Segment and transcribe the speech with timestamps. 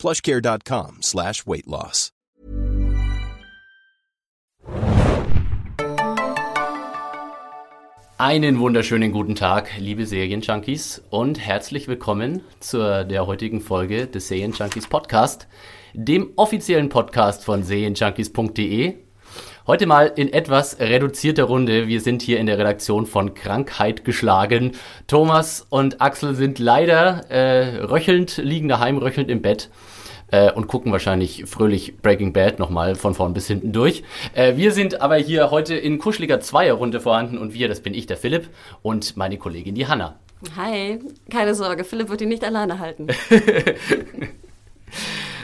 [0.00, 2.10] plushcare.com slash weight loss.
[8.18, 14.88] Einen wunderschönen guten Tag, liebe Serienjunkies und herzlich willkommen zur der heutigen Folge des Serienjunkies
[14.88, 15.48] Podcast,
[15.94, 19.09] dem offiziellen Podcast von serienjunkies.de.
[19.70, 21.86] Heute mal in etwas reduzierter Runde.
[21.86, 24.72] Wir sind hier in der Redaktion von Krankheit geschlagen.
[25.06, 29.70] Thomas und Axel sind leider äh, röchelnd, liegen daheim, röchelnd im Bett
[30.32, 34.02] äh, und gucken wahrscheinlich fröhlich Breaking Bad nochmal von vorn bis hinten durch.
[34.34, 38.06] Äh, wir sind aber hier heute in kuscheliger Zweierrunde vorhanden und wir, das bin ich,
[38.06, 38.48] der Philipp
[38.82, 40.18] und meine Kollegin, die Hanna.
[40.56, 40.98] Hi,
[41.30, 43.06] keine Sorge, Philipp wird ihn nicht alleine halten.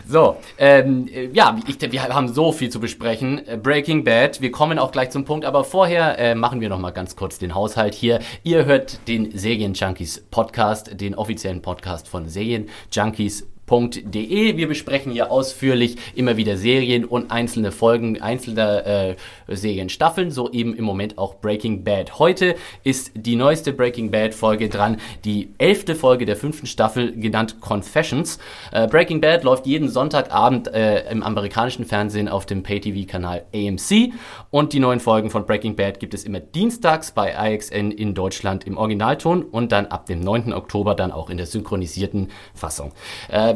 [0.08, 3.42] So, ähm, ja, ich, wir haben so viel zu besprechen.
[3.62, 6.92] Breaking Bad, wir kommen auch gleich zum Punkt, aber vorher äh, machen wir noch mal
[6.92, 8.20] ganz kurz den Haushalt hier.
[8.44, 13.55] Ihr hört den Serien Junkies Podcast, den offiziellen Podcast von Serien Junkies www.serienjunkies.de.
[13.68, 19.16] Wir besprechen hier ausführlich immer wieder Serien und einzelne Folgen einzelner äh,
[19.48, 22.20] Serienstaffeln, so eben im Moment auch Breaking Bad.
[22.20, 27.60] Heute ist die neueste Breaking Bad Folge dran, die elfte Folge der fünften Staffel, genannt
[27.60, 28.38] Confessions.
[28.70, 34.12] Äh, Breaking Bad läuft jeden Sonntagabend äh, im amerikanischen Fernsehen auf dem Pay-TV-Kanal AMC
[34.50, 38.64] und die neuen Folgen von Breaking Bad gibt es immer dienstags bei IXN in Deutschland
[38.64, 40.52] im Originalton und dann ab dem 9.
[40.52, 42.92] Oktober dann auch in der synchronisierten Fassung.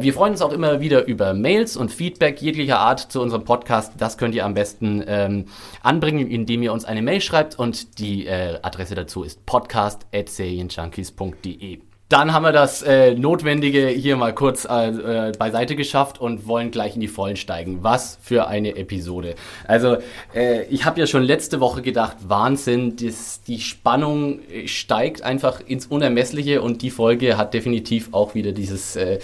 [0.00, 3.44] Äh, wir freuen uns auch immer wieder über Mails und Feedback jeglicher Art zu unserem
[3.44, 3.92] Podcast.
[3.98, 5.44] Das könnt ihr am besten ähm,
[5.82, 11.80] anbringen, indem ihr uns eine Mail schreibt und die äh, Adresse dazu ist podcast.serienjunkies.de.
[12.08, 16.72] Dann haben wir das äh, Notwendige hier mal kurz äh, äh, beiseite geschafft und wollen
[16.72, 17.84] gleich in die Vollen steigen.
[17.84, 19.36] Was für eine Episode.
[19.68, 19.98] Also
[20.34, 25.86] äh, ich habe ja schon letzte Woche gedacht, Wahnsinn, das, die Spannung steigt einfach ins
[25.86, 28.96] Unermessliche und die Folge hat definitiv auch wieder dieses...
[28.96, 29.20] Äh,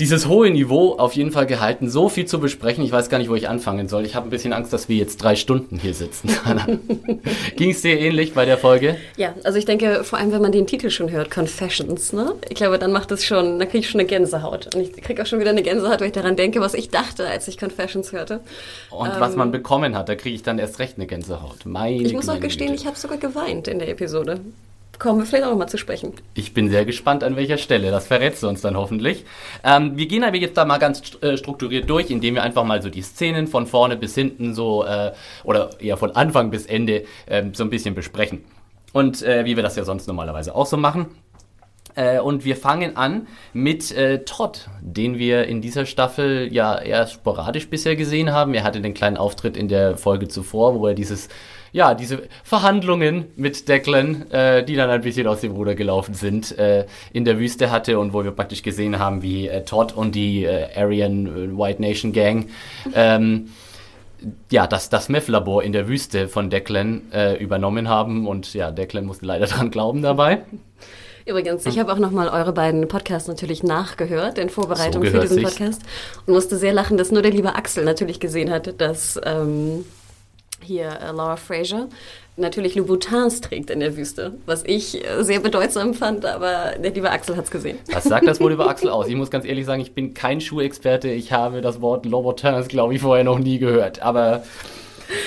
[0.00, 1.90] dieses hohe Niveau auf jeden Fall gehalten.
[1.90, 2.82] So viel zu besprechen.
[2.82, 4.06] Ich weiß gar nicht, wo ich anfangen soll.
[4.06, 6.30] Ich habe ein bisschen Angst, dass wir jetzt drei Stunden hier sitzen.
[7.56, 8.96] Ging es dir ähnlich bei der Folge?
[9.16, 12.34] Ja, also ich denke, vor allem, wenn man den Titel schon hört, Confessions, ne?
[12.48, 14.74] Ich glaube, dann macht es schon, dann kriege ich schon eine Gänsehaut.
[14.74, 17.28] Und ich kriege auch schon wieder eine Gänsehaut, weil ich daran denke, was ich dachte,
[17.28, 18.40] als ich Confessions hörte.
[18.90, 21.66] Und ähm, was man bekommen hat, da kriege ich dann erst recht eine Gänsehaut.
[21.66, 22.80] Meine ich muss auch gestehen, Güte.
[22.80, 24.40] ich habe sogar geweint in der Episode
[25.00, 26.12] kommen wir vielleicht auch nochmal zu sprechen.
[26.34, 27.90] Ich bin sehr gespannt, an welcher Stelle.
[27.90, 29.24] Das verrätst du uns dann hoffentlich.
[29.64, 32.80] Ähm, wir gehen aber jetzt da mal ganz äh, strukturiert durch, indem wir einfach mal
[32.80, 35.12] so die Szenen von vorne bis hinten so, äh,
[35.42, 38.44] oder eher von Anfang bis Ende äh, so ein bisschen besprechen.
[38.92, 41.06] Und äh, wie wir das ja sonst normalerweise auch so machen.
[41.94, 47.06] Äh, und wir fangen an mit äh, Todd, den wir in dieser Staffel ja eher
[47.06, 48.54] sporadisch bisher gesehen haben.
[48.54, 51.28] Er hatte den kleinen Auftritt in der Folge zuvor, wo er dieses
[51.72, 56.58] ja, diese Verhandlungen mit Declan, äh, die dann ein bisschen aus dem Ruder gelaufen sind,
[56.58, 60.14] äh, in der Wüste hatte und wo wir praktisch gesehen haben, wie äh, Todd und
[60.14, 62.48] die äh, Aryan äh, White Nation Gang
[62.94, 63.50] ähm,
[64.50, 69.06] ja, das, das Meth-Labor in der Wüste von Declan äh, übernommen haben und ja, Declan
[69.06, 70.42] musste leider dran glauben dabei.
[71.26, 75.42] Übrigens, ich habe auch nochmal eure beiden Podcasts natürlich nachgehört in Vorbereitung so für diesen
[75.42, 75.82] Podcast
[76.26, 79.84] und musste sehr lachen, dass nur der liebe Axel natürlich gesehen hat, dass ähm,
[80.64, 81.88] hier äh, Laura Fraser
[82.40, 87.10] natürlich Louboutins trägt in der Wüste, was ich äh, sehr bedeutsam fand, aber der liebe
[87.10, 87.78] Axel hat es gesehen.
[87.92, 89.06] Was sagt das wohl über Axel aus?
[89.08, 91.08] Ich muss ganz ehrlich sagen, ich bin kein Schuhexperte.
[91.08, 94.02] Ich habe das Wort Louboutins, glaube ich, vorher noch nie gehört.
[94.02, 94.42] Aber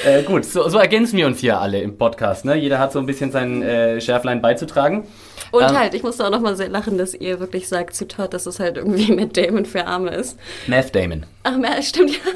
[0.06, 2.46] äh, gut, so, so, ergänzen wir uns hier alle im Podcast.
[2.46, 2.56] Ne?
[2.56, 5.06] Jeder hat so ein bisschen sein äh, Schärflein beizutragen.
[5.54, 8.48] Und ähm, halt, ich musste auch nochmal sehr lachen, dass ihr wirklich sagt, Zitat, dass
[8.48, 10.40] es halt irgendwie Matt Damon für Arme ist.
[10.66, 11.28] Matt Damon.
[11.44, 12.18] Ach, stimmt ja.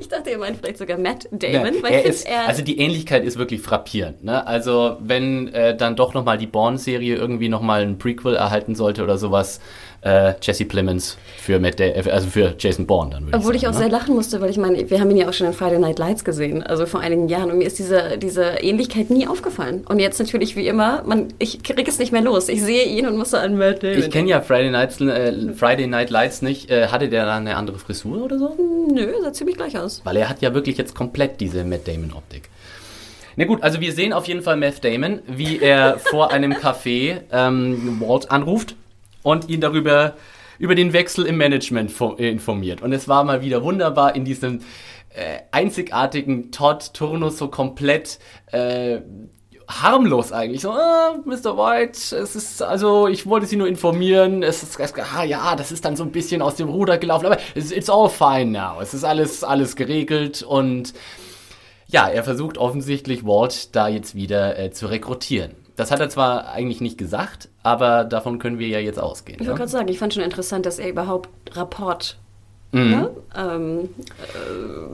[0.00, 1.74] Ich dachte, ihr meint vielleicht sogar Matt Damon.
[1.82, 4.24] Ja, er ist, also die Ähnlichkeit ist wirklich frappierend.
[4.24, 4.46] Ne?
[4.46, 9.18] Also wenn äh, dann doch nochmal die Bourne-Serie irgendwie nochmal ein Prequel erhalten sollte oder
[9.18, 9.60] sowas,
[10.06, 13.28] äh, Jesse Plemons für, Matt also für Jason Bourne dann.
[13.32, 13.78] Obwohl ich, sagen, ich auch ne?
[13.78, 15.98] sehr lachen musste, weil ich meine, wir haben ihn ja auch schon in Friday Night
[15.98, 17.50] Lights gesehen, also vor einigen Jahren.
[17.50, 19.84] Und mir ist diese, diese Ähnlichkeit nie aufgefallen.
[19.88, 22.48] Und jetzt natürlich wie immer, man, ich kriege es nicht mehr los.
[22.48, 23.98] Ich sehe ihn und muss so an Matt Damon.
[23.98, 26.70] Ich kenne ja Friday, Nights, äh, Friday Night Lights nicht.
[26.70, 28.56] Äh, hatte der da eine andere Frisur oder so?
[28.92, 30.02] Nö, sah ziemlich gleich aus.
[30.04, 32.48] Weil er hat ja wirklich jetzt komplett diese Matt Damon-Optik.
[33.38, 37.18] Na gut, also wir sehen auf jeden Fall Matt Damon, wie er vor einem Café
[37.32, 38.76] ähm, Walt anruft
[39.26, 40.14] und ihn darüber
[40.58, 42.80] über den Wechsel im Management äh, informiert.
[42.80, 44.60] Und es war mal wieder wunderbar in diesem
[45.10, 48.20] äh, einzigartigen Todd-Turnus so komplett
[48.52, 49.00] äh,
[49.66, 50.62] harmlos eigentlich.
[50.62, 51.58] So, ah, Mr.
[51.58, 54.44] White, es ist, also, ich wollte Sie nur informieren.
[54.44, 57.38] Es ist, ah, ja, das ist dann so ein bisschen aus dem Ruder gelaufen, aber
[57.56, 58.80] it's, it's all fine now.
[58.80, 60.94] Es ist alles, alles geregelt und
[61.88, 65.65] ja, er versucht offensichtlich Walt da jetzt wieder äh, zu rekrutieren.
[65.76, 69.38] Das hat er zwar eigentlich nicht gesagt, aber davon können wir ja jetzt ausgehen.
[69.40, 72.16] Ich wollte gerade sagen, ich fand schon interessant, dass er überhaupt Rapport
[72.72, 72.92] Mhm.
[73.34, 73.54] Ja?
[73.54, 73.88] Ähm,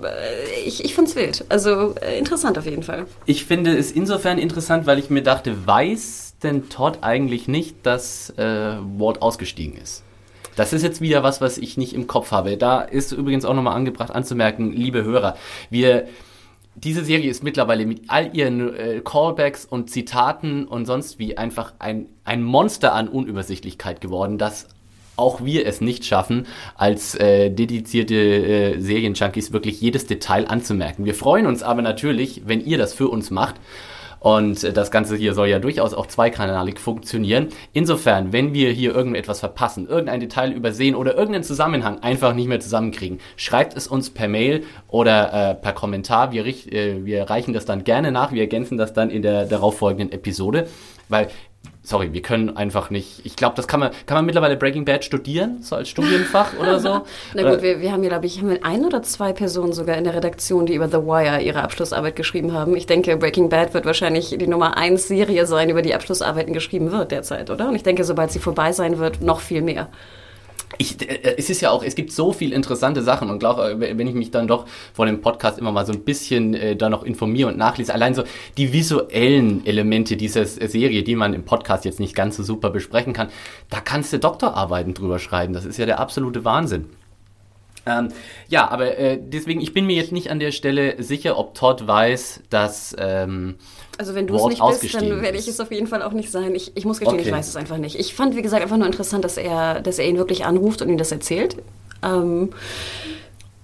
[0.04, 1.44] äh, ich ich fand es wild.
[1.48, 3.06] Also äh, interessant auf jeden Fall.
[3.26, 8.30] Ich finde es insofern interessant, weil ich mir dachte, weiß denn Todd eigentlich nicht, dass
[8.36, 10.02] äh, Walt ausgestiegen ist?
[10.54, 12.58] Das ist jetzt wieder was, was ich nicht im Kopf habe.
[12.58, 15.36] Da ist übrigens auch nochmal angebracht anzumerken, liebe Hörer,
[15.70, 16.06] wir
[16.74, 21.74] diese Serie ist mittlerweile mit all ihren äh, Callbacks und Zitaten und sonst wie einfach
[21.78, 24.68] ein, ein Monster an Unübersichtlichkeit geworden, das
[25.16, 31.04] auch wir es nicht schaffen, als äh, dedizierte äh, Serienjunkies wirklich jedes Detail anzumerken.
[31.04, 33.56] Wir freuen uns aber natürlich, wenn ihr das für uns macht.
[34.22, 37.48] Und äh, das Ganze hier soll ja durchaus auch zweikanalig funktionieren.
[37.72, 42.60] Insofern, wenn wir hier irgendetwas verpassen, irgendein Detail übersehen oder irgendeinen Zusammenhang einfach nicht mehr
[42.60, 46.30] zusammenkriegen, schreibt es uns per Mail oder äh, per Kommentar.
[46.30, 48.30] Wir, äh, wir reichen das dann gerne nach.
[48.30, 50.68] Wir ergänzen das dann in der darauffolgenden Episode.
[51.08, 51.28] Weil
[51.82, 53.24] sorry, wir können einfach nicht.
[53.24, 56.78] Ich glaube, das kann man, kann man mittlerweile Breaking Bad studieren, so als Studienfach oder
[56.78, 57.02] so.
[57.34, 59.96] Na gut, wir, wir haben hier, glaube ich, haben wir ein oder zwei Personen sogar
[59.96, 62.76] in der Redaktion, die über The Wire ihre Abschlussarbeit geschrieben haben.
[62.76, 66.92] Ich denke, Breaking Bad wird wahrscheinlich die Nummer eins Serie sein, über die Abschlussarbeiten geschrieben
[66.92, 67.68] wird derzeit, oder?
[67.68, 69.88] Und ich denke, sobald sie vorbei sein wird, noch viel mehr
[70.78, 74.06] ich, äh, es ist ja auch, es gibt so viel interessante Sachen und glaube, wenn
[74.06, 77.02] ich mich dann doch vor dem Podcast immer mal so ein bisschen äh, da noch
[77.02, 78.24] informiere und nachlese, allein so
[78.56, 83.12] die visuellen Elemente dieser Serie, die man im Podcast jetzt nicht ganz so super besprechen
[83.12, 83.28] kann,
[83.70, 85.52] da kannst du Doktorarbeiten drüber schreiben.
[85.52, 86.86] Das ist ja der absolute Wahnsinn.
[87.84, 88.08] Ähm,
[88.48, 91.86] ja, aber äh, deswegen, ich bin mir jetzt nicht an der Stelle sicher, ob Todd
[91.86, 93.56] weiß, dass ähm,
[93.98, 96.30] also wenn du es nicht bist, dann werde ich es auf jeden Fall auch nicht
[96.30, 96.54] sein.
[96.54, 97.28] Ich, ich muss gestehen, okay.
[97.28, 97.98] ich weiß es einfach nicht.
[97.98, 100.88] Ich fand, wie gesagt, einfach nur interessant, dass er, dass er ihn wirklich anruft und
[100.88, 101.56] ihm das erzählt.
[102.02, 102.50] Ähm,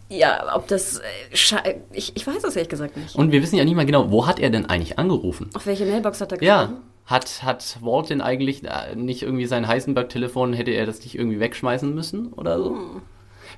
[0.09, 0.99] ja, ob das.
[0.99, 3.15] Äh, ich, ich weiß es ehrlich gesagt nicht.
[3.15, 5.51] Und wir wissen ja nicht mal genau, wo hat er denn eigentlich angerufen?
[5.55, 6.73] Auf welche Mailbox hat er geschrieben?
[6.73, 6.81] Ja.
[7.07, 11.41] Hat, hat Walt denn eigentlich äh, nicht irgendwie sein Heisenberg-Telefon, hätte er das nicht irgendwie
[11.41, 12.71] wegschmeißen müssen oder so?
[12.71, 13.03] Hm.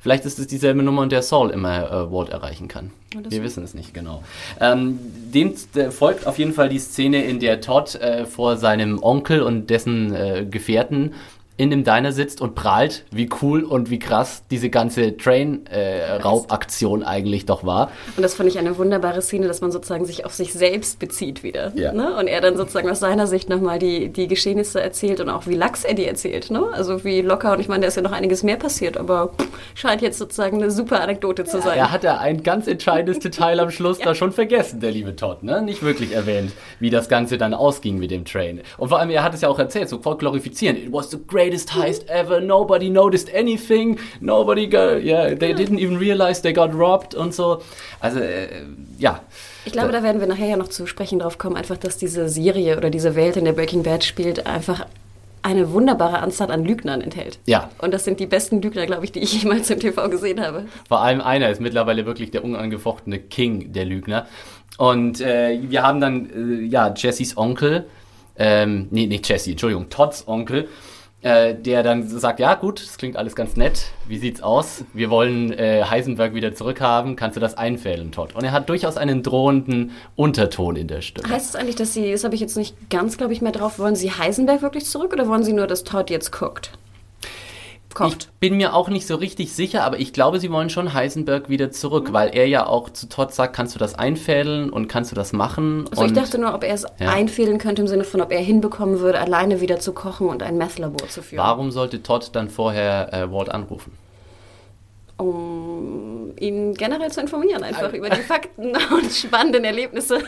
[0.01, 2.91] Vielleicht ist es dieselbe Nummer, und der Saul immer äh, Walt erreichen kann.
[3.29, 4.23] Wir wissen es nicht genau.
[4.61, 4.99] Ähm,
[5.35, 5.55] dem
[5.91, 10.15] folgt auf jeden Fall die Szene, in der Todd äh, vor seinem Onkel und dessen
[10.15, 11.13] äh, Gefährten
[11.61, 17.05] in dem Diner sitzt und prahlt, wie cool und wie krass diese ganze Train-Raubaktion äh,
[17.05, 17.91] eigentlich doch war.
[18.17, 21.43] Und das fand ich eine wunderbare Szene, dass man sozusagen sich auf sich selbst bezieht
[21.43, 21.71] wieder.
[21.77, 21.93] Ja.
[21.93, 22.17] Ne?
[22.17, 25.55] Und er dann sozusagen aus seiner Sicht nochmal die, die Geschehnisse erzählt und auch wie
[25.55, 26.51] lax er die erzählt.
[26.51, 26.65] Ne?
[26.73, 27.53] Also wie locker.
[27.53, 29.35] Und ich meine, da ist ja noch einiges mehr passiert, aber
[29.75, 31.77] scheint jetzt sozusagen eine super Anekdote zu sein.
[31.77, 34.07] Ja, er hat ja ein ganz entscheidendes Detail am Schluss ja.
[34.07, 35.43] da schon vergessen, der liebe Todd.
[35.43, 35.61] Ne?
[35.61, 38.63] Nicht wirklich erwähnt, wie das Ganze dann ausging mit dem Train.
[38.79, 40.79] Und vor allem, er hat es ja auch erzählt, so voll glorifizierend.
[40.79, 42.41] It was the great greatest heist ever.
[42.41, 43.99] Nobody noticed anything.
[44.21, 47.63] Nobody got, yeah, they didn't even realize they got robbed und so.
[48.01, 48.49] Also, äh,
[48.99, 49.21] ja.
[49.65, 52.29] Ich glaube, da werden wir nachher ja noch zu sprechen drauf kommen, einfach, dass diese
[52.29, 54.87] Serie oder diese Welt, in der Breaking Bad spielt, einfach
[55.43, 57.39] eine wunderbare Anzahl an Lügnern enthält.
[57.47, 57.71] Ja.
[57.79, 60.67] Und das sind die besten Lügner, glaube ich, die ich jemals im TV gesehen habe.
[60.87, 64.27] Vor allem einer ist mittlerweile wirklich der unangefochtene King der Lügner.
[64.79, 67.87] Und äh, wir haben dann, äh, ja, Jessys Onkel,
[68.37, 70.69] ähm, nee, nicht Jesse, Entschuldigung, Todds Onkel,
[71.23, 74.85] äh, der dann sagt, ja gut, das klingt alles ganz nett, wie sieht's aus?
[74.95, 78.35] Wir wollen äh, Heisenberg wieder zurückhaben, kannst du das einfällen, Todd?
[78.35, 81.29] Und er hat durchaus einen drohenden Unterton in der Stimme.
[81.29, 83.53] Heißt es das eigentlich, dass Sie, das habe ich jetzt nicht ganz, glaube ich, mehr
[83.53, 86.73] drauf, wollen Sie Heisenberg wirklich zurück oder wollen Sie nur, dass Todd jetzt guckt?
[87.95, 88.29] Kocht.
[88.33, 91.49] Ich bin mir auch nicht so richtig sicher, aber ich glaube, sie wollen schon Heisenberg
[91.49, 92.13] wieder zurück, mhm.
[92.13, 95.33] weil er ja auch zu Todd sagt, kannst du das einfädeln und kannst du das
[95.33, 95.87] machen?
[95.91, 97.11] Also ich dachte nur, ob er es ja.
[97.11, 100.57] einfädeln könnte im Sinne von, ob er hinbekommen würde, alleine wieder zu kochen und ein
[100.57, 101.43] Meth-Labor zu führen.
[101.43, 103.93] Warum sollte Todd dann vorher äh, Walt anrufen?
[105.21, 110.21] Um ihn generell zu informieren, einfach über die Fakten und spannenden Erlebnisse.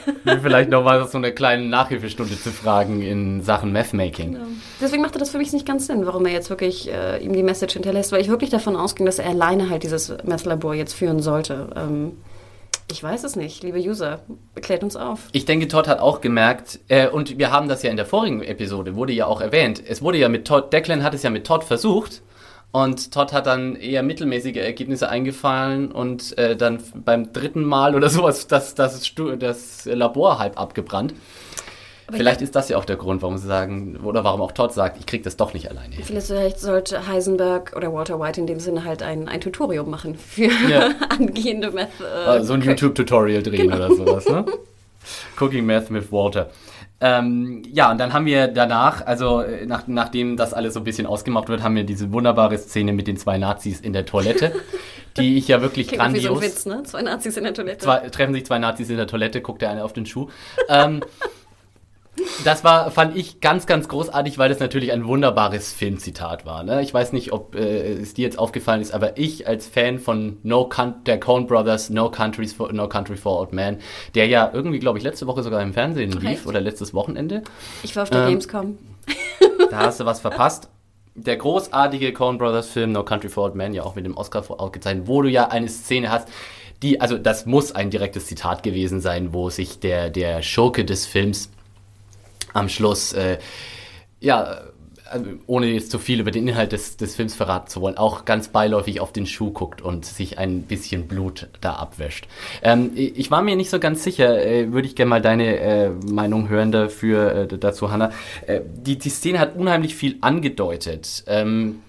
[0.42, 4.34] Vielleicht noch mal so eine kleine Nachhilfestunde zu fragen in Sachen Mathmaking.
[4.34, 4.44] Genau.
[4.80, 7.42] Deswegen machte das für mich nicht ganz Sinn, warum er jetzt wirklich äh, ihm die
[7.42, 11.20] Message hinterlässt, weil ich wirklich davon ausging, dass er alleine halt dieses Math-Labor jetzt führen
[11.20, 11.70] sollte.
[11.76, 12.12] Ähm,
[12.90, 14.20] ich weiß es nicht, liebe User,
[14.60, 15.28] klärt uns auf.
[15.32, 18.42] Ich denke, Todd hat auch gemerkt, äh, und wir haben das ja in der vorigen
[18.42, 21.46] Episode, wurde ja auch erwähnt, es wurde ja mit Todd, Declan hat es ja mit
[21.46, 22.22] Todd versucht,
[22.72, 28.08] und Todd hat dann eher mittelmäßige Ergebnisse eingefallen und äh, dann beim dritten Mal oder
[28.10, 31.14] sowas das, das, das Labor halb abgebrannt.
[32.10, 34.98] Vielleicht ist das ja auch der Grund, warum sie sagen, oder warum auch Todd sagt,
[34.98, 35.94] ich kriege das doch nicht alleine.
[36.02, 40.50] Vielleicht sollte Heisenberg oder Walter White in dem Sinne halt ein, ein Tutorium machen für
[40.68, 40.90] ja.
[41.08, 41.88] angehende Meth.
[42.00, 43.76] Äh, so ein YouTube-Tutorial drehen genau.
[43.76, 44.44] oder sowas, ne?
[45.38, 46.50] Cooking Math with Walter.
[47.04, 50.84] Ähm, ja, und dann haben wir danach, also äh, nach, nachdem das alles so ein
[50.84, 54.52] bisschen ausgemacht wird, haben wir diese wunderbare Szene mit den zwei Nazis in der Toilette,
[55.16, 56.22] die ich ja wirklich Klingt grandios...
[56.22, 56.82] Wie so ein Witz, ne?
[56.84, 57.84] Zwei Nazis in der Toilette.
[57.84, 60.28] Zwei, treffen sich zwei Nazis in der Toilette, guckt der eine auf den Schuh.
[60.68, 61.02] Ähm,
[62.44, 66.62] das war, fand ich ganz, ganz großartig, weil das natürlich ein wunderbares Filmzitat war.
[66.62, 66.82] Ne?
[66.82, 70.38] Ich weiß nicht, ob äh, es dir jetzt aufgefallen ist, aber ich als Fan von
[70.42, 73.78] No Con der Coen Brothers, No Countries for, No Country for Old Men,
[74.14, 76.46] der ja irgendwie, glaube ich, letzte Woche sogar im Fernsehen lief Echt?
[76.46, 77.42] oder letztes Wochenende.
[77.82, 78.78] Ich war auf der ähm, Gamescom.
[79.70, 80.68] Da hast du was verpasst.
[81.14, 84.44] Der großartige Coen Brothers Film No Country for Old Men, ja auch mit dem Oscar
[84.48, 86.28] ausgezeichnet, wo du ja eine Szene hast,
[86.82, 91.06] die, also das muss ein direktes Zitat gewesen sein, wo sich der, der Schurke des
[91.06, 91.50] Films
[92.52, 93.38] am Schluss, äh,
[94.20, 94.62] ja,
[95.12, 98.24] also ohne jetzt zu viel über den Inhalt des, des Films verraten zu wollen, auch
[98.24, 102.26] ganz beiläufig auf den Schuh guckt und sich ein bisschen Blut da abwäscht.
[102.62, 105.90] Ähm, ich war mir nicht so ganz sicher, äh, würde ich gerne mal deine äh,
[105.90, 108.10] Meinung hören dafür, äh, dazu, Hanna.
[108.46, 111.24] Äh, die, die Szene hat unheimlich viel angedeutet.
[111.26, 111.82] Ähm,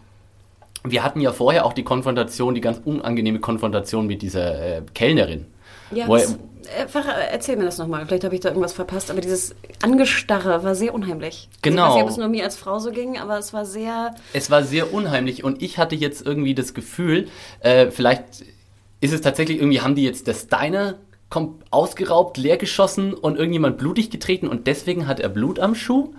[0.84, 5.46] wir hatten ja vorher auch die Konfrontation, die ganz unangenehme Konfrontation mit dieser äh, Kellnerin.
[5.96, 6.28] Ja, wo er,
[6.80, 8.06] Einfach erzähl mir das nochmal.
[8.06, 9.12] Vielleicht habe ich da irgendwas verpasst.
[9.12, 11.50] Aber dieses Angestarre war sehr unheimlich.
[11.62, 11.84] Genau.
[11.84, 13.66] Also ich weiß nicht, ob es nur mir als Frau so ging, aber es war
[13.66, 14.16] sehr.
[14.32, 15.44] Es war sehr unheimlich.
[15.44, 17.28] Und ich hatte jetzt irgendwie das Gefühl,
[17.60, 18.46] äh, vielleicht
[19.02, 20.96] ist es tatsächlich irgendwie, haben die jetzt das Diner
[21.72, 26.14] ausgeraubt, leer geschossen und irgendjemand blutig getreten und deswegen hat er Blut am Schuh?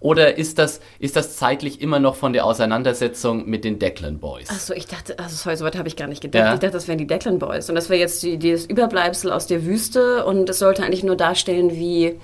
[0.00, 4.48] Oder ist das, ist das zeitlich immer noch von der Auseinandersetzung mit den Declan Boys?
[4.48, 6.42] Achso, ich dachte, also sorry, so weit habe ich gar nicht gedacht.
[6.42, 6.54] Ja.
[6.54, 7.68] Ich dachte, das wären die Declan Boys.
[7.68, 11.16] Und das wäre jetzt die, das Überbleibsel aus der Wüste und es sollte eigentlich nur
[11.16, 12.18] darstellen, wie.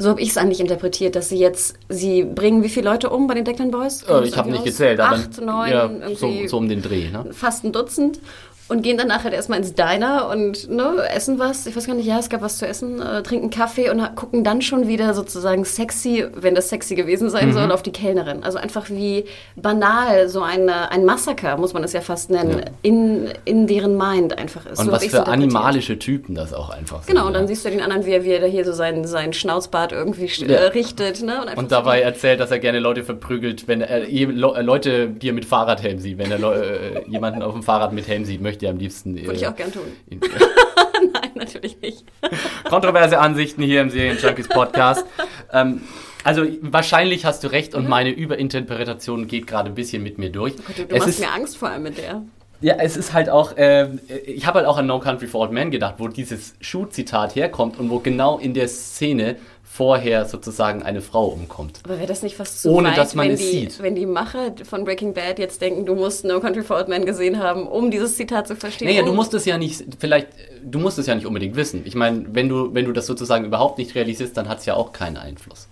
[0.00, 3.26] So habe ich es eigentlich interpretiert, dass sie jetzt, sie bringen wie viele Leute um
[3.26, 4.04] bei den Declan Boys?
[4.04, 7.10] Äh, ich habe nicht gezählt, aber Acht, neun, ja, so, so, um den Dreh.
[7.10, 7.26] Ne?
[7.32, 8.20] Fast ein Dutzend
[8.68, 11.66] und gehen dann nachher halt erstmal ins Diner und ne, essen was.
[11.66, 14.44] Ich weiß gar nicht, ja, es gab was zu essen, äh, trinken Kaffee und gucken
[14.44, 17.52] dann schon wieder sozusagen sexy, wenn das sexy gewesen sein mhm.
[17.54, 18.44] soll, auf die Kellnerin.
[18.44, 19.24] Also einfach wie
[19.56, 22.64] banal so eine, ein Massaker, muss man es ja fast nennen, ja.
[22.82, 24.78] In, in deren Mind einfach ist.
[24.78, 27.14] Und so was für animalische Typen das auch einfach sind.
[27.14, 27.48] Genau, und dann ja.
[27.48, 30.48] siehst du den anderen, wie er, wie er hier so seinen, seinen Schnauzbart irgendwie ja.
[30.48, 31.22] Äh, richtet.
[31.22, 31.40] Ne?
[31.42, 35.32] Und, und dabei erzählt, dass er gerne Leute verprügelt, wenn er äh, Leute, die er
[35.32, 38.66] mit Fahrradhelm sieht, wenn er äh, jemanden auf dem Fahrrad mit Helm sieht, möchte möchte
[38.66, 39.16] ja am liebsten.
[39.16, 39.84] Würde ich auch gern tun.
[40.10, 42.04] Nein, natürlich nicht.
[42.64, 45.04] Kontroverse Ansichten hier im Serien Junkies Podcast.
[45.52, 45.82] ähm,
[46.24, 47.90] also wahrscheinlich hast du recht und mhm.
[47.90, 50.54] meine Überinterpretation geht gerade ein bisschen mit mir durch.
[50.58, 52.22] Oh du, du machst ist, mir Angst vor allem mit der.
[52.60, 53.88] Ja, es ist halt auch, äh,
[54.26, 57.78] ich habe halt auch an No Country for Old Men gedacht, wo dieses Schuh-Zitat herkommt
[57.78, 61.80] und wo genau in der Szene vorher sozusagen eine Frau umkommt.
[61.84, 63.80] Aber wäre das nicht fast zu Ohne weit, dass man wenn es die, sieht?
[63.80, 67.06] Wenn die Macher von Breaking Bad jetzt denken, du musst No Country for Old Men
[67.06, 68.88] gesehen haben, um dieses Zitat zu verstehen.
[68.88, 70.28] Naja, du musst es ja nicht, vielleicht,
[70.64, 71.82] du musst es ja nicht unbedingt wissen.
[71.84, 74.74] Ich meine, wenn du, wenn du das sozusagen überhaupt nicht realisierst, dann hat es ja
[74.74, 75.68] auch keinen Einfluss.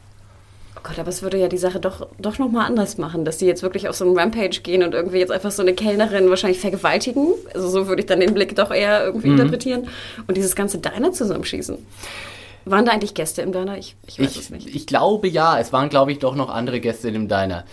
[0.86, 3.62] Gott, aber es würde ja die Sache doch, doch nochmal anders machen, dass die jetzt
[3.62, 7.34] wirklich auf so einen Rampage gehen und irgendwie jetzt einfach so eine Kellnerin wahrscheinlich vergewaltigen.
[7.54, 9.38] Also so würde ich dann den Blick doch eher irgendwie mhm.
[9.38, 9.88] interpretieren.
[10.28, 11.76] Und dieses ganze Diner zusammenschießen.
[12.66, 13.76] Waren da eigentlich Gäste im Diner?
[13.78, 14.74] Ich, ich weiß ich, es nicht.
[14.74, 17.64] Ich glaube ja, es waren, glaube ich, doch noch andere Gäste im Diner.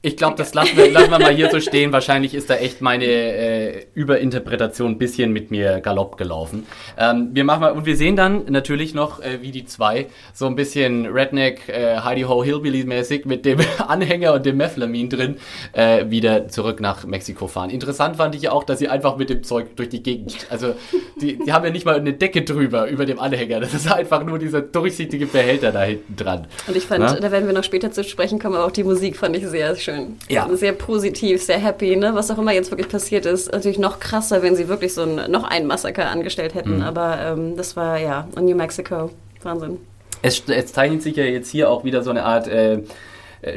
[0.00, 1.92] Ich glaube, das lassen wir, lassen wir mal hier so stehen.
[1.92, 6.68] Wahrscheinlich ist da echt meine äh, Überinterpretation ein bisschen mit mir galopp gelaufen.
[6.96, 10.46] Ähm, wir machen mal, und wir sehen dann natürlich noch, äh, wie die zwei so
[10.46, 15.38] ein bisschen Redneck, äh, Heidi Ho Hillbilly mäßig mit dem Anhänger und dem Meflamin drin
[15.72, 17.70] äh, wieder zurück nach Mexiko fahren.
[17.70, 20.76] Interessant fand ich ja auch, dass sie einfach mit dem Zeug durch die Gegend, also
[21.20, 23.58] die, die haben ja nicht mal eine Decke drüber über dem Anhänger.
[23.58, 26.46] Das ist einfach nur dieser durchsichtige Behälter da hinten dran.
[26.68, 27.18] Und ich fand, Na?
[27.18, 29.74] da werden wir noch später zu sprechen kommen, aber auch die Musik fand ich sehr
[29.74, 30.16] schön schön.
[30.28, 30.48] Ja.
[30.54, 32.14] Sehr positiv, sehr happy, ne?
[32.14, 33.52] Was auch immer jetzt wirklich passiert ist.
[33.52, 36.76] Natürlich noch krasser, wenn sie wirklich so ein, noch ein Massaker angestellt hätten.
[36.76, 36.82] Mhm.
[36.82, 39.10] Aber ähm, das war ja in New Mexico.
[39.42, 39.78] Wahnsinn.
[40.22, 42.82] Es, es zeichnet sich ja jetzt hier auch wieder so eine Art äh, äh,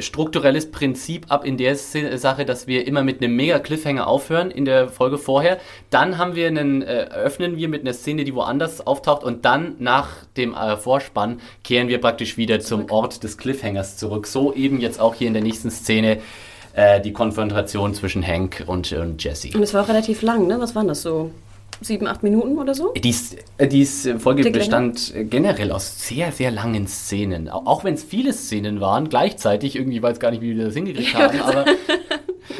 [0.00, 4.64] strukturelles Prinzip ab in der Sache, dass wir immer mit einem mega Cliffhanger aufhören in
[4.64, 5.58] der Folge vorher.
[5.90, 9.76] Dann haben wir einen, äh, öffnen wir mit einer Szene, die woanders auftaucht und dann
[9.78, 12.72] nach dem äh, Vorspann kehren wir praktisch wieder zurück.
[12.72, 14.26] zum Ort des Cliffhangers zurück.
[14.26, 16.20] So eben jetzt auch hier in der nächsten Szene
[16.74, 19.50] äh, die Konfrontation zwischen Hank und, und Jesse.
[19.54, 20.58] Und es war auch relativ lang, ne?
[20.58, 21.30] Was waren das so?
[21.84, 22.92] Sieben, acht Minuten oder so?
[22.92, 25.20] Dies, äh, dies äh, Folge Dick bestand länger?
[25.20, 27.48] Äh, generell aus sehr, sehr langen Szenen.
[27.48, 31.14] Auch wenn es viele Szenen waren, gleichzeitig, irgendwie weiß gar nicht, wie wir das hingekriegt
[31.18, 31.64] haben, aber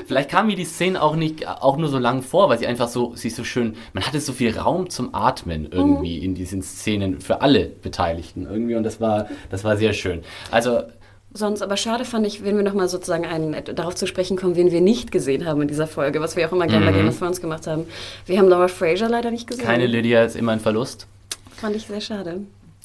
[0.07, 2.89] Vielleicht kam mir die Szene auch nicht, auch nur so lang vor, weil sie einfach
[2.89, 6.25] so, sie ist so schön, man hatte so viel Raum zum Atmen irgendwie mhm.
[6.25, 10.23] in diesen Szenen für alle Beteiligten irgendwie und das war, das war sehr schön.
[10.51, 10.83] Also,
[11.35, 14.71] Sonst, aber schade fand ich, wenn wir nochmal sozusagen einen, darauf zu sprechen kommen, wen
[14.71, 16.91] wir nicht gesehen haben in dieser Folge, was wir auch immer gerne mhm.
[16.91, 17.87] bei Game of Thrones gemacht haben.
[18.27, 19.65] Wir haben Laura Fraser leider nicht gesehen.
[19.65, 21.07] Keine Lydia ist immer ein Verlust.
[21.57, 22.41] Fand ich sehr schade.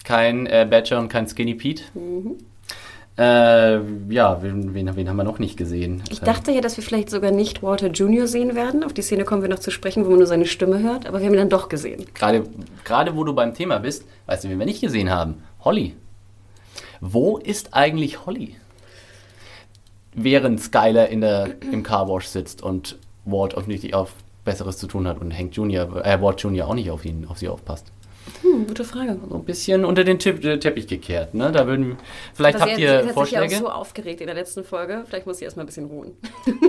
[0.06, 1.84] Kein äh, Badger und kein Skinny Pete.
[1.94, 2.38] Mhm.
[3.18, 3.80] Äh,
[4.14, 6.04] ja, wen, wen, wen, haben wir noch nicht gesehen?
[6.10, 8.28] Ich dachte ja, dass wir vielleicht sogar nicht Walter Jr.
[8.28, 8.84] sehen werden.
[8.84, 11.20] Auf die Szene kommen wir noch zu sprechen, wo man nur seine Stimme hört, aber
[11.20, 12.06] wir haben ihn dann doch gesehen.
[12.14, 12.44] Gerade,
[12.86, 15.42] gerade wo du beim Thema bist, weißt du, wen wir nicht gesehen haben?
[15.66, 15.96] Holly.
[17.02, 18.56] Wo ist eigentlich Holly?
[20.14, 24.14] Während Skyler in der, im Carwash sitzt und Walt offensichtlich auf
[24.46, 26.68] Besseres zu tun hat und Hank Jr., äh, Walt Jr.
[26.68, 27.92] auch nicht auf ihn, auf sie aufpasst.
[28.42, 29.20] Hm, gute Frage.
[29.30, 31.34] So ein bisschen unter den äh, Teppich gekehrt.
[31.34, 31.52] Ne?
[31.52, 31.98] Da würden,
[32.34, 33.46] vielleicht habt ihr hat Vorschläge.
[33.46, 35.04] Ich habe so aufgeregt in der letzten Folge.
[35.08, 36.14] Vielleicht muss ich erstmal ein bisschen ruhen.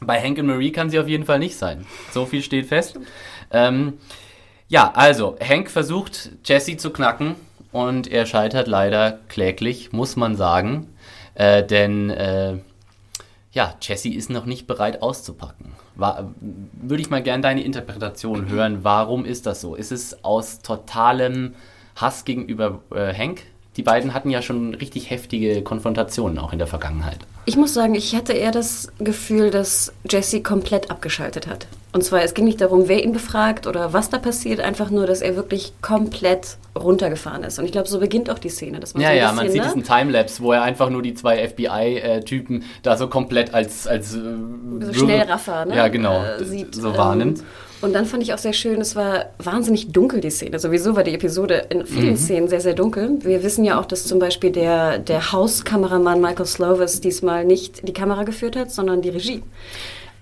[0.00, 1.86] Bei Hank und Marie kann sie auf jeden Fall nicht sein.
[2.12, 2.98] So viel steht fest.
[3.50, 3.98] Ähm,
[4.68, 7.34] ja, also Hank versucht Jesse zu knacken
[7.72, 10.88] und er scheitert leider kläglich, muss man sagen.
[11.34, 12.58] Äh, denn äh,
[13.52, 15.72] ja, Jesse ist noch nicht bereit auszupacken.
[15.96, 18.80] War, würde ich mal gerne deine Interpretation hören.
[18.82, 19.74] Warum ist das so?
[19.74, 21.54] Ist es aus totalem
[21.96, 23.42] Hass gegenüber äh, Hank?
[23.76, 27.18] Die beiden hatten ja schon richtig heftige Konfrontationen auch in der Vergangenheit.
[27.46, 31.66] Ich muss sagen, ich hatte eher das Gefühl, dass Jesse komplett abgeschaltet hat.
[31.92, 35.06] Und zwar, es ging nicht darum, wer ihn befragt oder was da passiert, einfach nur,
[35.06, 37.58] dass er wirklich komplett runtergefahren ist.
[37.58, 38.78] Und ich glaube, so beginnt auch die Szene.
[38.78, 39.66] Dass man ja, so ja, bisschen, man sieht ne?
[39.66, 44.18] diesen Timelapse, wo er einfach nur die zwei FBI-Typen da so komplett als, als äh,
[44.80, 45.76] so Schnellraffer, ne?
[45.76, 47.40] Ja, genau, äh, sieht, so wahrnimmt.
[47.40, 47.44] Ähm,
[47.82, 50.58] und dann fand ich auch sehr schön, es war wahnsinnig dunkel, die Szene.
[50.58, 52.16] Sowieso war die Episode in vielen mhm.
[52.16, 53.18] Szenen sehr, sehr dunkel.
[53.22, 57.94] Wir wissen ja auch, dass zum Beispiel der, der Hauskameramann Michael Slovis diesmal nicht die
[57.94, 59.42] Kamera geführt hat, sondern die Regie.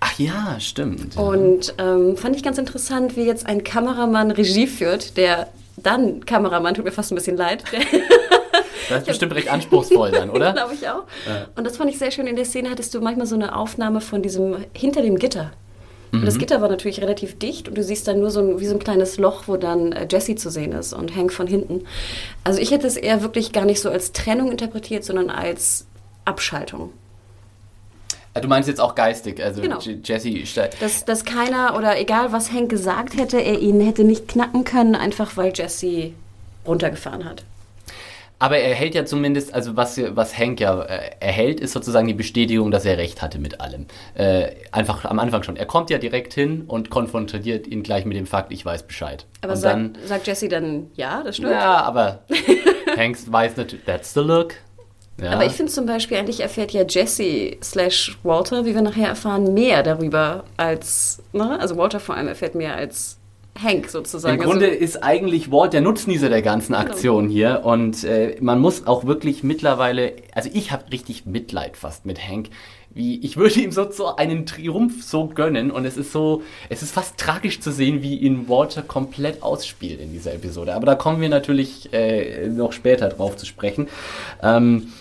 [0.01, 1.17] Ach ja, stimmt.
[1.17, 6.73] Und ähm, fand ich ganz interessant, wie jetzt ein Kameramann Regie führt, der dann Kameramann,
[6.73, 7.63] tut mir fast ein bisschen leid.
[8.89, 10.53] das ist bestimmt recht anspruchsvoll dann, oder?
[10.53, 11.03] Glaube ich auch.
[11.27, 11.47] Ja.
[11.55, 12.27] Und das fand ich sehr schön.
[12.27, 15.51] In der Szene hattest du manchmal so eine Aufnahme von diesem, hinter dem Gitter.
[16.11, 16.39] Und das mhm.
[16.39, 18.79] Gitter war natürlich relativ dicht und du siehst dann nur so ein, wie so ein
[18.79, 21.83] kleines Loch, wo dann äh, Jesse zu sehen ist und Hank von hinten.
[22.43, 25.85] Also ich hätte es eher wirklich gar nicht so als Trennung interpretiert, sondern als
[26.25, 26.91] Abschaltung.
[28.39, 29.79] Du meinst jetzt auch geistig, also genau.
[29.79, 30.43] Jesse.
[30.79, 34.95] Dass, dass keiner oder egal was Hank gesagt hätte, er ihn hätte nicht knacken können,
[34.95, 36.13] einfach weil Jesse
[36.65, 37.43] runtergefahren hat.
[38.41, 42.13] Aber er hält ja zumindest, also was, was Hank ja äh, erhält, ist sozusagen die
[42.13, 43.85] Bestätigung, dass er recht hatte mit allem.
[44.15, 45.57] Äh, einfach am Anfang schon.
[45.57, 49.25] Er kommt ja direkt hin und konfrontiert ihn gleich mit dem Fakt, ich weiß Bescheid.
[49.41, 51.51] Aber und sagt, dann, sagt Jesse dann, ja, das stimmt?
[51.51, 52.23] Ja, aber
[52.97, 54.53] Hank weiß natürlich, that's the look.
[55.21, 55.31] Ja.
[55.31, 59.53] Aber ich finde zum Beispiel, eigentlich erfährt ja Jesse slash Walter, wie wir nachher erfahren,
[59.53, 61.59] mehr darüber als, ne?
[61.59, 63.19] also Walter vor allem erfährt mehr als
[63.61, 64.35] Hank sozusagen.
[64.35, 66.85] Im Grunde also, ist eigentlich Walt der Nutznießer der ganzen genau.
[66.85, 67.33] Aktion genau.
[67.33, 72.25] hier und äh, man muss auch wirklich mittlerweile, also ich habe richtig Mitleid fast mit
[72.25, 72.49] Hank.
[72.91, 76.81] Wie, ich würde ihm so, so einen Triumph so gönnen und es ist so, es
[76.81, 80.73] ist fast tragisch zu sehen, wie ihn Walter komplett ausspielt in dieser Episode.
[80.73, 83.89] Aber da kommen wir natürlich äh, noch später drauf zu sprechen.
[84.41, 84.91] Ähm,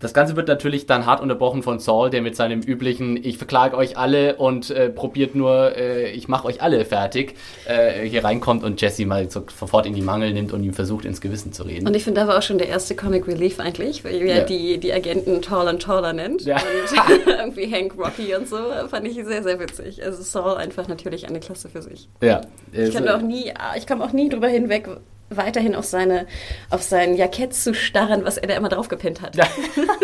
[0.00, 3.76] das Ganze wird natürlich dann hart unterbrochen von Saul, der mit seinem üblichen Ich verklage
[3.76, 7.34] euch alle und äh, probiert nur, äh, ich mache euch alle fertig,
[7.66, 11.04] äh, hier reinkommt und Jesse mal so, sofort in die Mangel nimmt und ihm versucht,
[11.04, 11.86] ins Gewissen zu reden.
[11.86, 14.44] Und ich finde, da war auch schon der erste Comic Relief eigentlich, weil er ja.
[14.44, 16.42] die, die Agenten Tall und Taller nennt.
[16.42, 16.56] Ja.
[16.56, 18.56] Und irgendwie Hank Rocky und so,
[18.88, 20.04] fand ich sehr, sehr witzig.
[20.04, 22.08] Also Saul einfach natürlich eine Klasse für sich.
[22.22, 22.42] Ja.
[22.72, 24.88] Ich kann auch nie, ich komme auch nie drüber hinweg,
[25.30, 26.26] weiterhin auf, seine,
[26.70, 29.36] auf sein Jackett zu starren, was er da immer draufgepinnt hat.
[29.36, 29.46] Ja.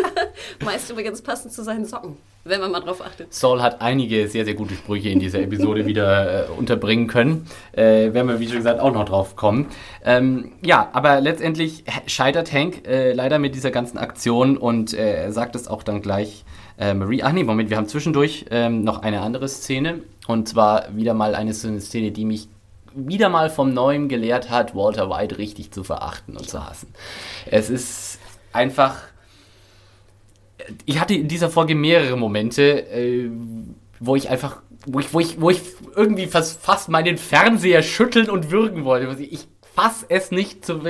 [0.65, 3.33] Meist übrigens passend zu seinen Socken, wenn man mal drauf achtet.
[3.33, 7.47] Saul hat einige sehr, sehr gute Sprüche in dieser Episode wieder äh, unterbringen können.
[7.73, 9.67] Äh, werden wir, wie schon gesagt, auch noch drauf kommen.
[10.05, 15.33] Ähm, ja, aber letztendlich scheitert Hank äh, leider mit dieser ganzen Aktion und äh, er
[15.33, 16.45] sagt es auch dann gleich
[16.79, 17.23] äh, Marie.
[17.23, 20.01] Ach nee, Moment, wir haben zwischendurch ähm, noch eine andere Szene.
[20.27, 22.49] Und zwar wieder mal eine Szene, die mich
[22.95, 26.89] wieder mal vom Neuem gelehrt hat, Walter White richtig zu verachten und zu hassen.
[27.47, 28.19] Es ist
[28.53, 28.97] einfach.
[30.87, 33.31] Ich hatte in dieser Folge mehrere Momente, äh,
[34.01, 35.61] wo ich einfach, wo ich, wo ich, wo ich
[35.95, 39.23] irgendwie fast, fast meinen Fernseher schütteln und würgen wollte.
[39.23, 40.81] Ich fass es nicht zu.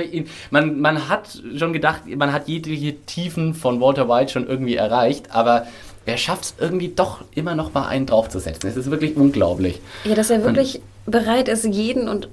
[0.51, 5.31] Man, man hat schon gedacht, man hat jegliche Tiefen von Walter White schon irgendwie erreicht,
[5.31, 5.67] aber
[6.05, 8.69] er schafft es irgendwie doch immer noch mal einen draufzusetzen.
[8.69, 9.81] Es ist wirklich unglaublich.
[10.03, 12.29] Ja, dass er wirklich und, bereit ist, jeden und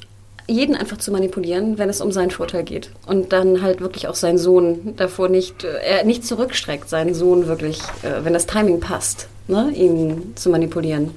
[0.46, 2.90] jeden einfach zu manipulieren, wenn es um seinen Vorteil geht.
[3.06, 7.46] Und dann halt wirklich auch seinen Sohn davor nicht, äh, er nicht zurückstreckt, seinen Sohn
[7.46, 11.10] wirklich, äh, wenn das Timing passt, ne, ihn zu manipulieren.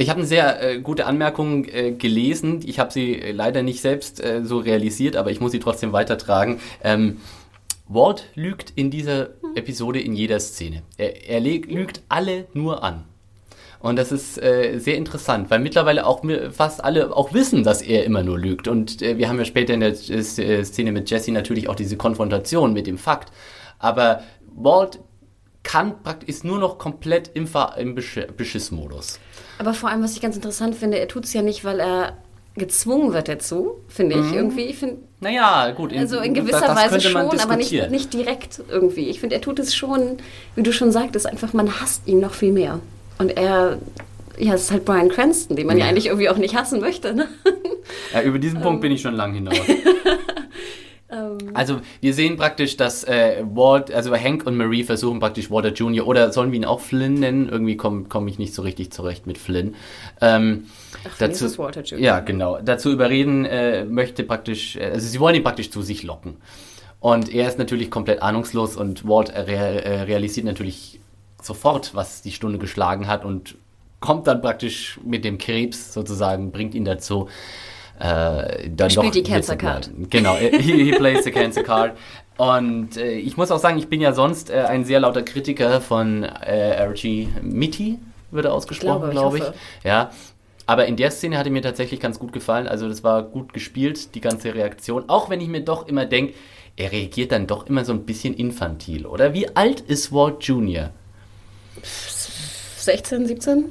[0.00, 2.60] Ich habe eine sehr äh, gute Anmerkung äh, gelesen.
[2.64, 5.92] Ich habe sie äh, leider nicht selbst äh, so realisiert, aber ich muss sie trotzdem
[5.92, 6.60] weitertragen.
[6.84, 7.16] Ähm,
[7.88, 10.82] Walt lügt in dieser Episode in jeder Szene.
[10.96, 13.04] Er, er lügt alle nur an.
[13.80, 18.04] Und das ist äh, sehr interessant, weil mittlerweile auch fast alle auch wissen, dass er
[18.04, 18.66] immer nur lügt.
[18.66, 21.96] Und äh, wir haben ja später in der äh, Szene mit Jesse natürlich auch diese
[21.96, 23.32] Konfrontation mit dem Fakt.
[23.78, 24.22] Aber
[24.56, 24.98] Walt
[25.62, 25.94] kann
[26.26, 29.20] ist nur noch komplett im, im Besch Beschissmodus.
[29.58, 32.16] Aber vor allem, was ich ganz interessant finde, er tut es ja nicht, weil er
[32.54, 34.34] gezwungen wird dazu, finde ich mhm.
[34.34, 34.62] irgendwie.
[34.62, 35.92] Ich find, naja, gut.
[35.92, 39.08] In, also in gewisser Weise schon, aber nicht, nicht direkt irgendwie.
[39.08, 40.18] Ich finde, er tut es schon,
[40.54, 42.80] wie du schon sagtest, einfach, man hasst ihn noch viel mehr.
[43.18, 43.78] Und er,
[44.38, 46.80] ja, es ist halt Brian Cranston, den man ja, ja eigentlich irgendwie auch nicht hassen
[46.80, 47.14] möchte.
[47.14, 47.28] Ne?
[48.12, 49.56] Ja, über diesen Punkt bin ich schon lang hinaus.
[51.58, 56.06] Also wir sehen praktisch, dass äh, Walt, also Hank und Marie versuchen praktisch Walter Jr.
[56.06, 57.48] oder sollen wir ihn auch Flynn nennen?
[57.48, 59.74] Irgendwie komme komm ich nicht so richtig zurecht mit Flynn.
[60.20, 60.66] Ähm,
[61.04, 61.98] Ach, dazu, ist Walter Jr.
[61.98, 62.60] Ja, genau.
[62.64, 66.36] Dazu überreden äh, möchte praktisch, äh, also sie wollen ihn praktisch zu sich locken.
[67.00, 71.00] Und er ist natürlich komplett ahnungslos und Walt äh, realisiert natürlich
[71.42, 73.56] sofort, was die Stunde geschlagen hat und
[73.98, 77.28] kommt dann praktisch mit dem Krebs sozusagen, bringt ihn dazu.
[77.98, 79.90] Äh, dann Spielt die Cancer Card.
[80.10, 81.96] Genau, he, he, plays the Cancer Card.
[82.36, 85.80] Und äh, ich muss auch sagen, ich bin ja sonst äh, ein sehr lauter Kritiker
[85.80, 87.28] von äh, R.G.
[87.42, 87.98] Mitty,
[88.30, 89.42] würde ausgesprochen, glaube ich.
[89.42, 89.84] Glaub ich.
[89.84, 90.10] Ja.
[90.66, 92.68] Aber in der Szene hat er mir tatsächlich ganz gut gefallen.
[92.68, 95.08] Also das war gut gespielt, die ganze Reaktion.
[95.08, 96.34] Auch wenn ich mir doch immer denke,
[96.76, 99.34] er reagiert dann doch immer so ein bisschen infantil, oder?
[99.34, 100.90] Wie alt ist Walt Jr.?
[101.82, 103.64] 16, 17?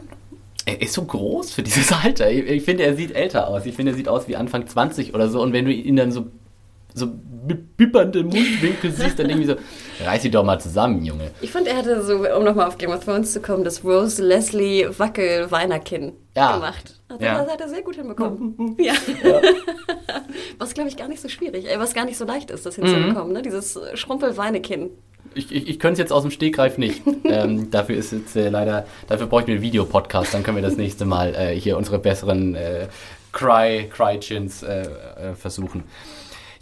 [0.68, 2.30] Er ist so groß für dieses Alter.
[2.30, 3.66] Ich, ich finde, er sieht älter aus.
[3.66, 5.42] Ich finde, er sieht aus wie Anfang 20 oder so.
[5.42, 6.28] Und wenn du ihn dann so
[6.94, 9.56] so bippernde Mundwinkel siehst, dann irgendwie so,
[10.04, 11.32] reiß sie doch mal zusammen, Junge.
[11.42, 14.22] Ich fand, er hatte so, um nochmal auf Game of Thrones zu kommen, das Rose
[14.22, 16.56] Leslie Wackel Weinerkinn ja.
[16.56, 17.00] gemacht.
[17.08, 17.44] Also ja.
[17.44, 18.76] Das hat er sehr gut hinbekommen.
[18.80, 18.94] ja.
[19.24, 19.42] ja.
[20.58, 22.76] Was, glaube ich, gar nicht so schwierig, äh, was gar nicht so leicht ist, das
[22.76, 23.34] hinzubekommen, mhm.
[23.34, 23.42] ne?
[23.44, 24.90] Dieses Schrumpel-Weinekin.
[25.38, 27.02] Ich, ich, ich könnte es jetzt aus dem Stegreif nicht.
[27.26, 30.78] ähm, dafür ist jetzt äh, leider, dafür bräuchten wir einen Videopodcast, dann können wir das
[30.78, 32.88] nächste Mal äh, hier unsere besseren äh,
[33.32, 35.84] Cry, Cry-Chins äh, äh, versuchen.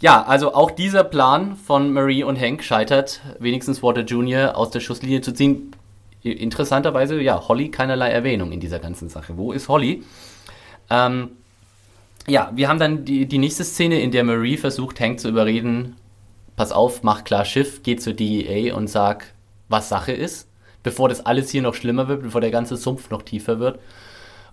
[0.00, 4.56] Ja, also auch dieser Plan von Marie und Hank scheitert, wenigstens Walter Jr.
[4.56, 5.72] aus der Schusslinie zu ziehen.
[6.22, 9.38] Interessanterweise, ja, Holly keinerlei Erwähnung in dieser ganzen Sache.
[9.38, 10.02] Wo ist Holly?
[10.90, 11.30] Ähm,
[12.26, 15.96] ja, wir haben dann die, die nächste Szene, in der Marie versucht, Hank zu überreden,
[16.56, 19.32] pass auf, mach klar Schiff, geh zur DEA und sag,
[19.68, 20.48] was Sache ist,
[20.82, 23.78] bevor das alles hier noch schlimmer wird, bevor der ganze Sumpf noch tiefer wird.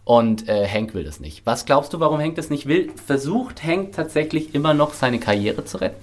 [0.05, 1.45] Und äh, Hank will das nicht.
[1.45, 2.91] Was glaubst du, warum Hank das nicht will?
[3.05, 6.01] Versucht Hank tatsächlich immer noch seine Karriere zu retten?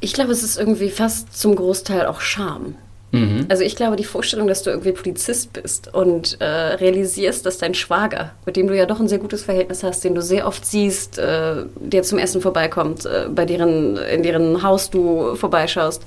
[0.00, 2.74] Ich glaube, es ist irgendwie fast zum Großteil auch Scham.
[3.10, 3.46] Mhm.
[3.48, 7.74] Also ich glaube, die Vorstellung, dass du irgendwie Polizist bist und äh, realisierst, dass dein
[7.74, 10.64] Schwager, mit dem du ja doch ein sehr gutes Verhältnis hast, den du sehr oft
[10.64, 16.02] siehst, äh, der zum Essen vorbeikommt, äh, bei deren, in deren Haus du vorbeischaust,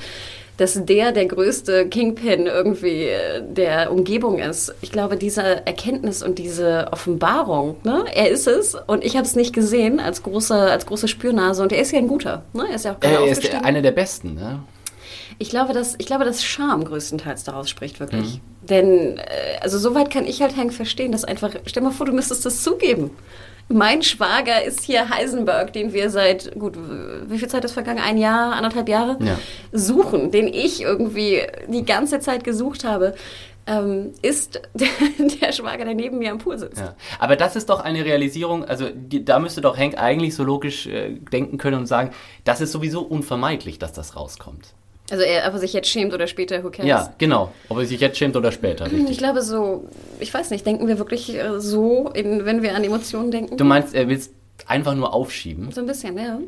[0.58, 4.76] dass der der größte Kingpin irgendwie äh, der Umgebung ist.
[4.82, 8.06] Ich glaube, diese Erkenntnis und diese Offenbarung, ne?
[8.14, 11.72] er ist es und ich habe es nicht gesehen als große, als große Spürnase und
[11.72, 12.44] er ist ja ein guter.
[12.54, 12.66] Ne?
[12.70, 14.36] Er ist ja auch er ist der, einer der Besten.
[14.36, 14.60] Ne?
[15.40, 18.36] Ich glaube, dass, ich glaube, dass Charme größtenteils daraus spricht, wirklich.
[18.36, 18.68] Mhm.
[18.68, 22.14] Denn, äh, also soweit kann ich halt Hank verstehen, dass einfach, stell mal vor, du
[22.14, 23.12] müsstest das zugeben.
[23.70, 26.78] Mein Schwager ist hier Heisenberg, den wir seit, gut,
[27.28, 28.02] wie viel Zeit ist vergangen?
[28.04, 29.18] Ein Jahr, anderthalb Jahre?
[29.22, 29.38] Ja.
[29.72, 33.16] Suchen, den ich irgendwie die ganze Zeit gesucht habe.
[33.68, 34.88] Ähm, ist der,
[35.40, 36.80] der, Schwager, der neben mir am Pool sitzt.
[36.80, 36.96] Ja.
[37.20, 40.88] Aber das ist doch eine Realisierung, also die, da müsste doch Hank eigentlich so logisch
[40.88, 42.10] äh, denken können und sagen,
[42.44, 44.74] das ist sowieso unvermeidlich, dass das rauskommt.
[45.12, 46.88] Also er, ob er sich jetzt schämt oder später, who cares?
[46.88, 47.52] Ja, genau.
[47.68, 48.86] Ob er sich jetzt schämt oder später.
[48.86, 49.10] Richtig.
[49.10, 49.90] Ich glaube so,
[50.22, 53.58] ich weiß nicht, denken wir wirklich äh, so, wenn wir an Emotionen denken?
[53.58, 54.32] Du meinst, er will es
[54.68, 55.70] einfach nur aufschieben?
[55.72, 56.40] So ein bisschen, ja.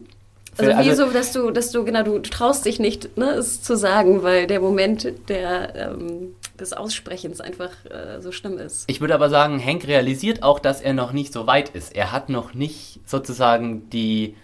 [0.58, 3.32] Also, also wie so, dass du, dass du, genau, du, du traust dich nicht, ne,
[3.32, 8.86] es zu sagen, weil der Moment der, ähm, des Aussprechens einfach äh, so schlimm ist.
[8.88, 11.96] Ich würde aber sagen, Hank realisiert auch, dass er noch nicht so weit ist.
[11.96, 14.36] Er hat noch nicht sozusagen die,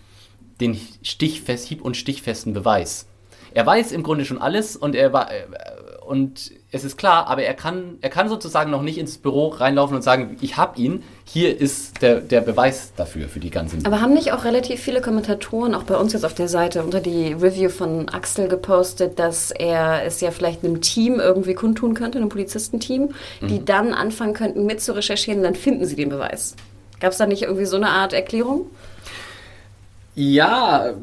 [0.59, 3.05] den Stichfest, hieb- und stichfesten Beweis
[3.53, 5.45] er weiß im Grunde schon alles und er war äh,
[6.09, 9.95] und es ist klar, aber er kann, er kann sozusagen noch nicht ins Büro reinlaufen
[9.95, 13.85] und sagen, ich habe ihn, hier ist der, der Beweis dafür, für die ganzen.
[13.85, 16.99] Aber haben nicht auch relativ viele Kommentatoren, auch bei uns jetzt auf der Seite, unter
[16.99, 22.17] die Review von Axel gepostet, dass er es ja vielleicht einem Team irgendwie kundtun könnte,
[22.17, 23.09] einem Polizistenteam,
[23.41, 23.47] mhm.
[23.47, 26.55] die dann anfangen könnten mit zu recherchieren, dann finden sie den Beweis.
[26.99, 28.65] Gab es da nicht irgendwie so eine Art Erklärung?
[30.19, 30.95] Ja,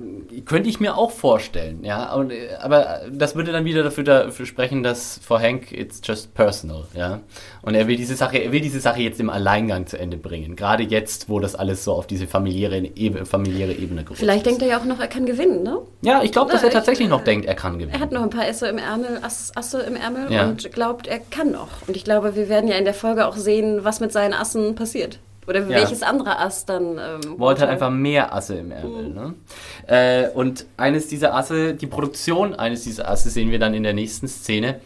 [0.44, 2.12] könnte ich mir auch vorstellen, ja.
[2.12, 6.84] Und, aber das würde dann wieder dafür, dafür sprechen, dass for Hank it's just personal,
[6.94, 7.20] ja.
[7.62, 10.54] Und er will diese Sache, er will diese Sache jetzt im Alleingang zu Ende bringen.
[10.54, 14.46] Gerade jetzt, wo das alles so auf diese familiäre, Ebene, familiäre Ebene gerückt Vielleicht ist.
[14.46, 15.78] denkt er ja auch noch, er kann gewinnen, ne?
[16.02, 17.94] Ja, ich glaube, dass er tatsächlich noch denkt, er kann gewinnen.
[17.94, 20.44] Er hat noch ein paar Asse im Ärmel, Ass, Asse im Ärmel ja.
[20.44, 21.68] und glaubt, er kann noch.
[21.86, 24.74] Und ich glaube, wir werden ja in der Folge auch sehen, was mit seinen Assen
[24.74, 25.18] passiert.
[25.46, 25.68] Oder ja.
[25.68, 26.98] welches andere Ass dann?
[26.98, 29.08] Ähm, Walt hat einfach mehr Asse im Ärmel.
[29.08, 29.14] Mhm.
[29.14, 29.34] Ne?
[29.86, 33.94] Äh, und eines dieser Asse, die Produktion eines dieser Asse sehen wir dann in der
[33.94, 34.80] nächsten Szene.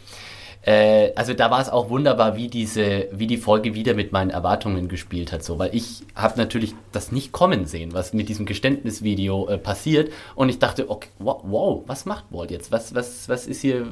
[0.63, 4.29] Äh, also da war es auch wunderbar, wie diese, wie die Folge wieder mit meinen
[4.29, 8.45] Erwartungen gespielt hat, so, weil ich habe natürlich das nicht kommen sehen, was mit diesem
[8.45, 12.71] Geständnisvideo äh, passiert, und ich dachte, okay, wow, wow, was macht Walt jetzt?
[12.71, 13.87] Was, was, was ist hier?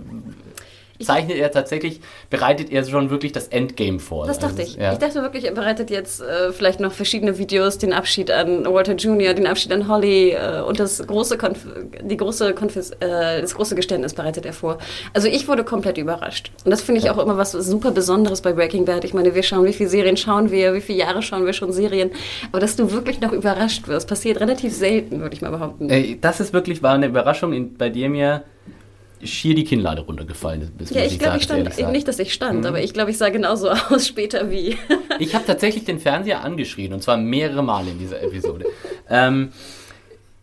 [0.99, 4.27] Zeichnet er tatsächlich, bereitet er schon wirklich das Endgame vor.
[4.27, 4.75] Das dachte also, ich.
[4.75, 4.93] Ja.
[4.93, 8.93] Ich dachte wirklich, er bereitet jetzt äh, vielleicht noch verschiedene Videos, den Abschied an Walter
[8.93, 11.65] Jr., den Abschied an Holly äh, und das große, Konf
[12.01, 14.77] die große Konfis äh, das große Geständnis bereitet er vor.
[15.13, 16.51] Also ich wurde komplett überrascht.
[16.65, 17.13] Und das finde ich ja.
[17.13, 19.03] auch immer was super Besonderes bei Breaking Bad.
[19.03, 21.71] Ich meine, wir schauen, wie viele Serien schauen wir, wie viele Jahre schauen wir schon
[21.71, 22.11] Serien.
[22.51, 26.19] Aber dass du wirklich noch überrascht wirst, passiert relativ selten, würde ich mal behaupten.
[26.21, 28.43] das ist wirklich, war eine Überraschung in, bei dir mir
[29.23, 30.93] schier die Kinnlade runtergefallen ist.
[30.93, 32.65] Ja, ich glaube, ich stand, nicht, dass ich stand, mhm.
[32.65, 34.77] aber ich glaube, ich sah genauso aus später wie.
[35.19, 38.65] ich habe tatsächlich den Fernseher angeschrien und zwar mehrere Male in dieser Episode.
[39.09, 39.51] ähm,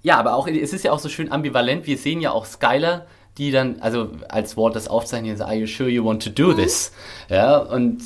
[0.03, 1.87] ja, aber auch, es ist ja auch so schön ambivalent.
[1.87, 3.07] Wir sehen ja auch Skyler,
[3.39, 6.93] die dann, also als Wort das aufzeichnen, are you sure you want to do this?
[7.29, 8.01] Ja, und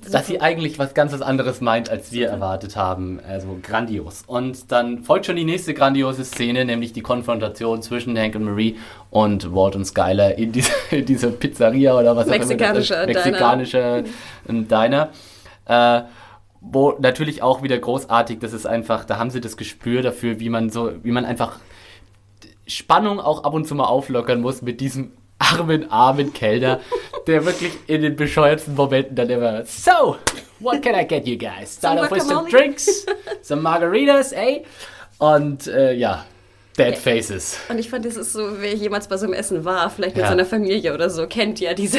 [0.00, 3.20] dass sie eigentlich was ganz anderes meint, als wir erwartet haben.
[3.26, 4.22] Also grandios.
[4.26, 8.76] Und dann folgt schon die nächste grandiose Szene, nämlich die Konfrontation zwischen Hank und Marie
[9.10, 13.14] und Walt und Skyler in, diese, in dieser Pizzeria oder was Mexikanischer auch immer.
[13.14, 14.02] Mexikanischer
[14.48, 14.62] Diner.
[14.68, 15.08] Diner.
[15.66, 16.02] Äh,
[16.60, 20.48] wo natürlich auch wieder großartig, das ist einfach, da haben sie das Gespür dafür, wie
[20.48, 21.60] man so, wie man einfach
[22.66, 26.80] Spannung auch ab und zu mal auflockern muss mit diesem armen, armen Kellner,
[27.26, 30.16] der wirklich in den bescheuertsten Momenten dann immer, so,
[30.60, 31.74] what can I get you guys?
[31.76, 33.06] Start off with some drinks,
[33.42, 34.64] some margaritas, ey?
[35.18, 36.24] Und äh, ja,
[36.76, 37.58] Dead Faces.
[37.68, 40.24] Und ich fand, das ist so, wer jemals bei so einem Essen war, vielleicht mit
[40.24, 40.30] ja.
[40.30, 41.98] seiner Familie oder so, kennt ja diese,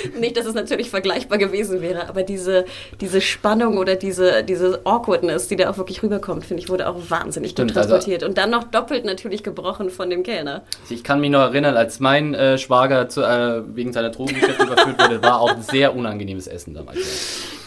[0.20, 2.64] nicht, dass es natürlich vergleichbar gewesen wäre, aber diese,
[3.00, 6.96] diese Spannung oder diese, diese Awkwardness, die da auch wirklich rüberkommt, finde ich, wurde auch
[7.08, 8.22] wahnsinnig Stimmt, gut also transportiert.
[8.22, 10.62] Also, und dann noch doppelt natürlich gebrochen von dem Kellner.
[10.90, 15.00] Ich kann mich noch erinnern, als mein äh, Schwager zu, äh, wegen seiner Drogengeschäfte überführt
[15.00, 16.98] wurde, war auch ein sehr unangenehmes Essen damals.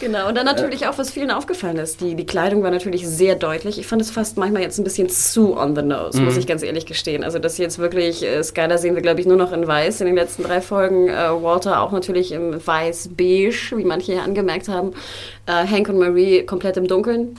[0.00, 3.34] Genau, und dann natürlich auch, was vielen aufgefallen ist, die, die Kleidung war natürlich sehr
[3.34, 3.78] deutlich.
[3.78, 6.24] Ich fand es fast manchmal jetzt ein bisschen zu on the nose mhm.
[6.24, 7.22] muss ich ganz ehrlich gestehen.
[7.22, 10.06] Also das jetzt wirklich, äh, Skyler sehen wir, glaube ich, nur noch in weiß in
[10.06, 11.08] den letzten drei Folgen.
[11.08, 14.92] Äh, Walter auch natürlich im weiß-beige, wie manche hier angemerkt haben.
[15.46, 17.36] Äh, Hank und Marie komplett im Dunkeln.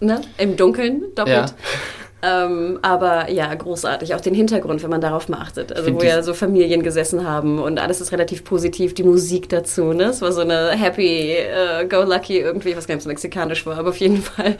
[0.00, 0.22] Ne?
[0.38, 1.36] Im Dunkeln, doppelt.
[1.36, 1.46] Ja.
[2.22, 4.14] Ähm, aber ja, großartig.
[4.14, 5.72] Auch den Hintergrund, wenn man darauf mal achtet.
[5.74, 8.94] Also, wo ja so Familien gesessen haben und alles ist relativ positiv.
[8.94, 10.04] Die Musik dazu, ne?
[10.04, 13.96] Es war so eine happy, uh, go lucky irgendwie, was ganz mexikanisch war, aber auf
[13.96, 14.56] jeden Fall.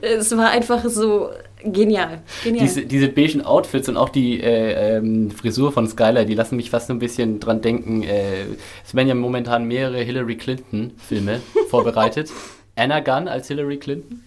[0.00, 1.30] Es war einfach so
[1.62, 2.22] genial.
[2.42, 2.66] genial.
[2.66, 6.70] Diese, diese beigen Outfits und auch die äh, ähm, Frisur von Skylar, die lassen mich
[6.70, 8.02] fast so ein bisschen dran denken.
[8.02, 8.44] Äh,
[8.84, 12.30] es werden ja momentan mehrere Hillary Clinton-Filme vorbereitet.
[12.74, 14.22] Anna Gunn als Hillary Clinton.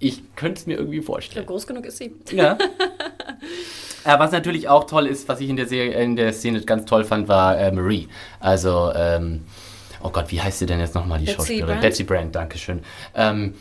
[0.00, 1.44] Ich könnte es mir irgendwie vorstellen.
[1.44, 2.14] Ja, groß genug ist sie.
[2.30, 2.56] Ja.
[4.04, 6.84] äh, was natürlich auch toll ist, was ich in der, Serie, in der Szene ganz
[6.84, 8.08] toll fand, war äh, Marie.
[8.38, 9.44] Also, ähm,
[10.02, 11.66] oh Gott, wie heißt sie denn jetzt nochmal, die Betsy Schauspielerin?
[11.66, 11.80] Brand?
[11.80, 12.80] Betsy Brand, Dankeschön.
[13.14, 13.54] Ähm,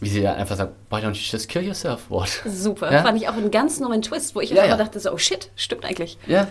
[0.00, 2.28] wie sie dann einfach sagt, why don't you just kill yourself, what?
[2.46, 3.02] Super, ja?
[3.02, 4.76] fand ich auch einen ganz neuen Twist, wo ich ja, ja.
[4.76, 6.18] dachte so, oh shit, stimmt eigentlich.
[6.26, 6.48] Ja,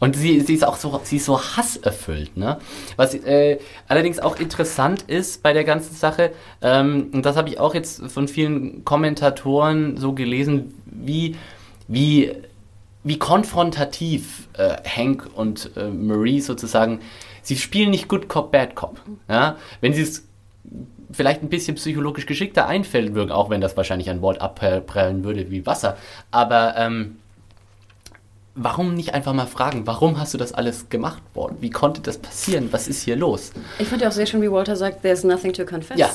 [0.00, 2.58] und sie, sie ist auch so, sie ist so hasserfüllt, ne?
[2.96, 7.58] Was äh, allerdings auch interessant ist bei der ganzen Sache, ähm, und das habe ich
[7.60, 11.36] auch jetzt von vielen Kommentatoren so gelesen, wie,
[11.88, 12.32] wie,
[13.02, 17.00] wie konfrontativ äh, Hank und äh, Marie sozusagen,
[17.42, 19.00] sie spielen nicht Good Cop, Bad Cop.
[19.28, 19.56] Ja?
[19.80, 20.26] Wenn sie es
[21.12, 25.50] vielleicht ein bisschen psychologisch geschickter einfällen würden, auch wenn das wahrscheinlich ein Wort abprallen würde
[25.50, 25.96] wie Wasser,
[26.30, 27.16] aber ähm,
[28.54, 31.56] warum nicht einfach mal fragen, warum hast du das alles gemacht worden?
[31.60, 32.68] Wie konnte das passieren?
[32.70, 33.52] Was ist hier los?
[33.78, 35.98] Ich fand ja auch sehr schön, wie Walter sagt, there's nothing to confess.
[35.98, 36.10] Ja.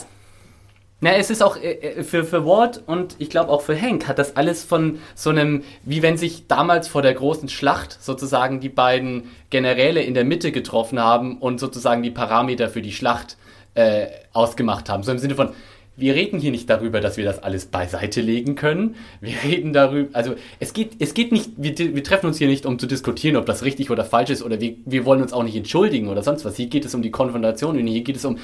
[1.01, 4.07] Na, es ist auch äh, äh, für, für Walt und ich glaube auch für Hank
[4.07, 8.59] hat das alles von so einem, wie wenn sich damals vor der großen Schlacht sozusagen
[8.59, 13.37] die beiden Generäle in der Mitte getroffen haben und sozusagen die Parameter für die Schlacht
[13.75, 15.03] äh, ausgemacht haben.
[15.03, 15.53] So im Sinne von,
[15.99, 18.95] wir reden hier nicht darüber, dass wir das alles beiseite legen können.
[19.21, 22.65] Wir reden darüber, also es geht, es geht nicht, wir, wir treffen uns hier nicht,
[22.65, 25.43] um zu diskutieren, ob das richtig oder falsch ist, oder wir, wir wollen uns auch
[25.43, 26.55] nicht entschuldigen oder sonst was.
[26.55, 28.37] Hier geht es um die Konfrontation und hier geht es um,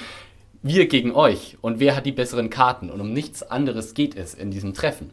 [0.62, 4.34] wir gegen euch und wer hat die besseren Karten und um nichts anderes geht es
[4.34, 5.12] in diesem Treffen.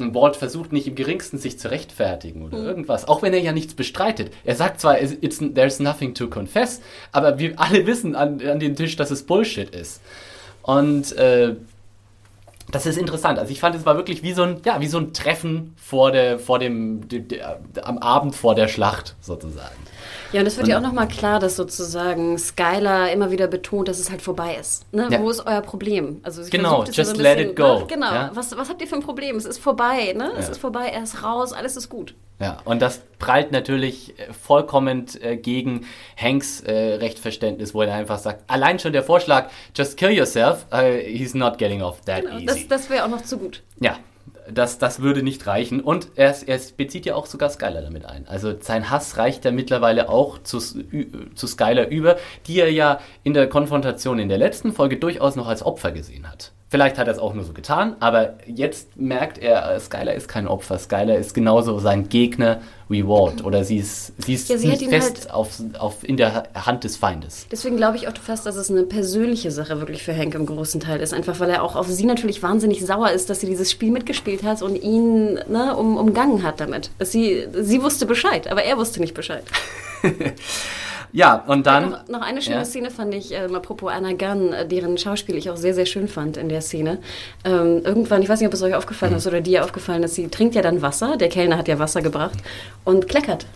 [0.00, 2.66] Und Walt versucht nicht im geringsten sich zu rechtfertigen oder mhm.
[2.66, 4.32] irgendwas, auch wenn er ja nichts bestreitet.
[4.44, 6.80] Er sagt zwar, it's, there's nothing to confess,
[7.12, 10.00] aber wir alle wissen an, an dem Tisch, dass es Bullshit ist.
[10.64, 11.56] Und äh,
[12.70, 13.38] das ist interessant.
[13.38, 16.10] Also ich fand, es war wirklich wie so ein, ja, wie so ein Treffen vor
[16.10, 17.42] der, vor dem, de, de,
[17.82, 19.76] am Abend vor der Schlacht sozusagen.
[20.34, 23.86] Ja, und es wird und, ja auch nochmal klar, dass sozusagen Skylar immer wieder betont,
[23.86, 24.92] dass es halt vorbei ist.
[24.92, 25.06] Ne?
[25.08, 25.20] Ja.
[25.20, 26.20] Wo ist euer Problem?
[26.24, 27.78] Also genau, just so let bisschen, it go.
[27.78, 27.86] Ne?
[27.86, 28.30] Genau, ja?
[28.34, 29.36] was, was habt ihr für ein Problem?
[29.36, 30.32] Es ist vorbei, ne?
[30.32, 30.38] Ja.
[30.40, 32.16] Es ist vorbei, er ist raus, alles ist gut.
[32.40, 38.18] Ja, und das prallt natürlich äh, vollkommen äh, gegen Hanks äh, Rechtverständnis, wo er einfach
[38.18, 42.38] sagt, allein schon der Vorschlag, just kill yourself, uh, he's not getting off that genau,
[42.38, 42.46] easy.
[42.46, 43.62] Das, das wäre auch noch zu gut.
[43.78, 43.98] Ja,
[44.52, 45.80] das, das würde nicht reichen.
[45.80, 48.26] Und er, er bezieht ja auch sogar Skyler damit ein.
[48.26, 53.34] Also sein Hass reicht ja mittlerweile auch zu, zu Skyler über, die er ja in
[53.34, 56.53] der Konfrontation in der letzten Folge durchaus noch als Opfer gesehen hat.
[56.74, 60.48] Vielleicht hat er es auch nur so getan, aber jetzt merkt er, Skyler ist kein
[60.48, 60.76] Opfer.
[60.76, 63.44] Skyler ist genauso sein Gegner Walt.
[63.44, 66.96] Oder sie ist, sie ist ja, sie fest halt auf, auf, in der Hand des
[66.96, 67.46] Feindes.
[67.52, 70.80] Deswegen glaube ich auch fast, dass es eine persönliche Sache wirklich für Hank im großen
[70.80, 71.14] Teil ist.
[71.14, 74.42] Einfach weil er auch auf sie natürlich wahnsinnig sauer ist, dass sie dieses Spiel mitgespielt
[74.42, 76.90] hat und ihn ne, um, umgangen hat damit.
[76.98, 79.44] Sie, sie wusste Bescheid, aber er wusste nicht Bescheid.
[81.14, 81.90] Ja, und dann.
[81.90, 82.64] Noch, noch, eine schöne ja.
[82.64, 86.08] Szene fand ich, äh, apropos Anna Gunn, äh, deren Schauspiel ich auch sehr, sehr schön
[86.08, 86.98] fand in der Szene.
[87.44, 89.18] Ähm, irgendwann, ich weiß nicht, ob es euch aufgefallen mhm.
[89.18, 92.02] ist oder dir aufgefallen ist, sie trinkt ja dann Wasser, der Kellner hat ja Wasser
[92.02, 92.38] gebracht
[92.82, 93.46] und kleckert.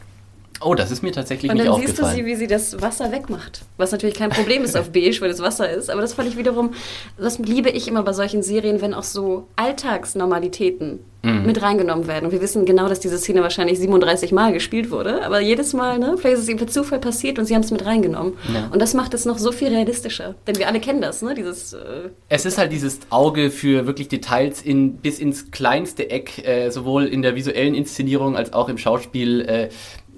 [0.60, 1.90] Oh, das ist mir tatsächlich nicht aufgefallen.
[1.90, 3.62] Und dann siehst du sie, wie sie das Wasser wegmacht.
[3.76, 5.90] Was natürlich kein Problem ist auf beige, weil es Wasser ist.
[5.90, 6.72] Aber das fand ich wiederum,
[7.16, 11.46] das liebe ich immer bei solchen Serien, wenn auch so Alltagsnormalitäten mhm.
[11.46, 12.26] mit reingenommen werden.
[12.26, 15.24] Und wir wissen genau, dass diese Szene wahrscheinlich 37 Mal gespielt wurde.
[15.24, 17.70] Aber jedes Mal, ne, vielleicht ist es ihm per Zufall passiert und sie haben es
[17.70, 18.34] mit reingenommen.
[18.52, 18.68] Ja.
[18.72, 20.34] Und das macht es noch so viel realistischer.
[20.46, 21.34] Denn wir alle kennen das, ne?
[21.34, 26.46] Dieses, äh, es ist halt dieses Auge für wirklich Details in, bis ins kleinste Eck,
[26.46, 29.42] äh, sowohl in der visuellen Inszenierung als auch im Schauspiel.
[29.42, 29.68] Äh,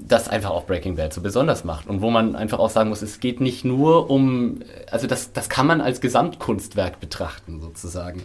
[0.07, 3.03] das einfach auch Breaking Bad so besonders macht und wo man einfach auch sagen muss,
[3.03, 4.61] es geht nicht nur um,
[4.91, 8.23] also das, das kann man als Gesamtkunstwerk betrachten sozusagen.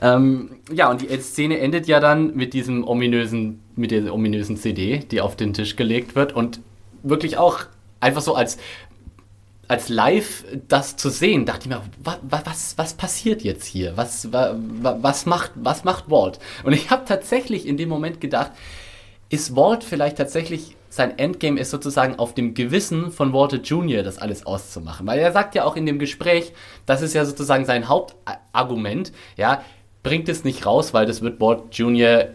[0.00, 4.98] Ähm, ja, und die Szene endet ja dann mit diesem ominösen, mit der ominösen CD,
[4.98, 6.60] die auf den Tisch gelegt wird und
[7.02, 7.60] wirklich auch
[8.00, 8.58] einfach so als
[9.66, 13.96] als live das zu sehen, dachte ich mir, was, was, was passiert jetzt hier?
[13.96, 16.38] Was, was, was, macht, was macht Walt?
[16.64, 18.50] Und ich habe tatsächlich in dem Moment gedacht,
[19.30, 24.02] ist Walt vielleicht tatsächlich sein Endgame ist sozusagen auf dem Gewissen von Walter Jr.
[24.02, 25.06] das alles auszumachen.
[25.06, 26.52] Weil er sagt ja auch in dem Gespräch,
[26.86, 29.62] das ist ja sozusagen sein Hauptargument, ja,
[30.02, 32.28] bringt es nicht raus, weil das wird Walter Jr.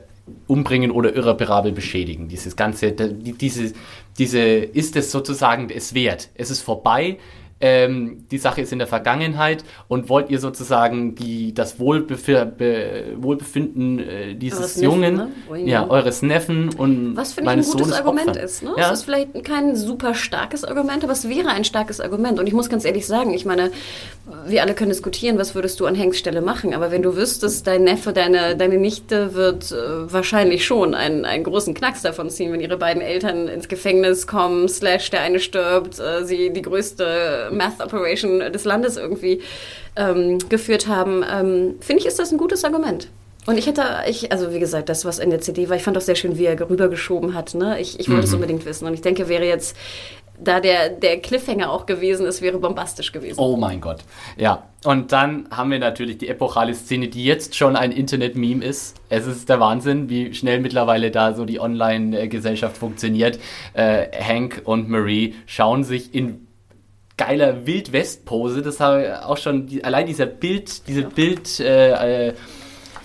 [0.48, 2.28] umbringen oder irreparabel beschädigen.
[2.28, 3.74] Dieses ganze, diese,
[4.17, 6.30] diese, ist es sozusagen es wert.
[6.36, 7.17] Es ist vorbei,
[7.62, 13.13] ähm, die Sache ist in der Vergangenheit und wollt ihr sozusagen die, das Wohlbef Be
[13.17, 15.69] Wohlbefinden äh, dieses eures Jungen, Neffen, ne?
[15.69, 18.43] ja, eures Neffen und Was finde ich ein gutes Sohnes Argument opfern.
[18.43, 18.63] ist.
[18.63, 18.74] Ne?
[18.78, 18.88] Ja?
[18.88, 22.39] Es ist vielleicht kein super starkes Argument, aber es wäre ein starkes Argument.
[22.39, 23.72] Und ich muss ganz ehrlich sagen, ich meine,
[24.45, 27.65] wir alle können diskutieren, was würdest du an Hanks Stelle machen, aber wenn du wüsstest,
[27.67, 32.52] dein Neffe, deine, deine Nichte wird äh, wahrscheinlich schon einen, einen großen Knacks davon ziehen,
[32.52, 37.48] wenn ihre beiden Eltern ins Gefängnis kommen, slash der eine stirbt, äh, sie die größte
[37.51, 39.41] Math Operation des Landes irgendwie
[39.95, 43.09] ähm, geführt haben, ähm, finde ich, ist das ein gutes Argument.
[43.45, 45.97] Und ich hätte, ich, also wie gesagt, das, was in der CD war, ich fand
[45.97, 47.55] auch sehr schön, wie er rübergeschoben hat.
[47.55, 47.79] Ne?
[47.79, 48.35] Ich, ich wollte es mhm.
[48.35, 48.85] unbedingt wissen.
[48.85, 49.75] Und ich denke, wäre jetzt,
[50.41, 53.39] da der, der Cliffhanger auch gewesen ist, wäre bombastisch gewesen.
[53.39, 53.99] Oh mein Gott.
[54.38, 54.63] Ja.
[54.85, 58.95] Und dann haben wir natürlich die epochale Szene, die jetzt schon ein Internet-Meme ist.
[59.09, 63.39] Es ist der Wahnsinn, wie schnell mittlerweile da so die Online-Gesellschaft funktioniert.
[63.73, 66.47] Äh, Hank und Marie schauen sich in
[67.19, 68.62] geiler Wildwest-Pose.
[68.62, 71.10] Das habe auch schon, die, allein dieser Bild, diese ja.
[71.10, 72.34] Bild, äh, äh,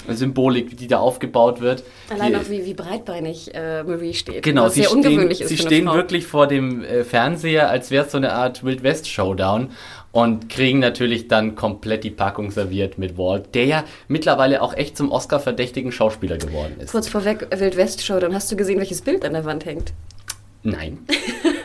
[0.09, 1.83] Symbolik, die da aufgebaut wird.
[2.11, 4.43] Allein die, auch wie, wie breitbeinig äh, Marie steht.
[4.43, 5.49] Genau, was sie sehr stehen, ungewöhnlich ist.
[5.49, 9.09] Sie stehen wirklich vor dem äh, Fernseher, als wäre es so eine Art Wild West
[9.09, 9.71] Showdown
[10.13, 14.97] und kriegen natürlich dann komplett die Packung serviert mit Walt, der ja mittlerweile auch echt
[14.97, 16.93] zum Oscar-verdächtigen Schauspieler geworden ist.
[16.93, 19.93] Kurz vorweg, Wild West Showdown, hast du gesehen, welches Bild an der Wand hängt?
[20.63, 20.99] Nein.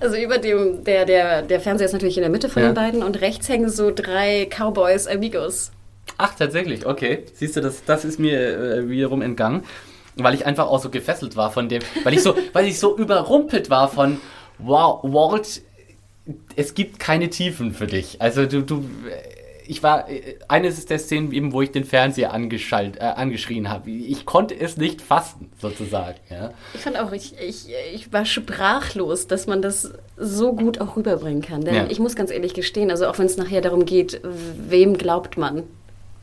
[0.00, 2.70] Also über dem, der, der, der Fernseher ist natürlich in der Mitte von ja.
[2.70, 5.72] den beiden und rechts hängen so drei Cowboys Amigos.
[6.16, 7.24] Ach, tatsächlich, okay.
[7.34, 9.64] Siehst du, das, das ist mir äh, wiederum entgangen,
[10.16, 12.96] weil ich einfach auch so gefesselt war von dem, weil ich so, weil ich so
[12.96, 14.20] überrumpelt war von,
[14.58, 15.62] wow, Walt,
[16.56, 18.20] es gibt keine Tiefen für dich.
[18.20, 18.84] Also du, du
[19.68, 23.90] ich war, äh, eines der Szenen eben, wo ich den Fernseher angeschaltet, äh, angeschrien habe.
[23.90, 26.18] Ich konnte es nicht fassen, sozusagen.
[26.30, 26.52] Ja.
[26.74, 31.42] Ich fand auch, ich, ich, ich war sprachlos, dass man das so gut auch rüberbringen
[31.42, 31.60] kann.
[31.62, 31.86] Denn ja.
[31.88, 35.64] ich muss ganz ehrlich gestehen, also auch wenn es nachher darum geht, wem glaubt man?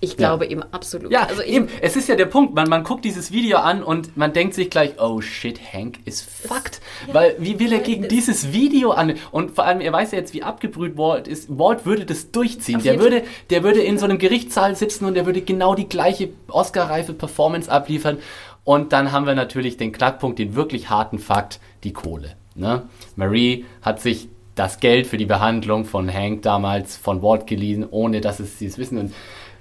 [0.05, 0.51] Ich glaube ja.
[0.51, 1.11] eben absolut.
[1.11, 4.15] Ja, also eben, es ist ja der Punkt, man, man guckt dieses Video an und
[4.15, 6.81] man denkt sich gleich, oh shit, Hank ist fucked.
[7.07, 9.15] Ja, Weil wie will er gegen dieses Video an?
[9.31, 11.47] Und vor allem, er weiß ja jetzt, wie abgebrüht Walt ist.
[11.57, 12.81] Walt würde das durchziehen.
[12.83, 16.29] Der würde, der würde in so einem Gerichtssaal sitzen und der würde genau die gleiche
[16.47, 18.19] Oscar-reife Performance abliefern.
[18.63, 22.35] Und dann haben wir natürlich den Knackpunkt, den wirklich harten Fakt, die Kohle.
[22.55, 22.83] Ne?
[23.15, 28.21] Marie hat sich das Geld für die Behandlung von Hank damals von Walt geliehen, ohne
[28.21, 28.97] dass es sie es wissen.
[28.97, 29.13] Und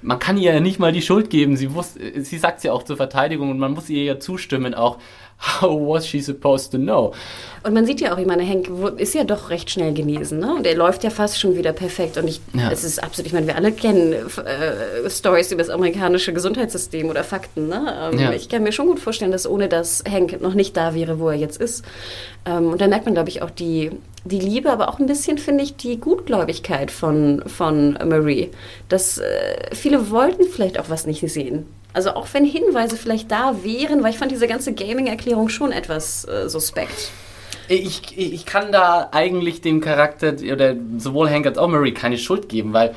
[0.05, 1.57] man kann ihr ja nicht mal die Schuld geben.
[1.57, 1.71] Sie,
[2.19, 4.99] sie sagt es ja auch zur Verteidigung und man muss ihr ja zustimmen, auch
[5.61, 7.12] how was she supposed to know?
[7.64, 8.68] Und man sieht ja auch, ich meine, Hank
[8.99, 10.55] ist ja doch recht schnell genesen, ne?
[10.55, 12.18] Und er läuft ja fast schon wieder perfekt.
[12.18, 12.70] Und ich, ja.
[12.70, 17.24] es ist absolut, ich meine, wir alle kennen äh, Stories über das amerikanische Gesundheitssystem oder
[17.24, 18.11] Fakten, ne?
[18.12, 18.32] Ähm, ja.
[18.32, 21.30] Ich kann mir schon gut vorstellen, dass ohne das Hank noch nicht da wäre, wo
[21.30, 21.87] er jetzt ist.
[22.45, 23.93] Ähm, und da merkt man, glaube ich, auch die,
[24.24, 28.51] die Liebe, aber auch ein bisschen, finde ich, die Gutgläubigkeit von, von Marie.
[28.91, 29.24] Dass äh,
[29.72, 31.66] viele wollten vielleicht auch was nicht sehen.
[31.95, 36.27] Also auch wenn Hinweise vielleicht da wären, weil ich fand diese ganze Gaming-Erklärung schon etwas
[36.27, 37.11] äh, suspekt.
[37.69, 42.49] Ich, ich kann da eigentlich dem Charakter oder sowohl Hank als auch Murray keine Schuld
[42.51, 42.95] geben, weil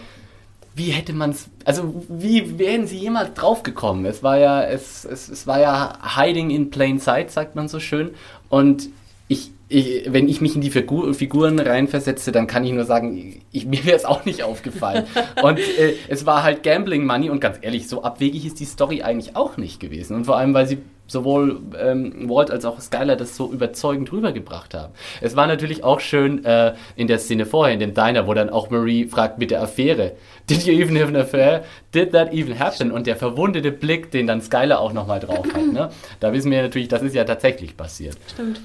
[0.75, 4.05] wie hätte man es, also wie wären sie jemals draufgekommen?
[4.05, 7.79] Es war ja, es, es, es war ja hiding in plain sight, sagt man so
[7.79, 8.11] schön.
[8.49, 8.89] Und
[9.27, 13.41] ich, ich, wenn ich mich in die Figur, Figuren reinversetze, dann kann ich nur sagen,
[13.51, 15.05] ich, mir wäre es auch nicht aufgefallen.
[15.43, 19.01] und äh, es war halt Gambling Money und ganz ehrlich, so abwegig ist die Story
[19.01, 20.15] eigentlich auch nicht gewesen.
[20.15, 24.73] Und vor allem, weil sie sowohl ähm, Walt als auch Skylar das so überzeugend rübergebracht
[24.73, 24.93] haben.
[25.21, 28.49] Es war natürlich auch schön äh, in der Szene vorher, in dem Diner, wo dann
[28.49, 30.13] auch Marie fragt mit der Affäre,
[30.49, 31.63] Did you even have an affair?
[31.93, 32.91] Did that even happen?
[32.91, 35.73] Und der verwundete Blick, den dann Skylar auch nochmal drauf hat.
[35.73, 35.89] Ne?
[36.19, 38.17] Da wissen wir natürlich, das ist ja tatsächlich passiert.
[38.33, 38.61] Stimmt.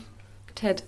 [0.55, 0.85] Ted.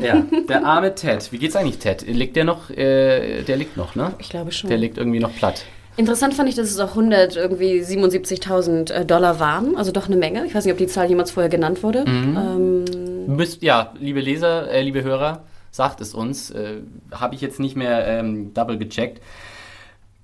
[0.00, 1.30] Ja, der arme Ted.
[1.30, 2.02] Wie geht's eigentlich Ted?
[2.06, 2.70] Liegt der noch?
[2.70, 4.14] Äh, der liegt noch, ne?
[4.18, 4.70] Ich glaube schon.
[4.70, 5.64] Der liegt irgendwie noch platt.
[5.96, 10.16] Interessant fand ich, dass es auch 100 irgendwie 77.000 äh, Dollar waren, also doch eine
[10.16, 10.46] Menge.
[10.46, 12.08] Ich weiß nicht, ob die Zahl jemals vorher genannt wurde.
[12.08, 12.36] Mhm.
[12.36, 15.42] Ähm, Müsst, ja, liebe Leser, äh, liebe Hörer,
[15.72, 16.50] sagt es uns.
[16.50, 19.20] Äh, Habe ich jetzt nicht mehr ähm, double gecheckt.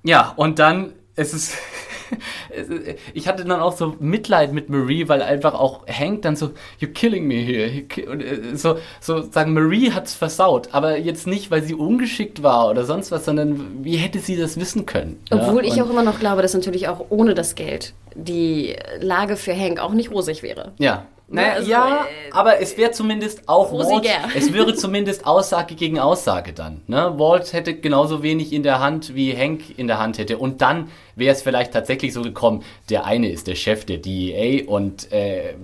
[0.04, 1.56] Ja, und dann es ist
[3.12, 6.50] ich hatte dann auch so Mitleid mit Marie, weil einfach auch Hank dann so,
[6.80, 7.84] you're killing me here.
[8.10, 12.68] Und äh, so, so sagen, Marie hat's versaut, aber jetzt nicht, weil sie ungeschickt war
[12.70, 15.20] oder sonst was, sondern wie hätte sie das wissen können?
[15.30, 15.72] Obwohl ja?
[15.72, 19.80] ich auch immer noch glaube, dass natürlich auch ohne das Geld die Lage für Hank
[19.80, 20.72] auch nicht rosig wäre.
[20.78, 24.06] Ja, naja, also, ja, äh, aber es wäre zumindest auch Walt,
[24.36, 26.82] es wäre zumindest Aussage gegen Aussage dann.
[26.86, 27.14] Ne?
[27.16, 30.36] Walt hätte genauso wenig in der Hand, wie Hank in der Hand hätte.
[30.36, 34.66] Und dann wäre es vielleicht tatsächlich so gekommen, der eine ist der Chef der DEA
[34.66, 35.54] und äh,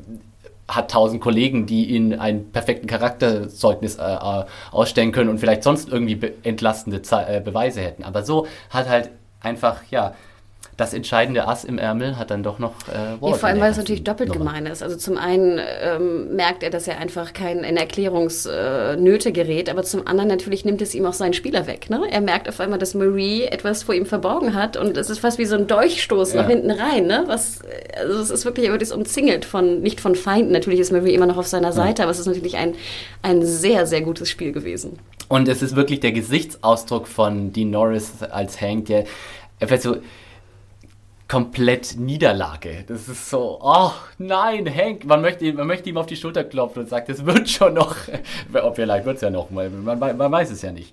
[0.69, 5.89] hat tausend Kollegen, die ihn einen perfekten Charakterzeugnis äh, äh, ausstellen können und vielleicht sonst
[5.89, 8.05] irgendwie entlastende Ze äh, Beweise hätten.
[8.05, 10.15] Aber so hat halt einfach, ja,
[10.81, 13.33] das entscheidende Ass im Ärmel hat dann doch noch äh, Walt.
[13.33, 14.53] Ja, vor allem, weil es natürlich doppelt Nummer.
[14.53, 14.83] gemein ist.
[14.83, 19.83] Also zum einen ähm, merkt er, dass er einfach kein in Erklärungsnöte äh, gerät, aber
[19.83, 21.91] zum anderen natürlich nimmt es ihm auch seinen Spieler weg.
[21.91, 22.03] Ne?
[22.11, 25.37] Er merkt auf einmal, dass Marie etwas vor ihm verborgen hat und es ist fast
[25.37, 26.43] wie so ein Dolchstoß ja.
[26.43, 27.07] nach hinten rein.
[27.07, 27.25] Ne?
[27.27, 27.61] Was,
[27.99, 30.53] also es ist wirklich, er wird umzingelt von, nicht von Feinden.
[30.53, 32.05] Natürlich ist Marie immer noch auf seiner Seite, ja.
[32.05, 32.75] aber es ist natürlich ein,
[33.21, 34.99] ein sehr, sehr gutes Spiel gewesen.
[35.29, 39.05] Und es ist wirklich der Gesichtsausdruck von Dean Norris als Hank, der
[39.61, 39.99] einfach so
[41.31, 42.85] komplett Niederlage.
[42.89, 46.83] Das ist so, oh nein, Hank, man möchte, man möchte ihm auf die Schulter klopfen
[46.83, 47.97] und sagt, es wird schon noch,
[48.63, 50.93] ob vielleicht wird es ja noch, man, man, man weiß es ja nicht.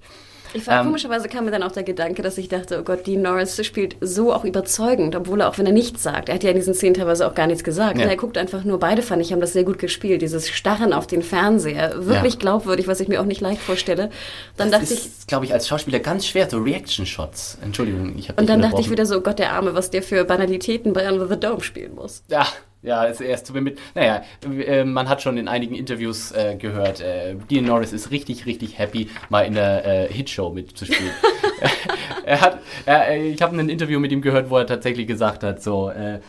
[0.54, 3.06] Ich fand, ähm, komischerweise kam mir dann auch der Gedanke, dass ich dachte, oh Gott,
[3.08, 6.44] Dean Norris spielt so auch überzeugend, obwohl er auch, wenn er nichts sagt, er hat
[6.44, 8.00] ja in diesen Szenen teilweise auch gar nichts gesagt.
[8.00, 8.06] Ja.
[8.06, 11.08] Er guckt einfach nur, beide fand ich, haben das sehr gut gespielt, dieses Starren auf
[11.08, 12.40] den Fernseher, wirklich ja.
[12.40, 14.10] glaubwürdig, was ich mir auch nicht leicht vorstelle.
[14.56, 17.60] Dann das dachte ist, ich, glaube ich, als Schauspieler ganz schwer, so Reaction-Shots.
[17.62, 20.04] Entschuldigung, ich habe Und dann dachte ich wieder so, oh Gott, der Arme, was der
[20.04, 22.24] für Banalitäten bei Under the Dome spielen muss.
[22.30, 22.48] Ja,
[22.82, 23.80] ja, ist zu mit.
[23.96, 28.46] Naja, äh, man hat schon in einigen Interviews äh, gehört, äh, Dean Norris ist richtig,
[28.46, 31.12] richtig happy, mal in der äh, Hitshow mitzuspielen.
[32.26, 35.44] er hat, er, äh, ich habe ein Interview mit ihm gehört, wo er tatsächlich gesagt
[35.44, 36.20] hat, so, äh,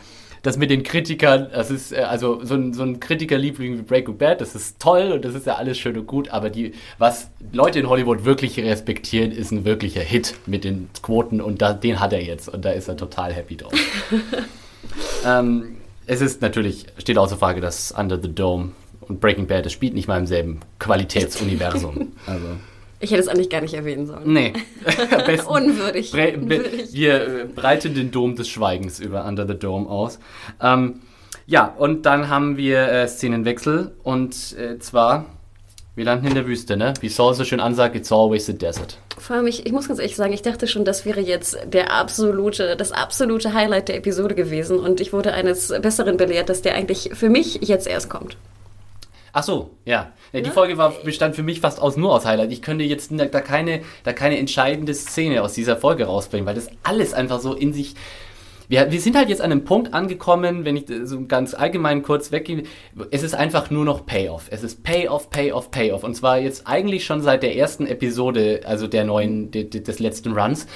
[0.41, 4.17] das mit den Kritikern, das ist äh, also so ein, so ein Kritikerliebling wie Breaking
[4.17, 7.29] Bad, das ist toll und das ist ja alles schön und gut, aber die, was
[7.51, 11.99] Leute in Hollywood wirklich respektieren, ist ein wirklicher Hit mit den Quoten und da, den
[11.99, 13.73] hat er jetzt und da ist er total happy drauf.
[15.25, 15.78] ähm,
[16.09, 19.93] es ist natürlich, steht außer Frage, dass Under the Dome und Breaking Bad, das spielt
[19.93, 22.13] nicht mal im selben Qualitätsuniversum.
[22.25, 22.47] also.
[22.99, 24.33] Ich hätte es eigentlich gar nicht erwähnen sollen.
[24.33, 24.53] Nee.
[25.47, 26.11] Unwürdig.
[26.11, 26.93] Bre Unwürdig.
[26.93, 30.19] Wir äh, breiten den Dom des Schweigens über Under the Dome aus.
[30.59, 31.01] Ähm,
[31.45, 35.27] ja, und dann haben wir äh, Szenenwechsel und äh, zwar,
[35.99, 36.93] wir landen in der Wüste, ne?
[37.01, 38.97] Wie Saul so schön ansagt, it's always the desert.
[39.17, 41.91] Vor allem, ich, ich muss ganz ehrlich sagen, ich dachte schon, das wäre jetzt der
[41.91, 46.75] absolute, das absolute Highlight der Episode gewesen und ich wurde eines Besseren belehrt, dass der
[46.75, 48.37] eigentlich für mich jetzt erst kommt.
[49.33, 50.13] Ach so, ja.
[50.31, 52.53] ja die Folge war, bestand für mich fast aus nur aus Highlight.
[52.53, 56.69] Ich könnte jetzt da keine, da keine entscheidende Szene aus dieser Folge rausbringen, weil das
[56.81, 57.95] alles einfach so in sich.
[58.69, 62.31] Wir, wir sind halt jetzt an einem Punkt angekommen, wenn ich so ganz allgemein kurz
[62.31, 62.63] weggehe.
[63.09, 64.45] Es ist einfach nur noch Payoff.
[64.51, 66.03] Es ist Payoff, Payoff, Payoff.
[66.03, 70.67] Und zwar jetzt eigentlich schon seit der ersten Episode, also der neuen, des letzten Runs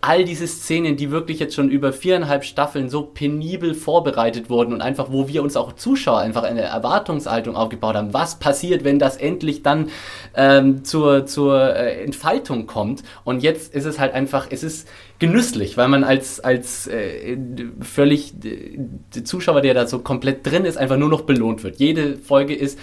[0.00, 4.80] all diese Szenen, die wirklich jetzt schon über viereinhalb Staffeln so penibel vorbereitet wurden und
[4.80, 9.16] einfach, wo wir uns auch Zuschauer einfach eine Erwartungshaltung aufgebaut haben, was passiert, wenn das
[9.16, 9.90] endlich dann
[10.36, 13.02] ähm, zur, zur äh, Entfaltung kommt.
[13.24, 14.88] Und jetzt ist es halt einfach, es ist
[15.18, 17.36] genüsslich, weil man als, als äh,
[17.80, 21.78] völlig äh, Zuschauer, der da so komplett drin ist, einfach nur noch belohnt wird.
[21.78, 22.78] Jede Folge ist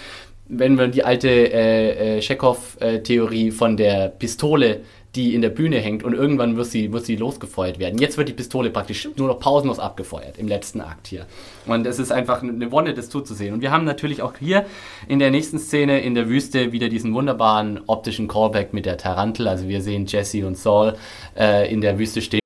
[0.48, 4.82] wenn wir die alte äh, äh, Chekhov-Theorie von der Pistole
[5.16, 7.98] die in der Bühne hängt und irgendwann wird sie, wird sie losgefeuert werden.
[7.98, 11.26] Jetzt wird die Pistole praktisch nur noch pausenlos abgefeuert im letzten Akt hier.
[11.66, 13.54] Und es ist einfach eine Wonne, das zuzusehen.
[13.54, 14.66] Und wir haben natürlich auch hier
[15.08, 19.48] in der nächsten Szene in der Wüste wieder diesen wunderbaren optischen Callback mit der Tarantel.
[19.48, 20.96] Also wir sehen Jesse und Saul
[21.36, 22.40] äh, in der Wüste stehen.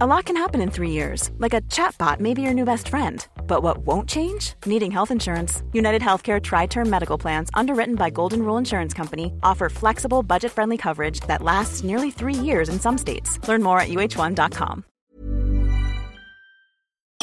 [0.00, 2.88] A lot can happen in three years, like a chatbot may be your new best
[2.88, 3.28] friend.
[3.48, 4.54] But what won't change?
[4.66, 5.62] Needing health insurance.
[5.72, 10.52] United Healthcare Tri Term Medical Plans, underwritten by Golden Rule Insurance Company, offer flexible, budget
[10.52, 13.40] friendly coverage that lasts nearly three years in some states.
[13.48, 14.84] Learn more at uh1.com.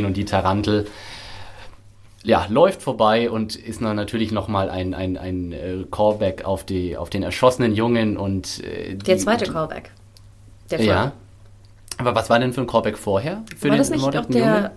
[0.01, 0.88] Und die Tarantel
[2.26, 6.97] ja, läuft vorbei und ist dann natürlich nochmal ein, ein, ein äh, Callback auf, die,
[6.97, 8.63] auf den erschossenen Jungen und.
[8.63, 9.91] Äh, die, Der zweite Callback.
[10.71, 11.11] Der ja.
[11.97, 13.43] Aber was war denn für ein Callback vorher?
[13.55, 14.39] Für war das nicht auch der.
[14.39, 14.69] Jungen?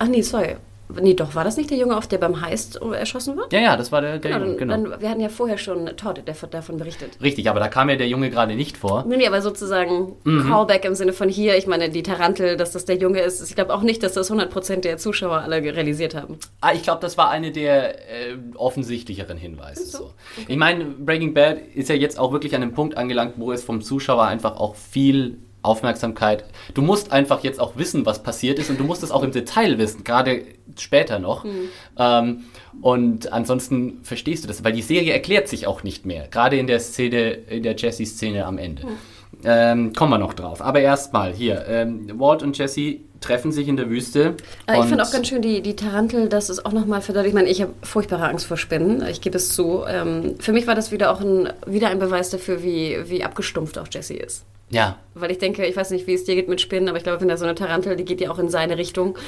[0.00, 0.56] Ach nee, sorry.
[1.00, 3.52] Nee, doch, war das nicht der Junge, auf der beim Heist erschossen wird?
[3.52, 4.72] Ja, ja, das war der, der genau, Junge, genau.
[4.74, 7.18] Dann, wir hatten ja vorher schon Todd, der davon berichtet.
[7.22, 9.04] Richtig, aber da kam ja der Junge gerade nicht vor.
[9.06, 10.48] Nee, aber sozusagen mhm.
[10.48, 13.40] Callback im Sinne von hier, ich meine, die Tarantel, dass das der Junge ist.
[13.48, 16.38] Ich glaube auch nicht, dass das 100% der Zuschauer alle realisiert haben.
[16.60, 19.84] Ah, ich glaube, das war eine der äh, offensichtlicheren Hinweise.
[19.84, 19.98] So.
[19.98, 20.04] so.
[20.04, 20.46] Okay.
[20.48, 23.62] Ich meine, Breaking Bad ist ja jetzt auch wirklich an einem Punkt angelangt, wo es
[23.62, 26.44] vom Zuschauer einfach auch viel Aufmerksamkeit.
[26.74, 29.32] Du musst einfach jetzt auch wissen, was passiert ist und du musst es auch im
[29.32, 30.42] Detail wissen, gerade
[30.78, 31.44] später noch.
[31.44, 31.68] Mhm.
[31.98, 32.44] Ähm,
[32.80, 36.66] und ansonsten verstehst du das, weil die Serie erklärt sich auch nicht mehr, gerade in
[36.66, 38.86] der Szene, in der Jessie-Szene am Ende.
[38.86, 38.98] Mhm.
[39.44, 40.60] Ähm, kommen wir noch drauf.
[40.60, 44.36] Aber erstmal hier, ähm, Walt und Jesse treffen sich in der Wüste.
[44.66, 47.34] Äh, ich finde auch ganz schön die, die Tarantel, das ist auch nochmal verdeutlicht.
[47.34, 49.84] Ich meine, ich habe furchtbare Angst vor Spinnen, ich gebe es zu.
[49.86, 53.78] Ähm, für mich war das wieder auch ein, wieder ein Beweis dafür, wie, wie abgestumpft
[53.78, 54.44] auch Jesse ist.
[54.70, 54.98] Ja.
[55.14, 57.20] Weil ich denke, ich weiß nicht, wie es dir geht mit Spinnen, aber ich glaube,
[57.20, 59.18] wenn da so eine Tarantel, die geht ja auch in seine Richtung.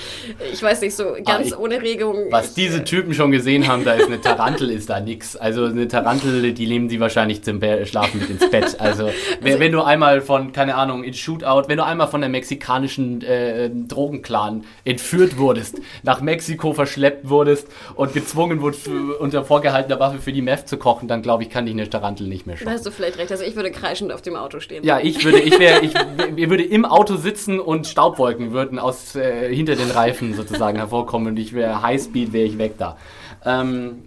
[0.52, 2.26] Ich weiß nicht, so ganz ich, ohne Regung.
[2.30, 5.36] Was ich, diese Typen schon gesehen haben, da ist eine Tarantel, ist da nichts.
[5.36, 8.76] Also eine Tarantel, die nehmen sie wahrscheinlich zum Schlafen mit ins Bett.
[8.78, 12.30] Also, also wenn du einmal von, keine Ahnung, in Shootout, wenn du einmal von der
[12.30, 17.66] mexikanischen äh, Drogenclan entführt wurdest, nach Mexiko verschleppt wurdest
[17.96, 18.88] und gezwungen wurdest,
[19.18, 22.28] unter vorgehaltener Waffe für die Meth zu kochen, dann glaube ich, kann dich eine Tarantel
[22.28, 22.66] nicht mehr schaffen.
[22.66, 23.32] Da hast du vielleicht recht.
[23.32, 24.84] Also ich würde kreischend auf dem Auto stehen.
[24.84, 25.94] Ja, ich würde würde, ich wäre, ich,
[26.36, 31.28] ich würde im Auto sitzen und Staubwolken würden aus äh, hinter den Reifen sozusagen hervorkommen
[31.28, 32.96] und ich wäre Highspeed, wäre ich weg da.
[33.44, 34.02] Ähm,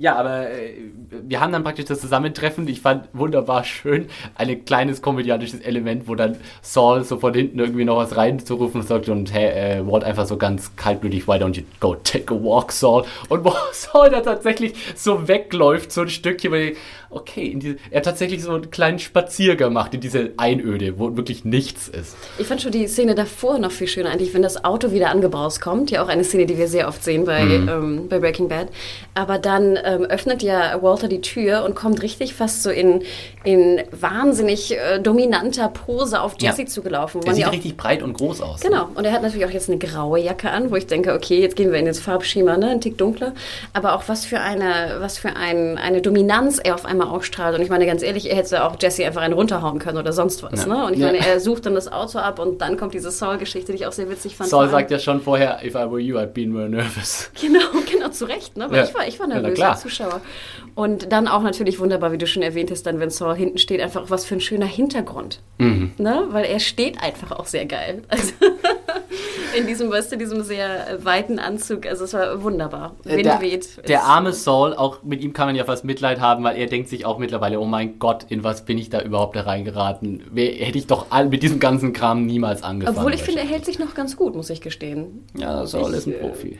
[0.00, 0.76] ja, aber äh,
[1.28, 2.66] wir haben dann praktisch das Zusammentreffen.
[2.68, 7.84] Ich fand wunderbar schön ein kleines komödiantisches Element, wo dann Saul so von hinten irgendwie
[7.84, 11.64] noch was reinzurufen sagt und hey, äh, Walt einfach so ganz kaltblütig, why don't you
[11.80, 13.04] go take a walk, Saul?
[13.28, 16.76] Und wo Saul da tatsächlich so wegläuft, so ein Stückchen, weil
[17.10, 21.88] okay, diese, er tatsächlich so einen kleinen Spaziergang macht in diese Einöde, wo wirklich nichts
[21.88, 22.16] ist.
[22.38, 25.60] Ich fand schon die Szene davor noch viel schöner eigentlich, wenn das Auto wieder angebraust
[25.60, 25.90] kommt.
[25.90, 27.68] Ja, auch eine Szene, die wir sehr oft sehen bei, mhm.
[27.68, 28.68] ähm, bei Breaking Bad.
[29.14, 33.02] Aber dann ähm, öffnet ja Walter die Tür und kommt richtig fast so in,
[33.42, 36.68] in wahnsinnig äh, dominanter Pose auf Jesse ja.
[36.68, 37.22] zugelaufen.
[37.24, 38.60] Er sieht auch, richtig breit und groß aus.
[38.60, 38.88] Genau.
[38.94, 41.56] Und er hat natürlich auch jetzt eine graue Jacke an, wo ich denke, okay, jetzt
[41.56, 43.34] gehen wir in das Farbschema, ne, ein Tick dunkler.
[43.72, 47.56] Aber auch was für eine, was für ein, eine Dominanz er auf einmal einmal ausstrahlt.
[47.56, 50.42] Und ich meine, ganz ehrlich, er hätte auch Jesse einfach einen runterhauen können oder sonst
[50.42, 50.64] was.
[50.64, 50.66] Ja.
[50.66, 50.86] Ne?
[50.86, 51.06] Und ich ja.
[51.06, 53.92] meine, er sucht dann das Auto ab und dann kommt diese Saul-Geschichte, die ich auch
[53.92, 54.50] sehr witzig fand.
[54.50, 57.30] Saul sagt ja schon vorher, if I were you, I'd be more nervous.
[57.40, 58.56] Genau, genau, zu Recht.
[58.56, 58.66] Ne?
[58.68, 58.84] Weil ja.
[58.84, 60.20] ich, war, ich war nervös ja, als Zuschauer.
[60.74, 63.80] Und dann auch natürlich wunderbar, wie du schon erwähnt hast, dann, wenn Saul hinten steht,
[63.80, 65.40] einfach was für ein schöner Hintergrund.
[65.58, 65.92] Mhm.
[65.98, 66.26] Ne?
[66.30, 68.02] Weil er steht einfach auch sehr geil.
[68.10, 68.32] Also
[69.56, 71.86] in diesem, weißt du, diesem sehr weiten Anzug.
[71.86, 72.96] Also es war wunderbar.
[73.04, 73.88] Äh, Wind der, weht.
[73.88, 76.88] Der arme Saul, auch mit ihm kann man ja fast Mitleid haben, weil er denkt
[76.88, 80.22] sich auch mittlerweile, oh mein Gott, in was bin ich da überhaupt da reingeraten?
[80.34, 82.98] Hätte ich doch all, mit diesem ganzen Kram niemals angefangen.
[82.98, 85.26] Obwohl ich finde, er hält sich noch ganz gut, muss ich gestehen.
[85.36, 86.58] Ja, Saul ich, ist ein Profi.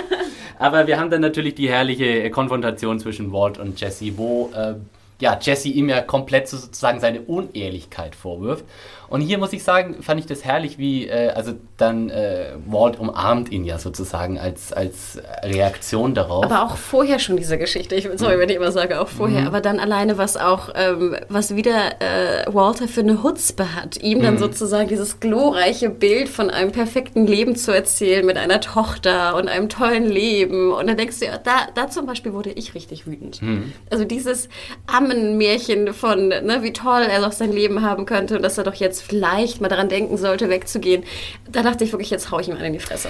[0.58, 4.74] Aber wir haben dann natürlich die herrliche Konfrontation zwischen Walt und Jesse, wo äh,
[5.22, 8.64] ja, Jesse ihm ja komplett sozusagen seine Unehrlichkeit vorwirft.
[9.12, 12.98] Und hier muss ich sagen, fand ich das herrlich, wie, äh, also dann äh, Walt
[12.98, 16.46] umarmt ihn ja sozusagen als, als Reaktion darauf.
[16.46, 18.40] Aber auch vorher schon diese Geschichte, ich, sorry, mhm.
[18.40, 19.48] wenn ich immer sage, auch vorher, mhm.
[19.48, 24.20] aber dann alleine, was auch, ähm, was wieder äh, Walter für eine Hutzpe hat, ihm
[24.20, 24.22] mhm.
[24.22, 29.46] dann sozusagen dieses glorreiche Bild von einem perfekten Leben zu erzählen mit einer Tochter und
[29.46, 30.72] einem tollen Leben.
[30.72, 33.42] Und dann denkst du, ja, da, da zum Beispiel wurde ich richtig wütend.
[33.42, 33.74] Mhm.
[33.90, 34.48] Also dieses
[34.86, 38.72] Ammenmärchen von, ne, wie toll er doch sein Leben haben könnte und dass er doch
[38.72, 41.04] jetzt vielleicht mal daran denken sollte, wegzugehen.
[41.50, 43.08] Da dachte ich wirklich, jetzt haue ich ihm einen in die Fresse.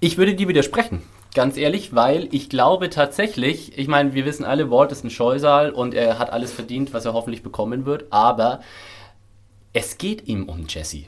[0.00, 1.02] Ich würde dir widersprechen.
[1.34, 5.70] Ganz ehrlich, weil ich glaube tatsächlich, ich meine, wir wissen alle, Walt ist ein Scheusal
[5.70, 8.60] und er hat alles verdient, was er hoffentlich bekommen wird, aber
[9.72, 11.04] es geht ihm um Jesse.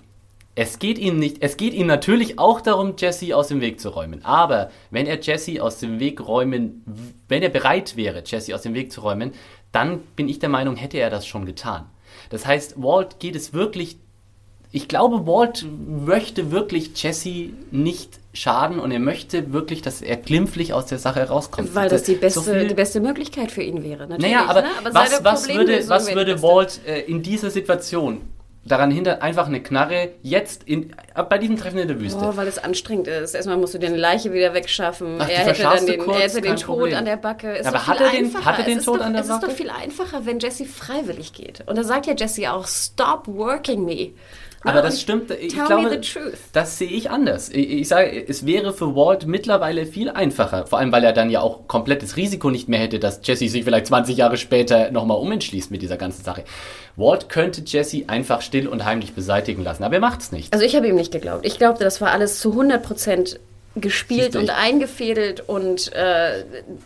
[0.54, 3.88] Es geht ihm nicht, es geht ihm natürlich auch darum, Jesse aus dem Weg zu
[3.88, 4.24] räumen.
[4.24, 6.84] Aber wenn er Jesse aus dem Weg räumen,
[7.26, 9.32] wenn er bereit wäre, Jesse aus dem Weg zu räumen,
[9.72, 11.86] dann bin ich der Meinung, hätte er das schon getan.
[12.28, 13.96] Das heißt, Walt geht es wirklich
[14.74, 20.72] ich glaube, Walt möchte wirklich Jesse nicht schaden und er möchte wirklich, dass er glimpflich
[20.72, 21.74] aus der Sache rauskommt.
[21.74, 24.06] Weil das die beste, so die beste Möglichkeit für ihn wäre.
[24.06, 24.68] Natürlich, naja, aber, ne?
[24.78, 28.22] aber was, was würde, was würde Walt äh, in dieser Situation
[28.64, 30.94] daran hindert, einfach eine Knarre jetzt in,
[31.28, 32.20] bei diesem Treffen in der Wüste.
[32.22, 33.34] Oh, weil es anstrengend ist.
[33.34, 35.16] Erstmal musst du deine Leiche wieder wegschaffen.
[35.18, 36.96] Ach, er hätte dann den, kurz, er hätte den Tod Problem.
[36.96, 37.56] an der Backe.
[37.56, 39.32] Ist aber hat er, den, hat er den Tod doch, an der Backe?
[39.32, 41.64] Es ist doch viel einfacher, wenn Jesse freiwillig geht.
[41.66, 44.10] Und da sagt ja Jesse auch, stop working me.
[44.64, 45.30] Aber das stimmt.
[45.30, 46.00] Ich glaube,
[46.52, 47.48] das sehe ich anders.
[47.48, 50.66] Ich, ich, sage, es wäre für Walt mittlerweile viel einfacher.
[50.66, 53.64] Vor allem, weil er dann ja auch komplettes Risiko nicht mehr hätte, dass Jesse sich
[53.64, 56.44] vielleicht 20 Jahre später nochmal umentschließt mit dieser ganzen Sache.
[56.96, 60.52] Walt könnte Jesse einfach still und heimlich beseitigen lassen, aber er macht es nicht.
[60.52, 61.44] Also ich habe ihm nicht geglaubt.
[61.44, 63.40] Ich glaubte, das war alles zu 100 Prozent
[63.74, 66.44] gespielt und eingefädelt und äh,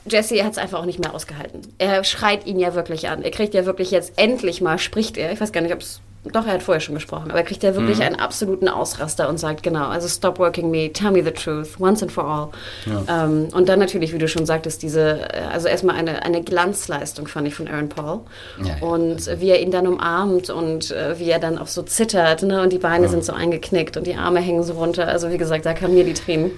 [0.09, 1.62] Jesse hat es einfach auch nicht mehr ausgehalten.
[1.79, 3.22] Er schreit ihn ja wirklich an.
[3.22, 6.01] Er kriegt ja wirklich jetzt endlich mal, spricht er, ich weiß gar nicht, ob es
[6.33, 8.05] doch, er hat vorher schon gesprochen, aber er kriegt ja wirklich mhm.
[8.05, 12.03] einen absoluten Ausraster und sagt, genau, also stop working me, tell me the truth, once
[12.03, 12.49] and for all.
[12.87, 13.24] Ja.
[13.24, 17.27] Ähm, und dann natürlich, wie du schon sagtest, diese, äh, also erstmal eine, eine Glanzleistung
[17.27, 18.20] fand ich von Aaron Paul.
[18.59, 18.87] Ja, ja.
[18.87, 22.62] Und wie er ihn dann umarmt und äh, wie er dann auch so zittert, ne?
[22.62, 25.09] und die Beine sind so eingeknickt und die Arme hängen so runter.
[25.09, 26.53] Also wie gesagt, da kamen mir die Tränen.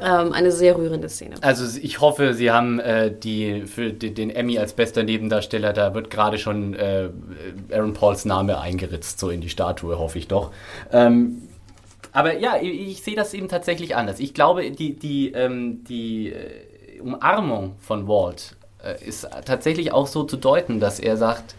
[0.00, 1.34] Ähm, eine sehr rührende Szene.
[1.42, 6.10] Also ich hoffe, Sie haben äh, die für den Emmy als bester Nebendarsteller, da wird
[6.10, 7.10] gerade schon äh,
[7.70, 10.50] Aaron Pauls Name eingeritzt, so in die Statue, hoffe ich doch.
[10.92, 11.42] Ähm,
[12.12, 14.20] aber ja, ich, ich sehe das eben tatsächlich anders.
[14.20, 20.24] Ich glaube, die, die, ähm, die äh, Umarmung von Walt äh, ist tatsächlich auch so
[20.24, 21.54] zu deuten, dass er sagt,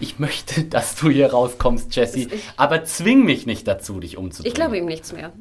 [0.00, 4.48] ich möchte, dass du hier rauskommst, Jesse, aber zwing mich nicht dazu, dich umzubringen.
[4.48, 5.32] Ich glaube ihm nichts mehr.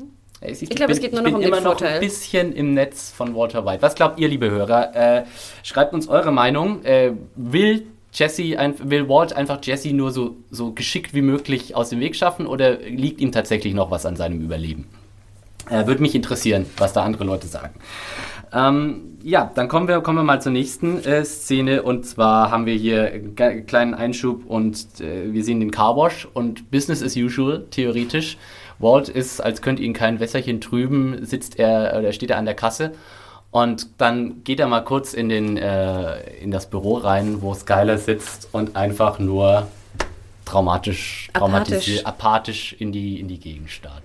[0.41, 1.61] Ich, ich glaube, es geht nur noch um den Vorteil.
[1.61, 3.81] Immer noch ein bisschen im Netz von Walter White.
[3.81, 4.95] Was glaubt ihr, liebe Hörer?
[4.95, 5.23] Äh,
[5.63, 6.83] schreibt uns eure Meinung.
[6.83, 11.89] Äh, will Jesse, ein, will Walt einfach Jesse nur so, so geschickt wie möglich aus
[11.89, 14.87] dem Weg schaffen oder liegt ihm tatsächlich noch was an seinem Überleben?
[15.69, 17.73] Äh, Würde mich interessieren, was da andere Leute sagen.
[18.53, 22.65] Ähm, ja, dann kommen wir, kommen wir mal zur nächsten äh, Szene und zwar haben
[22.65, 27.65] wir hier einen kleinen Einschub und äh, wir sehen den Carwash und Business as usual,
[27.69, 28.37] theoretisch.
[28.79, 32.53] Walt ist, als könnte ihn kein Wässerchen trüben, sitzt er oder steht er an der
[32.53, 32.91] Kasse.
[33.51, 37.97] Und dann geht er mal kurz in, den, äh, in das Büro rein, wo Skyler
[37.97, 39.67] sitzt und einfach nur
[40.45, 44.03] traumatisch, apathisch, apathisch in, die, in die Gegend starrt.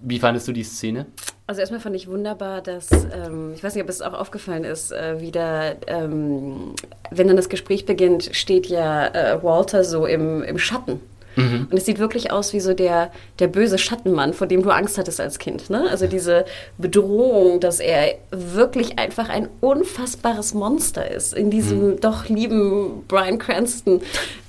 [0.00, 1.06] Wie fandest du die Szene?
[1.46, 4.90] Also erstmal fand ich wunderbar, dass, ähm, ich weiß nicht, ob es auch aufgefallen ist,
[4.90, 6.74] äh, wie da, ähm,
[7.10, 11.00] wenn dann das Gespräch beginnt, steht ja äh, Walter so im, im Schatten
[11.36, 11.68] Mhm.
[11.70, 14.98] Und es sieht wirklich aus wie so der, der böse Schattenmann, vor dem du Angst
[14.98, 15.70] hattest als Kind.
[15.70, 15.86] Ne?
[15.90, 16.44] Also diese
[16.78, 22.00] Bedrohung, dass er wirklich einfach ein unfassbares Monster ist in diesem mhm.
[22.00, 24.00] doch lieben Brian Cranston.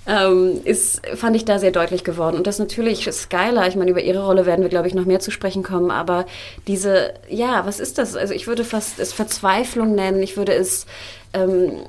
[0.06, 2.36] Ähm, ist, fand ich da sehr deutlich geworden.
[2.36, 5.22] Und das natürlich Skylar, ich meine, über ihre Rolle werden wir, glaube ich, noch mehr
[5.22, 6.26] zu sprechen kommen, aber
[6.68, 8.18] diese, ja, was ist das?
[8.18, 10.88] Also ich würde fast es Verzweiflung nennen, ich würde es
[11.34, 11.84] ähm,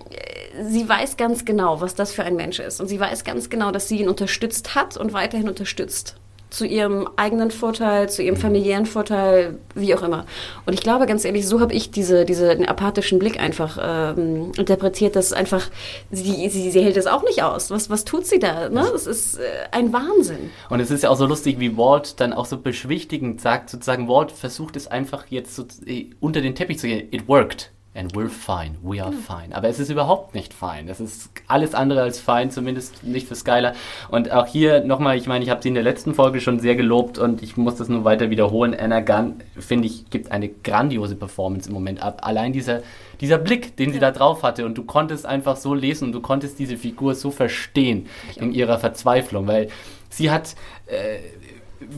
[0.63, 2.81] sie weiß ganz genau, was das für ein Mensch ist.
[2.81, 6.17] Und sie weiß ganz genau, dass sie ihn unterstützt hat und weiterhin unterstützt.
[6.55, 10.25] zu ihrem eigenen Vorteil, zu ihrem familiären Vorteil, wie auch immer.
[10.67, 15.17] Und ich glaube, ganz ehrlich, so habe ich diese, diesen apathischen Blick einfach ähm, interpretiert,
[15.17, 15.69] dass einfach,
[16.13, 17.73] sie, sie, sie hält es auch nicht aus.
[17.73, 18.69] Was, was tut sie da?
[18.69, 18.87] Ne?
[18.93, 19.43] Das ist äh,
[19.73, 20.51] ein Wahnsinn.
[20.71, 24.09] Und es ist ja auch so lustig, wie Walt dann auch so beschwichtigend sagt, sozusagen,
[24.09, 27.09] Walt versucht es einfach jetzt so, äh, unter den Teppich zu gehen.
[27.11, 27.74] It worked.
[27.97, 28.77] And we're fine.
[28.83, 29.55] We are fine.
[29.55, 30.91] Aber es ist überhaupt nicht fine.
[30.91, 33.75] Es ist alles andere als fine, zumindest nicht für Skylar.
[34.09, 36.75] Und auch hier nochmal, ich meine, ich habe sie in der letzten Folge schon sehr
[36.75, 38.75] gelobt und ich muss das nur weiter wiederholen.
[38.75, 42.23] Anna Gunn, finde ich, gibt eine grandiose Performance im Moment ab.
[42.25, 42.83] Allein dieser,
[43.21, 44.11] dieser Blick, den sie ja.
[44.11, 47.31] da drauf hatte und du konntest einfach so lesen und du konntest diese Figur so
[47.31, 49.69] verstehen in ihrer Verzweiflung, weil
[50.09, 50.57] sie hat...
[50.87, 51.19] Äh,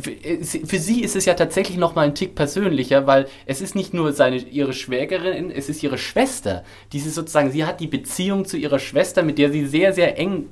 [0.00, 3.94] für sie ist es ja tatsächlich noch mal ein Tick persönlicher, weil es ist nicht
[3.94, 6.64] nur seine, ihre Schwägerin, es ist ihre Schwester.
[6.92, 10.46] Diese sozusagen, sie hat die Beziehung zu ihrer Schwester, mit der sie sehr, sehr eng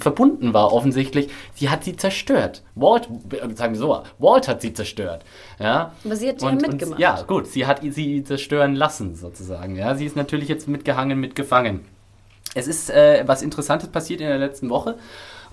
[0.00, 2.62] verbunden war, offensichtlich, sie hat sie zerstört.
[2.74, 3.08] Walt,
[3.54, 5.24] sagen wir so, Walt hat sie zerstört.
[5.58, 5.92] Ja?
[6.04, 6.92] Aber sie hat ja mitgemacht.
[6.92, 9.76] Und, ja, gut, sie hat sie zerstören lassen, sozusagen.
[9.76, 9.94] Ja?
[9.94, 11.84] Sie ist natürlich jetzt mitgehangen, mitgefangen.
[12.54, 14.96] Es ist äh, was Interessantes passiert in der letzten Woche.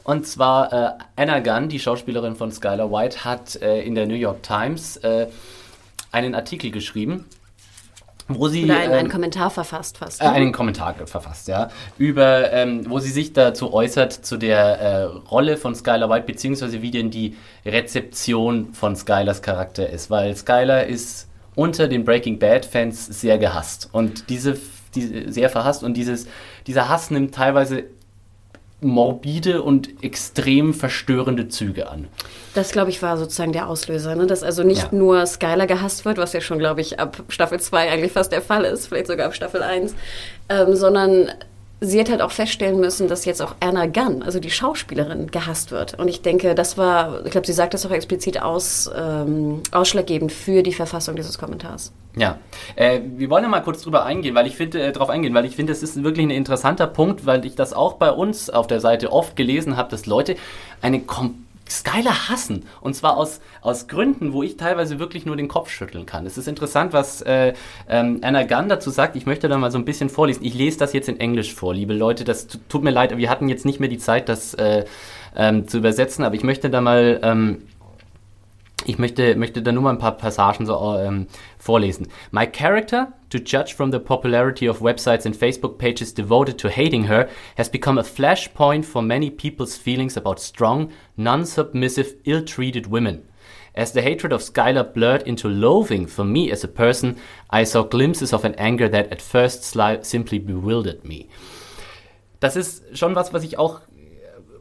[0.04, 4.16] Und zwar äh, Anna Gunn, die Schauspielerin von Skylar White, hat äh, in der New
[4.16, 5.28] York Times äh,
[6.12, 7.26] einen Artikel geschrieben,
[8.28, 10.22] wo sie Oder einen, einen ähm, Kommentar verfasst fast.
[10.22, 10.32] Äh, ne?
[10.32, 15.58] einen Kommentar verfasst, ja, über ähm, wo sie sich dazu äußert zu der äh, Rolle
[15.58, 17.36] von Skylar White beziehungsweise wie denn die
[17.66, 23.90] Rezeption von Skylars Charakter ist, weil Skylar ist unter den Breaking Bad Fans sehr gehasst
[23.92, 24.58] und diese
[24.96, 26.28] die, sehr verhasst und dieses,
[26.68, 27.86] dieser Hass nimmt teilweise
[28.84, 32.08] morbide und extrem verstörende Züge an.
[32.54, 34.28] Das, glaube ich, war sozusagen der Auslöser, ne?
[34.28, 34.98] dass also nicht ja.
[34.98, 38.42] nur Skylar gehasst wird, was ja schon, glaube ich, ab Staffel 2 eigentlich fast der
[38.42, 39.96] Fall ist, vielleicht sogar ab Staffel 1,
[40.50, 41.30] ähm, sondern
[41.84, 45.72] sie hat halt auch feststellen müssen, dass jetzt auch Anna Gunn, also die Schauspielerin, gehasst
[45.72, 46.00] wird.
[46.00, 50.32] Und ich denke, das war, ich glaube, sie sagt das auch explizit aus, ähm, ausschlaggebend
[50.32, 51.92] für die Verfassung dieses Kommentars.
[52.16, 52.38] Ja,
[52.76, 55.46] äh, wir wollen ja mal kurz drüber eingehen, weil ich finde, äh, drauf eingehen, weil
[55.46, 58.68] ich finde, es ist wirklich ein interessanter Punkt, weil ich das auch bei uns auf
[58.68, 60.36] der Seite oft gelesen habe, dass Leute
[60.82, 62.66] eine komplett Skylar hassen.
[62.82, 66.26] Und zwar aus, aus Gründen, wo ich teilweise wirklich nur den Kopf schütteln kann.
[66.26, 67.54] Es ist interessant, was äh,
[67.88, 69.16] ähm, Anna Gunn dazu sagt.
[69.16, 70.44] Ich möchte da mal so ein bisschen vorlesen.
[70.44, 72.24] Ich lese das jetzt in Englisch vor, liebe Leute.
[72.24, 74.86] Das tut mir leid, wir hatten jetzt nicht mehr die Zeit, das äh,
[75.36, 77.20] ähm, zu übersetzen, aber ich möchte da mal.
[77.24, 77.64] Ähm,
[78.86, 81.28] ich möchte, möchte da nur mal ein paar Passagen so ähm,
[81.64, 82.08] vorlesen.
[82.32, 87.06] My character, to judge from the popularity of websites and Facebook pages devoted to hating
[87.06, 93.24] her, has become a flashpoint for many people's feelings about strong, non-submissive, ill-treated women.
[93.76, 97.18] As the hatred of Skylar blurred into loathing for me as a person,
[97.50, 99.64] I saw glimpses of an anger that at first
[100.04, 101.28] simply bewildered me.
[102.40, 103.82] Das ist schon was, was ich auch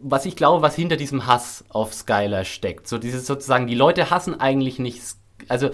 [0.03, 2.89] was ich glaube, was hinter diesem Hass auf Skylar steckt.
[2.89, 5.01] So dieses sozusagen, die Leute hassen eigentlich nicht,
[5.49, 5.71] also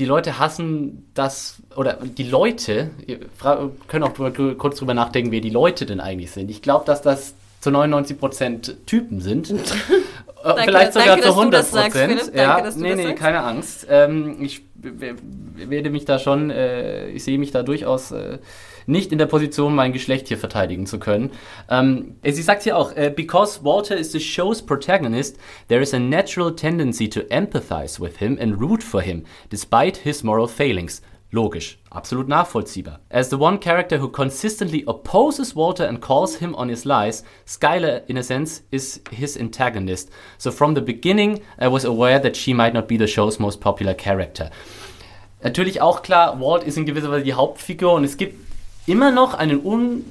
[0.00, 2.90] die Leute hassen das, oder die Leute,
[3.86, 4.14] können auch
[4.56, 6.50] kurz drüber nachdenken, wer die Leute denn eigentlich sind.
[6.50, 9.50] Ich glaube, dass das zu 99% Typen sind.
[10.42, 12.32] danke, Vielleicht sogar danke, zu 100 Prozent.
[12.34, 13.86] Ja, danke, nee, nee, keine Angst.
[13.90, 18.38] Ähm, ich werde mich da schon, äh, ich sehe mich da durchaus äh,
[18.86, 21.30] nicht in der Position, mein Geschlecht hier verteidigen zu können.
[21.68, 25.98] Ähm, sie sagt hier auch, uh, because Walter is the show's protagonist, there is a
[25.98, 31.02] natural tendency to empathize with him and root for him, despite his moral failings.
[31.32, 32.98] Logisch, absolut nachvollziehbar.
[33.08, 38.02] As the one character who consistently opposes Walter and calls him on his lies, Skylar,
[38.08, 40.10] in a sense, is his antagonist.
[40.38, 43.60] So from the beginning, I was aware that she might not be the show's most
[43.60, 44.50] popular character.
[45.44, 48.49] Natürlich auch klar, Walt ist in gewisser Weise die Hauptfigur und es gibt
[48.90, 50.04] immer noch einen, un,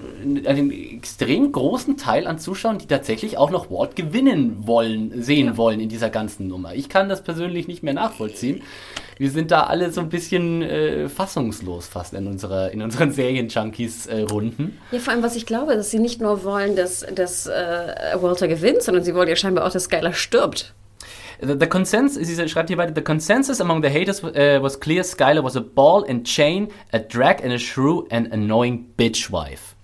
[0.46, 5.58] einen extrem großen Teil an Zuschauern, die tatsächlich auch noch Walt gewinnen wollen, sehen ja.
[5.58, 6.74] wollen in dieser ganzen Nummer.
[6.74, 8.62] Ich kann das persönlich nicht mehr nachvollziehen.
[9.18, 14.80] Wir sind da alle so ein bisschen äh, fassungslos fast in, unserer, in unseren Serien-Junkies-Runden.
[14.92, 18.16] Äh, ja, vor allem, was ich glaube, dass sie nicht nur wollen, dass, dass äh,
[18.22, 20.74] Walter gewinnt, sondern sie wollen ja scheinbar auch, dass Skylar stirbt.
[21.42, 25.04] The, the consensus, sie schreibt hier weiter, the consensus among the haters uh, was clear
[25.04, 29.76] Skylar was a ball and chain, a drag and a shrew and annoying bitch wife.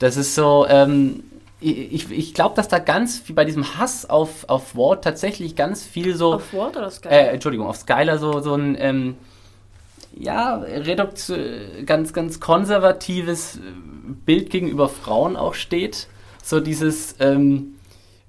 [0.00, 1.22] Das ist so, ähm,
[1.60, 5.84] ich, ich glaube, dass da ganz viel bei diesem Hass auf, auf Ward tatsächlich ganz
[5.84, 6.34] viel so.
[6.34, 7.12] Auf Ward oder Skylar?
[7.12, 9.16] Äh, Entschuldigung, auf Skylar so, so ein, ähm,
[10.12, 11.32] ja, Redukt
[11.86, 13.60] ganz, ganz konservatives
[14.26, 16.08] Bild gegenüber Frauen auch steht.
[16.42, 17.74] So dieses, ähm,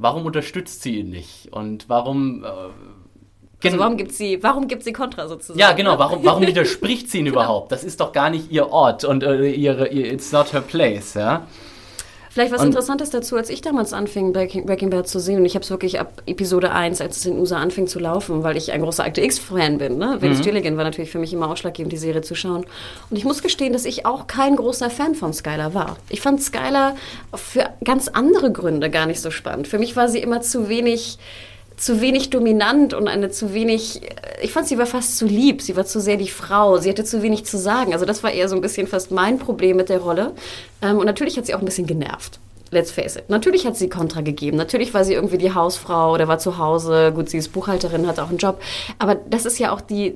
[0.02, 1.52] warum unterstützt sie ihn nicht?
[1.52, 2.43] Und warum.
[2.43, 2.47] Äh,
[3.64, 5.60] also warum gibt sie, warum gibt sie Kontra sozusagen?
[5.60, 5.99] Ja, genau.
[5.99, 7.38] Warum, warum widerspricht sie ihn genau.
[7.38, 7.72] überhaupt?
[7.72, 11.14] Das ist doch gar nicht ihr Ort und äh, ihre, ihr, it's not her place,
[11.14, 11.45] ja.
[12.32, 15.46] Vielleicht was und Interessantes dazu, als ich damals anfing, Breaking, Breaking Bad zu sehen, und
[15.46, 18.56] ich habe es wirklich ab Episode 1, als es in USA anfing zu laufen, weil
[18.56, 19.98] ich ein großer Akte X-Fan bin.
[19.98, 20.22] Ne?
[20.22, 20.46] Vince mhm.
[20.46, 22.66] Gilligan war natürlich für mich immer ausschlaggebend, die Serie zu schauen.
[23.10, 25.98] Und ich muss gestehen, dass ich auch kein großer Fan von Skylar war.
[26.08, 26.96] Ich fand Skylar
[27.36, 29.68] für ganz andere Gründe gar nicht so spannend.
[29.68, 31.18] Für mich war sie immer zu wenig
[31.82, 34.02] zu wenig dominant und eine zu wenig,
[34.42, 37.04] ich fand sie war fast zu lieb, sie war zu sehr die Frau, sie hatte
[37.04, 37.94] zu wenig zu sagen.
[37.94, 40.34] Also das war eher so ein bisschen fast mein Problem mit der Rolle.
[40.84, 42.40] Ähm, und natürlich hat sie auch ein bisschen genervt.
[42.70, 43.30] Let's face it.
[43.30, 44.58] Natürlich hat sie Kontra gegeben.
[44.58, 47.12] Natürlich war sie irgendwie die Hausfrau oder war zu Hause.
[47.14, 48.62] Gut, sie ist Buchhalterin, hat auch einen Job.
[49.00, 50.14] Aber das ist ja auch die,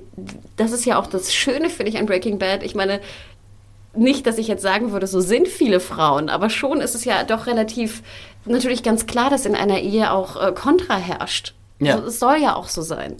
[0.55, 2.63] das ist ja auch das Schöne, finde ich, an Breaking Bad.
[2.63, 3.01] Ich meine,
[3.97, 7.23] nicht, dass ich jetzt sagen würde, so sind viele Frauen, aber schon ist es ja
[7.23, 8.03] doch relativ
[8.45, 11.53] natürlich ganz klar, dass in einer Ehe auch äh, Kontra herrscht.
[11.79, 11.95] Ja.
[11.95, 13.17] Also, es soll ja auch so sein.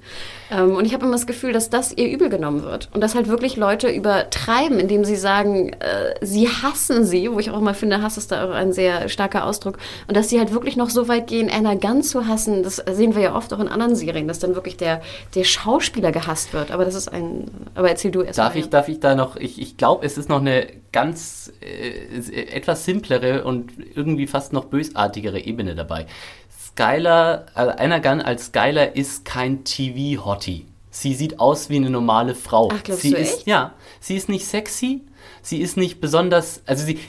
[0.49, 2.89] Ähm, und ich habe immer das Gefühl, dass das ihr übel genommen wird.
[2.93, 7.51] Und dass halt wirklich Leute übertreiben, indem sie sagen, äh, sie hassen sie, wo ich
[7.51, 9.78] auch immer finde, Hass ist da ein sehr starker Ausdruck.
[10.08, 13.14] Und dass sie halt wirklich noch so weit gehen, Anna Gunn zu hassen, das sehen
[13.16, 15.01] wir ja oft auch in anderen Serien, dass dann wirklich der,
[15.34, 16.72] der Schauspieler gehasst wird.
[16.72, 17.51] Aber das ist ein.
[17.74, 18.60] Aber erzähl du erst darf mal.
[18.60, 22.86] Ich, darf ich da noch, ich, ich glaube, es ist noch eine ganz äh, etwas
[22.86, 26.06] simplere und irgendwie fast noch bösartigere Ebene dabei.
[26.76, 30.65] Skylar, also einer Gunn als Skylar ist kein TV-Hottie.
[30.89, 32.69] Sie sieht aus wie eine normale Frau.
[32.73, 33.47] Ach, glaubst sie du ist, echt?
[33.47, 35.01] Ja, sie ist nicht sexy,
[35.41, 36.99] sie ist nicht besonders, also sie,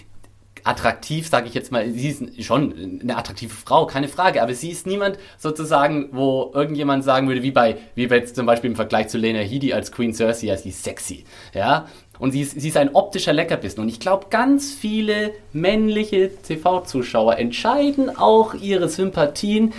[0.63, 4.71] attraktiv, sage ich jetzt mal, sie ist schon eine attraktive Frau, keine Frage, aber sie
[4.71, 8.77] ist niemand sozusagen, wo irgendjemand sagen würde, wie bei, wie bei jetzt zum Beispiel im
[8.77, 11.87] Vergleich zu Lena Headey als Queen Cersei, als die sexy, ja,
[12.19, 13.81] und sie ist, sie ist ein optischer Leckerbissen.
[13.81, 19.73] Und ich glaube, ganz viele männliche TV-Zuschauer entscheiden auch ihre Sympathien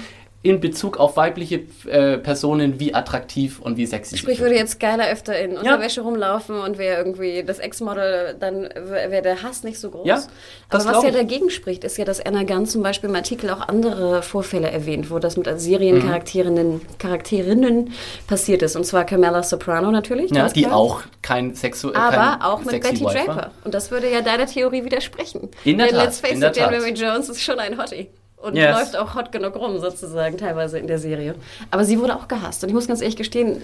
[0.43, 5.09] in Bezug auf weibliche äh, Personen, wie attraktiv und wie sexy Sprich, würde jetzt Geiler
[5.09, 6.05] öfter in Unterwäsche ja.
[6.05, 10.05] rumlaufen und wäre irgendwie das Ex-Model, dann wäre der Hass nicht so groß.
[10.07, 10.21] Ja,
[10.69, 13.67] Aber was ja dagegen spricht, ist ja, dass Anna Gunn zum Beispiel im Artikel auch
[13.67, 16.81] andere Vorfälle erwähnt, wo das mit Seriencharakterinnen mhm.
[16.99, 17.93] Charakterinnen
[18.27, 18.75] passiert ist.
[18.75, 20.31] Und zwar Carmela Soprano natürlich.
[20.31, 20.75] Ja, die klar.
[20.75, 23.51] auch kein Sexu Aber kein auch mit Betty Draper.
[23.63, 25.49] Und das würde ja deiner Theorie widersprechen.
[25.65, 26.05] In der Denn Tat.
[26.05, 28.07] Let's face it, Jeremy Jones ist schon ein Hottie
[28.37, 28.75] und yes.
[28.75, 31.35] läuft auch hot genug rum, sozusagen, teilweise in der Serie.
[31.71, 32.63] Aber sie wurde auch gehasst.
[32.63, 33.63] Und ich muss ganz ehrlich gestehen,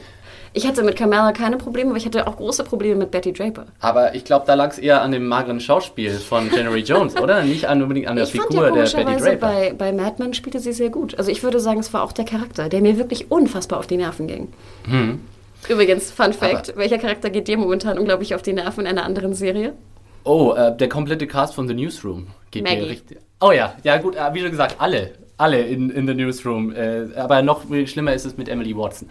[0.56, 3.66] ich hatte mit Kamala keine Probleme, aber ich hatte auch große Probleme mit Betty Draper.
[3.80, 7.42] Aber ich glaube, da lag es eher an dem mageren Schauspiel von January Jones, oder?
[7.44, 9.38] Nicht an, unbedingt an der ich Figur fand ja, der Betty Draper.
[9.38, 11.18] Bei, bei Mad Men spielte sie sehr gut.
[11.18, 13.98] Also ich würde sagen, es war auch der Charakter, der mir wirklich unfassbar auf die
[13.98, 14.54] Nerven ging.
[14.86, 15.22] Hm.
[15.70, 19.06] Übrigens, Fun Fact, aber welcher Charakter geht dir momentan unglaublich auf die Nerven in einer
[19.06, 19.74] anderen Serie?
[20.24, 22.82] Oh, äh, der komplette Cast von The Newsroom geht Maggie.
[22.82, 23.18] mir richtig.
[23.46, 25.16] Oh ja, ja gut, äh, wie schon gesagt, alle.
[25.38, 26.74] Alle in, in The Newsroom.
[26.76, 29.10] Äh, aber noch schlimmer ist es mit Emily Watson.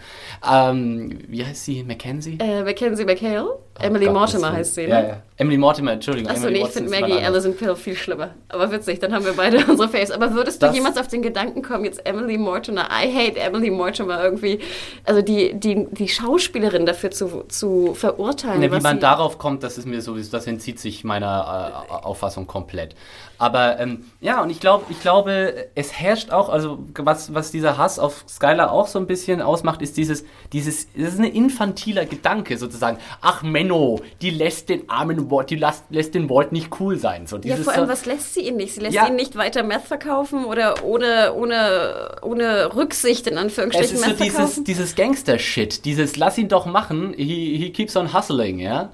[0.49, 1.83] Ähm, wie heißt sie?
[1.83, 2.37] Mackenzie?
[2.39, 3.59] Äh, Mackenzie McHale.
[3.79, 4.89] Oh Emily Gott, Mortimer heißt sie, ne?
[4.89, 5.23] Ja, ja.
[5.37, 6.31] Emily Mortimer, Entschuldigung.
[6.31, 8.29] Achso, nee, ich finde Maggie Allison Pill viel schlimmer.
[8.49, 10.11] Aber witzig, dann haben wir beide unsere Face.
[10.11, 13.71] Aber würdest du das jemals auf den Gedanken kommen, jetzt Emily Mortimer, I hate Emily
[13.71, 14.59] Mortimer irgendwie,
[15.05, 18.59] also die, die, die Schauspielerin dafür zu, zu verurteilen?
[18.59, 22.45] Ne, wie man darauf kommt, das ist mir sowieso, das entzieht sich meiner äh, Auffassung
[22.45, 22.95] komplett.
[23.39, 27.77] Aber ähm, ja, und ich glaube, ich glaube, es herrscht auch, also was, was dieser
[27.77, 32.05] Hass auf Skylar auch so ein bisschen ausmacht, ist dieses, dieses, das ist ein infantiler
[32.05, 32.97] Gedanke sozusagen.
[33.21, 37.25] Ach Menno, die lässt den armen Walt, die lässt, lässt den Walt nicht cool sein.
[37.25, 38.75] So, ja, vor allem, was lässt sie ihn nicht?
[38.75, 43.95] Sie lässt ja, ihn nicht weiter Meth verkaufen oder ohne, ohne, ohne Rücksicht in Anführungsstrichen
[43.95, 48.59] ist so dieses, dieses Gangster-Shit, dieses lass ihn doch machen, he, he keeps on hustling,
[48.59, 48.91] ja.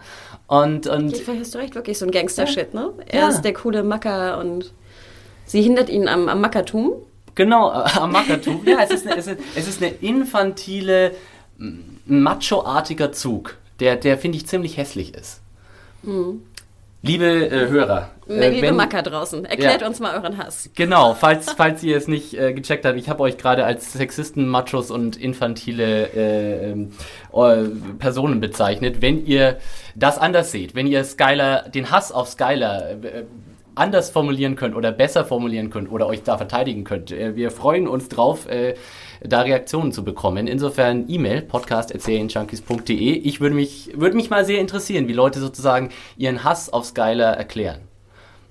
[0.47, 2.93] Und, und Vielleicht hast du recht, wirklich so ein Gangster-Shit, ne?
[3.05, 3.29] Er ja.
[3.29, 4.73] ist der coole Macker und
[5.45, 6.93] sie hindert ihn am, am Mackertum.
[7.39, 8.63] Genau, äh, am Mackertum.
[8.65, 11.13] ja, es ist, eine, es, ist, es ist eine infantile,
[12.05, 15.39] macho-artiger Zug, der, der finde ich, ziemlich hässlich ist.
[16.03, 16.41] Mhm.
[17.01, 18.09] Liebe äh, Hörer.
[18.27, 20.69] Äh, liebe wenn, Macker draußen, erklärt ja, uns mal euren Hass.
[20.75, 24.45] Genau, falls, falls ihr es nicht äh, gecheckt habt, ich habe euch gerade als Sexisten,
[24.45, 26.91] Machos und infantile äh, ähm,
[27.31, 27.69] äh,
[27.99, 29.01] Personen bezeichnet.
[29.01, 29.59] Wenn ihr
[29.95, 33.23] das anders seht, wenn ihr Skylar, den Hass auf Skylar äh,
[33.79, 37.87] anders formulieren könnt oder besser formulieren könnt oder euch da verteidigen könnt, äh, wir freuen
[37.87, 38.47] uns drauf
[39.21, 40.47] da Reaktionen zu bekommen.
[40.47, 42.95] Insofern E-Mail, podcast.serienjunkies.de.
[42.95, 47.33] Ich würde mich, würde mich mal sehr interessieren, wie Leute sozusagen ihren Hass auf Skyler
[47.33, 47.88] erklären.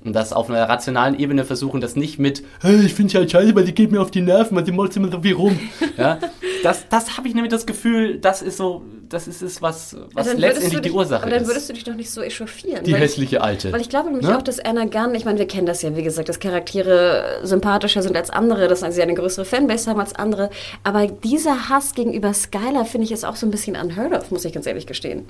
[0.04, 3.54] Und das auf einer rationalen Ebene versuchen, das nicht mit, hey, ich finde halt scheiße,
[3.56, 5.58] weil die geht mir auf die Nerven, weil die molzt immer so wie rum.
[5.96, 6.18] ja,
[6.62, 10.34] das das habe ich nämlich das Gefühl, das ist so, das ist es, was, was
[10.34, 11.40] letztendlich dich, die Ursache aber ist.
[11.40, 12.84] dann würdest du dich doch nicht so echauffieren.
[12.84, 13.72] Die hässliche ich, Alte.
[13.72, 14.38] Weil ich glaube nämlich ne?
[14.38, 18.02] auch, dass Anna Gunn, ich meine, wir kennen das ja, wie gesagt, dass Charaktere sympathischer
[18.02, 20.50] sind als andere, dass sie eine größere Fanbase haben als andere.
[20.84, 24.44] Aber dieser Hass gegenüber Skylar, finde ich, ist auch so ein bisschen unheard of, muss
[24.44, 25.26] ich ganz ehrlich gestehen.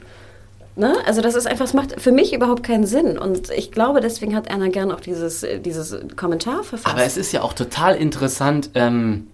[0.79, 0.95] Ne?
[1.07, 3.18] Also das ist einfach, es macht für mich überhaupt keinen Sinn.
[3.18, 6.95] Und ich glaube, deswegen hat Anna gern auch dieses, dieses Kommentar verfasst.
[6.95, 9.26] Aber es ist ja auch total interessant, ähm,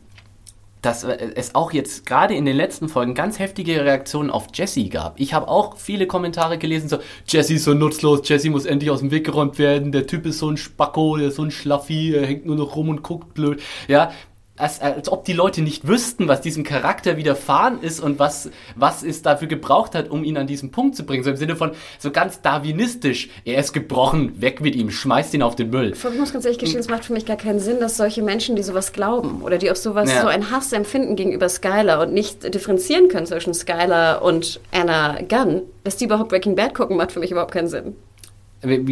[0.80, 5.20] dass es auch jetzt gerade in den letzten Folgen ganz heftige Reaktionen auf Jesse gab.
[5.20, 9.00] Ich habe auch viele Kommentare gelesen, so, Jesse ist so nutzlos, Jesse muss endlich aus
[9.00, 12.14] dem Weg geräumt werden, der Typ ist so ein Spacko, der ist so ein Schlaffi,
[12.14, 13.62] er hängt nur noch rum und guckt blöd.
[13.88, 14.12] Ja,
[14.56, 19.02] als, als ob die Leute nicht wüssten, was diesem Charakter widerfahren ist und was, was
[19.02, 21.24] es dafür gebraucht hat, um ihn an diesen Punkt zu bringen.
[21.24, 25.42] So im Sinne von, so ganz darwinistisch, er ist gebrochen, weg mit ihm, schmeißt ihn
[25.42, 25.92] auf den Müll.
[25.92, 28.54] Ich muss ganz ehrlich gestehen, es macht für mich gar keinen Sinn, dass solche Menschen,
[28.54, 30.22] die sowas glauben oder die auf sowas ja.
[30.22, 35.62] so einen Hass empfinden gegenüber Skylar und nicht differenzieren können zwischen Skylar und Anna Gunn,
[35.82, 37.96] dass die überhaupt Breaking Bad gucken, macht für mich überhaupt keinen Sinn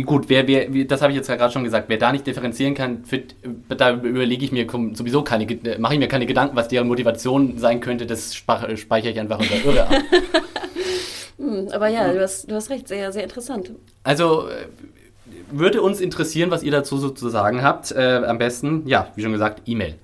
[0.05, 2.75] gut, wer, wer, das habe ich jetzt ja gerade schon gesagt, wer da nicht differenzieren
[2.75, 3.23] kann, für,
[3.69, 5.47] da überlege ich mir sowieso keine,
[5.79, 9.65] mache ich mir keine Gedanken, was deren Motivation sein könnte, das speichere ich einfach unter
[9.65, 9.95] Irre ab.
[11.39, 13.73] hm, aber ja, du hast, du hast recht, sehr, sehr interessant.
[14.05, 14.67] Also äh,
[15.51, 17.93] würde uns interessieren, was ihr dazu so zu sagen habt.
[17.93, 19.97] Äh, am besten, ja, wie schon gesagt, E-Mail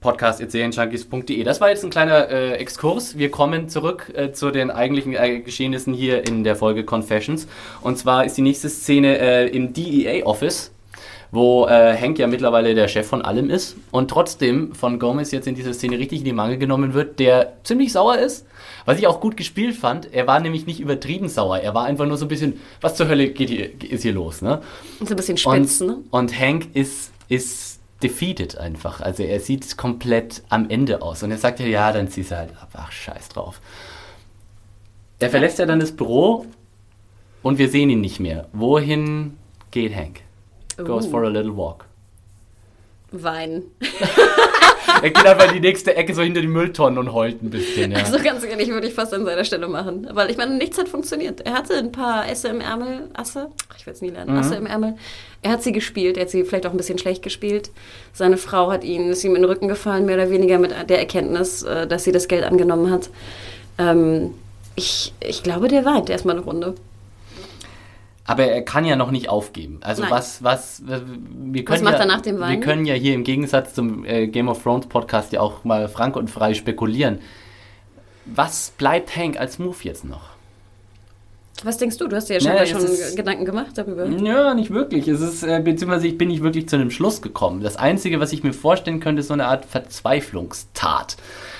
[0.00, 1.44] podcast.serienjunkies.de.
[1.44, 3.18] Das war jetzt ein kleiner äh, Exkurs.
[3.18, 7.46] Wir kommen zurück äh, zu den eigentlichen äh, Geschehnissen hier in der Folge Confessions.
[7.82, 10.72] Und zwar ist die nächste Szene äh, im DEA-Office,
[11.32, 15.46] wo äh, Hank ja mittlerweile der Chef von allem ist und trotzdem von Gomez jetzt
[15.46, 18.46] in dieser Szene richtig in die Mangel genommen wird, der ziemlich sauer ist.
[18.86, 21.58] Was ich auch gut gespielt fand, er war nämlich nicht übertrieben sauer.
[21.58, 24.40] Er war einfach nur so ein bisschen, was zur Hölle geht hier, ist hier los,
[24.40, 24.62] ne?
[24.98, 25.96] So ein bisschen spitz, und, ne?
[26.10, 27.69] Und Hank ist, ist
[28.02, 29.00] defeated einfach.
[29.00, 31.22] Also er sieht komplett am Ende aus.
[31.22, 32.70] Und er sagt ja, ja, dann ziehst du halt ab.
[32.74, 33.60] Ach, scheiß drauf.
[35.18, 36.46] Er verlässt ja dann das Büro
[37.42, 38.48] und wir sehen ihn nicht mehr.
[38.52, 39.36] Wohin
[39.70, 40.22] geht Hank?
[40.76, 41.10] Goes uh.
[41.10, 41.86] for a little walk.
[43.12, 43.64] Weinen.
[45.02, 47.92] er geht einfach in die nächste Ecke so hinter die Mülltonnen und heult ein bisschen.
[47.92, 47.98] Ja.
[47.98, 50.08] Also ganz ehrlich, würde ich fast an seiner Stelle machen.
[50.12, 51.40] Weil ich meine, nichts hat funktioniert.
[51.40, 54.40] Er hatte ein paar Asse im Ärmel, Asse, ich werde es nie lernen, mhm.
[54.40, 54.96] Asse im Ärmel.
[55.42, 57.70] Er hat sie gespielt, er hat sie vielleicht auch ein bisschen schlecht gespielt.
[58.12, 60.98] Seine Frau hat ihn, ist ihm in den Rücken gefallen, mehr oder weniger mit der
[60.98, 63.10] Erkenntnis, äh, dass sie das Geld angenommen hat.
[63.78, 64.34] Ähm,
[64.76, 66.74] ich, ich glaube, der weint erstmal eine Runde.
[68.30, 69.80] Aber er kann ja noch nicht aufgeben.
[69.82, 70.12] Also Nein.
[70.12, 72.52] was, was, wir können was macht ja, er nach dem Wein?
[72.52, 75.88] Wir können ja hier im Gegensatz zum äh, Game of Thrones Podcast ja auch mal
[75.88, 77.18] frank und frei spekulieren.
[78.26, 80.30] Was bleibt Hank als Move jetzt noch?
[81.64, 82.06] Was denkst du?
[82.06, 84.06] Du hast dir ja, ja schon ist, Gedanken gemacht darüber.
[84.06, 85.08] Ja, nicht wirklich.
[85.08, 87.62] Es ist, äh, beziehungsweise ich bin nicht wirklich zu einem Schluss gekommen.
[87.62, 91.16] Das Einzige, was ich mir vorstellen könnte, ist so eine Art Verzweiflungstat.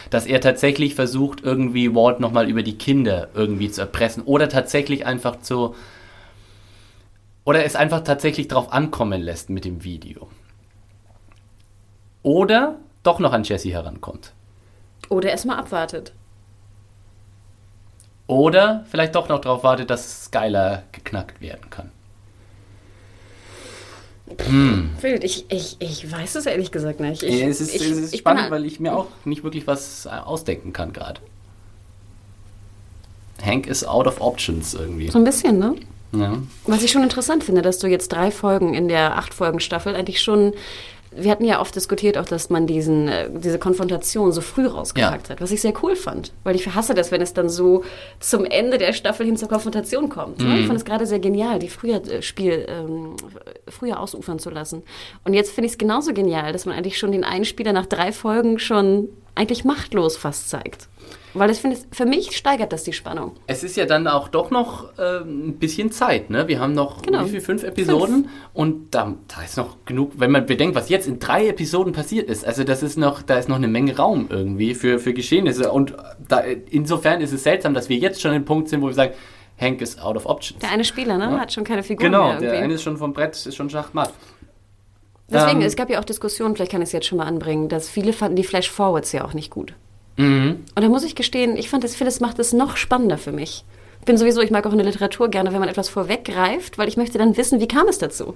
[0.08, 4.22] Dass er tatsächlich versucht, irgendwie Walt nochmal über die Kinder irgendwie zu erpressen.
[4.24, 5.74] Oder tatsächlich einfach zu,
[7.44, 10.28] oder es einfach tatsächlich drauf ankommen lässt mit dem Video.
[12.22, 14.32] Oder doch noch an Jesse herankommt.
[15.08, 16.12] Oder erstmal abwartet.
[18.26, 21.90] Oder vielleicht doch noch darauf wartet, dass Skylar geknackt werden kann.
[24.46, 24.90] Hm.
[25.22, 27.24] Ich, ich, ich weiß es ehrlich gesagt nicht.
[27.24, 30.06] Ich, es ist, ich, es ist spannend, halt weil ich mir auch nicht wirklich was
[30.06, 31.20] ausdenken kann gerade.
[33.42, 35.08] Hank ist out of options irgendwie.
[35.08, 35.74] So ein bisschen, ne?
[36.12, 36.38] Ja.
[36.66, 39.94] Was ich schon interessant finde, dass du jetzt drei Folgen in der acht Folgen Staffel
[39.94, 40.52] eigentlich schon
[41.12, 45.28] wir hatten ja oft diskutiert auch, dass man diesen, äh, diese Konfrontation so früh rausgepackt
[45.28, 45.34] ja.
[45.34, 46.32] hat, was ich sehr cool fand.
[46.44, 47.84] Weil ich hasse das, wenn es dann so
[48.20, 50.38] zum Ende der Staffel hin zur Konfrontation kommt.
[50.38, 50.44] Ne?
[50.44, 50.60] Mhm.
[50.60, 53.16] Ich fand es gerade sehr genial, die früher äh, Spiel ähm,
[53.68, 54.82] früher ausufern zu lassen.
[55.24, 57.86] Und jetzt finde ich es genauso genial, dass man eigentlich schon den einen Spieler nach
[57.86, 60.88] drei Folgen schon eigentlich machtlos fast zeigt.
[61.34, 63.36] Weil das finde für mich steigert das die Spannung.
[63.46, 66.48] Es ist ja dann auch doch noch äh, ein bisschen Zeit, ne?
[66.48, 67.24] Wir haben noch genau.
[67.24, 68.28] wie viel, fünf Episoden fünf.
[68.52, 72.28] und da, da, ist noch genug, wenn man bedenkt, was jetzt in drei Episoden passiert
[72.28, 72.44] ist.
[72.44, 75.70] Also das ist noch, da ist noch eine Menge Raum irgendwie für, für Geschehnisse.
[75.70, 75.94] Und
[76.26, 78.94] da, insofern ist es seltsam, dass wir jetzt schon an dem Punkt sind, wo wir
[78.94, 79.14] sagen,
[79.60, 80.60] Hank ist out of options.
[80.60, 81.24] Der eine Spieler, ne?
[81.24, 81.38] Ja?
[81.38, 82.38] Hat schon keine Figur genau, mehr.
[82.38, 84.12] Genau, der eine ist schon vom Brett, ist schon schachmatt.
[85.28, 87.68] Deswegen, ähm, es gab ja auch Diskussionen, vielleicht kann ich es jetzt schon mal anbringen,
[87.68, 89.74] dass viele fanden die Flash-Forwards ja auch nicht gut.
[90.20, 90.64] Mhm.
[90.74, 93.64] Und da muss ich gestehen, ich fand das, vieles macht es noch spannender für mich.
[94.00, 96.88] Ich bin sowieso, ich mag auch in der Literatur gerne, wenn man etwas vorweggreift, weil
[96.88, 98.34] ich möchte dann wissen, wie kam es dazu.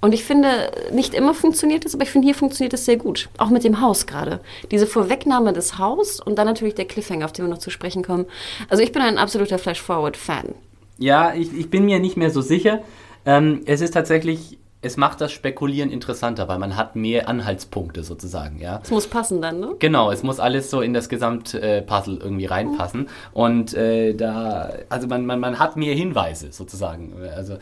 [0.00, 3.30] Und ich finde, nicht immer funktioniert es, aber ich finde, hier funktioniert es sehr gut.
[3.38, 4.40] Auch mit dem Haus gerade.
[4.70, 8.02] Diese Vorwegnahme des Haus und dann natürlich der Cliffhanger, auf den wir noch zu sprechen
[8.02, 8.26] kommen.
[8.68, 10.54] Also ich bin ein absoluter Flash-Forward-Fan.
[10.98, 12.82] Ja, ich, ich bin mir nicht mehr so sicher.
[13.24, 18.58] Ähm, es ist tatsächlich es macht das Spekulieren interessanter, weil man hat mehr Anhaltspunkte sozusagen,
[18.58, 18.80] ja.
[18.82, 19.74] Es muss passen dann, ne?
[19.78, 23.00] Genau, es muss alles so in das Gesamtpuzzle irgendwie reinpassen.
[23.02, 23.08] Mhm.
[23.32, 27.14] Und äh, da, also man, man, man hat mehr Hinweise sozusagen.
[27.34, 27.54] Also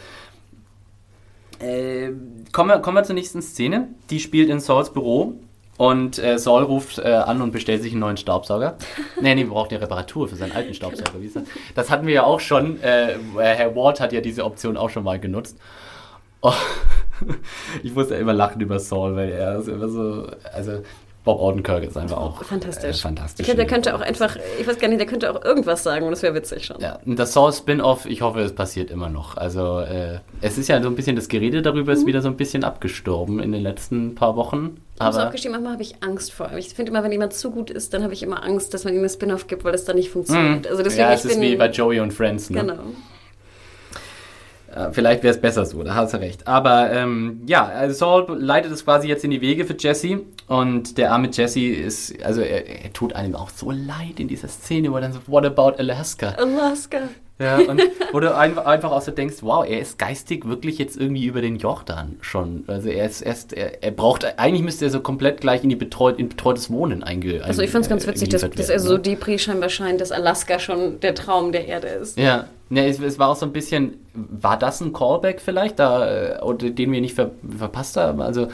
[1.60, 2.10] äh,
[2.50, 3.88] kommen, wir, kommen wir zur nächsten Szene.
[4.10, 5.34] Die spielt in Sauls Büro
[5.78, 8.76] Und äh, Saul ruft äh, an und bestellt sich einen neuen Staubsauger.
[9.20, 11.20] nee, nee, braucht eine Reparatur für seinen alten Staubsauger.
[11.20, 11.44] Wie ist das?
[11.76, 12.82] das hatten wir ja auch schon.
[12.82, 15.56] Äh, Herr Ward hat ja diese Option auch schon mal genutzt.
[16.43, 16.53] Oh,
[17.82, 20.26] ich muss ja immer lachen über Saul, weil er ist immer so.
[20.53, 20.82] Also,
[21.24, 22.99] Bob Odenkirk ist einfach auch fantastisch.
[22.99, 23.40] Äh, fantastisch.
[23.40, 26.05] Ich glaube, der könnte auch einfach, ich weiß gar nicht, der könnte auch irgendwas sagen
[26.05, 26.80] und das wäre witzig schon.
[26.80, 29.36] Ja, und das Saul Spin-off, ich hoffe, es passiert immer noch.
[29.36, 31.99] Also äh, es ist ja so ein bisschen das Gerede darüber, mhm.
[31.99, 34.78] ist wieder so ein bisschen abgestorben in den letzten paar Wochen.
[34.97, 36.51] Ich habe es aufgeschrieben, manchmal habe ich Angst vor.
[36.57, 38.93] Ich finde immer, wenn jemand zu gut ist, dann habe ich immer Angst, dass man
[38.93, 40.64] ihm eine Spin-off gibt, weil das dann nicht funktioniert.
[40.64, 40.70] Mhm.
[40.70, 42.51] Also deswegen, ja, es ist wie bei Joey und Friends.
[42.51, 42.62] Ne?
[42.62, 42.82] Genau.
[44.74, 46.46] Äh, vielleicht wäre es besser so, da hast du recht.
[46.46, 50.96] Aber ähm, ja, also Saul leitet es quasi jetzt in die Wege für Jesse und
[50.98, 54.90] der arme Jesse ist, also er, er, tut einem auch so leid in dieser Szene,
[54.90, 56.30] wo er dann so, what about Alaska?
[56.38, 57.00] Alaska.
[57.43, 57.82] Ja, und
[58.12, 61.57] wo du einfach auch so denkst, wow, er ist geistig wirklich jetzt irgendwie über den
[61.57, 62.64] Jordan schon.
[62.68, 65.76] Also er ist erst, er, er braucht, eigentlich müsste er so komplett gleich in die
[65.76, 67.43] betreut, in betreutes Wohnen einge.
[67.45, 69.01] Also ich fand es ganz witzig, dass, dass er so ne?
[69.01, 72.18] Depri scheinbar scheint, dass Alaska schon der Traum der Erde ist.
[72.18, 76.38] Ja, Ne, es, es, war auch so ein bisschen, war das ein Callback vielleicht, da,
[76.38, 78.22] äh, oder, den wir nicht ver, verpasst haben?
[78.22, 78.49] Also,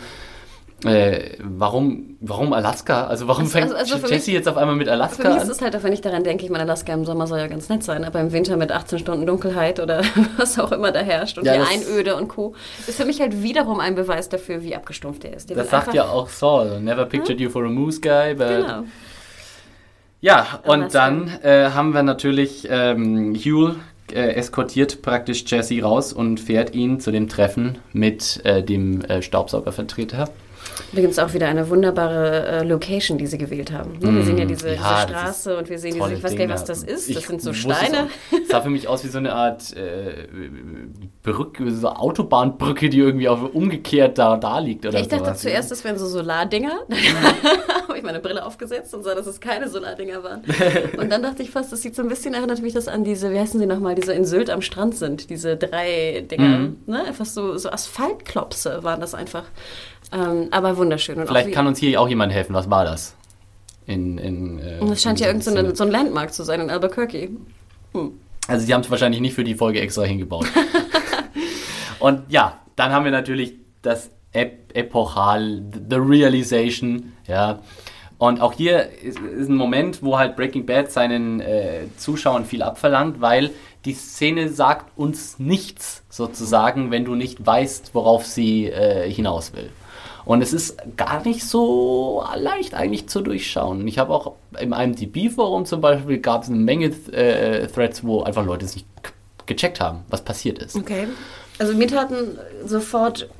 [0.84, 3.06] äh, warum, warum Alaska?
[3.08, 5.30] Also warum also, fängt also, also Jesse jetzt auf einmal mit Alaska an?
[5.30, 7.40] Für mich ist es halt, wenn ich daran denke, ich meine, Alaska im Sommer soll
[7.40, 10.02] ja ganz nett sein, aber im Winter mit 18 Stunden Dunkelheit oder
[10.36, 12.54] was auch immer da herrscht und ja, die Einöde und Co.
[12.86, 15.50] ist für mich halt wiederum ein Beweis dafür, wie abgestumpft er ist.
[15.50, 17.46] Der das sagt ja auch Saul, never pictured hm?
[17.46, 18.48] you for a moose guy, but...
[18.48, 18.84] Genau.
[20.20, 23.76] Ja, und dann äh, haben wir natürlich ähm, Huel
[24.12, 29.22] äh, eskortiert praktisch Jesse raus und fährt ihn zu dem Treffen mit äh, dem äh,
[29.22, 30.28] Staubsaugervertreter.
[30.92, 33.98] Übrigens auch wieder eine wunderbare äh, Location, die sie gewählt haben.
[33.98, 34.14] Ne?
[34.14, 36.54] Wir sehen ja diese, ja, diese Straße und wir sehen diese, ich weiß gar nicht,
[36.54, 37.14] was das ist.
[37.14, 38.08] Das sind so Steine.
[38.30, 40.28] Es sah für mich aus wie so eine Art äh,
[41.22, 44.86] Brücke, so Autobahnbrücke, die irgendwie auch umgekehrt da, da liegt.
[44.86, 45.40] Oder ich dachte sowas.
[45.40, 46.78] zuerst, das wären so Solardinger.
[47.88, 50.42] habe ich meine Brille aufgesetzt und sah, dass es keine Solardinger waren.
[50.98, 53.32] Und dann dachte ich fast, das sieht so ein bisschen, erinnert mich das an diese,
[53.32, 56.58] wie heißen sie nochmal, diese in Sylt am Strand sind, diese drei Dinger.
[56.58, 56.76] Mhm.
[56.86, 57.04] Ne?
[57.04, 59.44] Einfach so, so Asphaltklopse waren das einfach.
[60.12, 61.18] Ähm, aber wunderschön.
[61.18, 62.54] Und Vielleicht kann uns hier auch jemand helfen.
[62.54, 63.14] Was war das?
[63.86, 67.30] In, in, äh, und es scheint ja irgendein so, ein Landmark zu sein in Albuquerque.
[67.92, 68.12] Hm.
[68.46, 70.46] Also sie haben es wahrscheinlich nicht für die Folge extra hingebaut.
[71.98, 77.60] und ja, dann haben wir natürlich das Ep Epochal, The Realization, ja.
[78.18, 82.62] Und auch hier ist, ist, ein Moment, wo halt Breaking Bad seinen äh, Zuschauern viel
[82.62, 83.50] abverlangt, weil
[83.84, 89.70] die Szene sagt uns nichts sozusagen, wenn du nicht weißt, worauf sie äh, hinaus will.
[90.28, 93.88] Und es ist gar nicht so leicht eigentlich zu durchschauen.
[93.88, 98.44] Ich habe auch im IMDb-Forum zum Beispiel gab es eine Menge äh, Threads, wo einfach
[98.44, 98.86] Leute es nicht
[99.46, 100.76] gecheckt haben, was passiert ist.
[100.76, 101.08] Okay.
[101.58, 103.30] Also mir taten sofort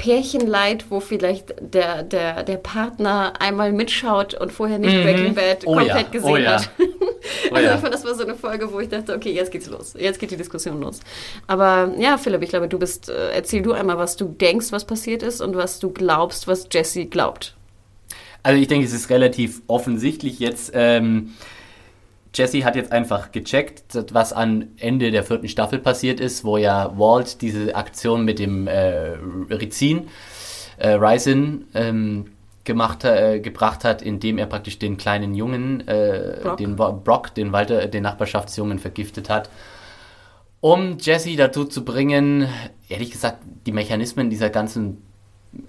[0.00, 5.02] Pärchenleid, wo vielleicht der, der, der Partner einmal mitschaut und vorher nicht mhm.
[5.02, 6.10] Breaking Bad oh komplett ja.
[6.10, 6.52] gesehen oh ja.
[6.52, 6.70] hat.
[6.78, 7.74] Oh also ja.
[7.74, 9.94] ich fand, das war so eine Folge, wo ich dachte, okay, jetzt geht's los.
[9.98, 11.00] Jetzt geht die Diskussion los.
[11.46, 14.86] Aber ja, Philipp, ich glaube, du bist, äh, erzähl du einmal, was du denkst, was
[14.86, 17.54] passiert ist und was du glaubst, was Jesse glaubt.
[18.42, 20.72] Also ich denke, es ist relativ offensichtlich jetzt.
[20.72, 21.34] Ähm,
[22.32, 26.96] Jesse hat jetzt einfach gecheckt, was am Ende der vierten Staffel passiert ist, wo ja
[26.96, 29.16] Walt diese Aktion mit dem äh,
[29.50, 30.08] Rizin,
[30.78, 32.26] äh, Ryzen, ähm,
[32.64, 36.56] gemacht, äh, gebracht hat, indem er praktisch den kleinen Jungen, äh, Brock.
[36.58, 39.50] den Brock, den Walter, den Nachbarschaftsjungen vergiftet hat,
[40.60, 42.46] um Jesse dazu zu bringen,
[42.88, 45.02] ehrlich gesagt, die Mechanismen dieser ganzen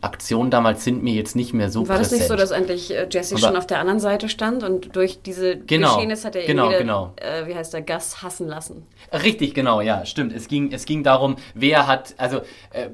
[0.01, 2.11] Aktion damals sind mir jetzt nicht mehr so War präsent.
[2.11, 4.95] das nicht so, dass eigentlich äh, Jesse Aber schon auf der anderen Seite stand und
[4.95, 7.13] durch diese genau, Geschehnisse hat er genau, wieder, genau.
[7.15, 8.85] Äh, wie heißt der, Gas hassen lassen?
[9.11, 10.33] Richtig, genau, ja, stimmt.
[10.33, 12.89] Es ging, es ging darum, wer hat, also äh,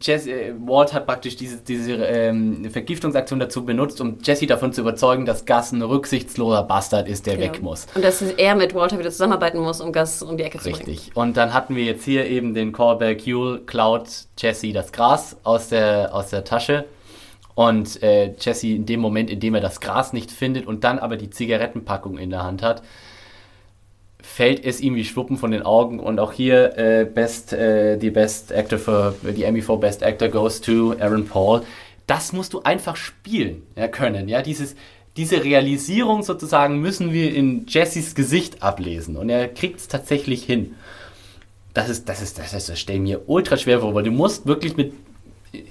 [0.00, 4.80] Jesse, äh, Walt hat praktisch diese, diese ähm, Vergiftungsaktion dazu benutzt, um Jesse davon zu
[4.80, 7.52] überzeugen, dass Gus ein rücksichtsloser Bastard ist, der genau.
[7.52, 7.86] weg muss.
[7.94, 10.86] Und dass er mit Walter wieder zusammenarbeiten muss, um Gus um die Ecke zu bringen.
[10.86, 11.16] Richtig.
[11.16, 14.08] Und dann hatten wir jetzt hier eben den Callback, Yule klaut
[14.38, 16.84] Jesse das Gras aus der, aus der Tasche.
[17.54, 20.98] Und äh, Jesse in dem Moment, in dem er das Gras nicht findet und dann
[20.98, 22.82] aber die Zigarettenpackung in der Hand hat,
[24.36, 28.10] fällt es ihm wie Schwuppen von den Augen und auch hier äh, best, äh, die
[28.10, 31.62] Best Actor für die Emmy for Best Actor goes to Aaron Paul.
[32.06, 34.28] Das musst du einfach spielen ja, können.
[34.28, 34.76] Ja, dieses,
[35.16, 40.74] diese Realisierung sozusagen müssen wir in Jessys Gesicht ablesen und er kriegt es tatsächlich hin.
[41.72, 44.44] Das ist, das ist, das ist, das stelle mir ultra schwer vor, weil du musst
[44.44, 44.92] wirklich mit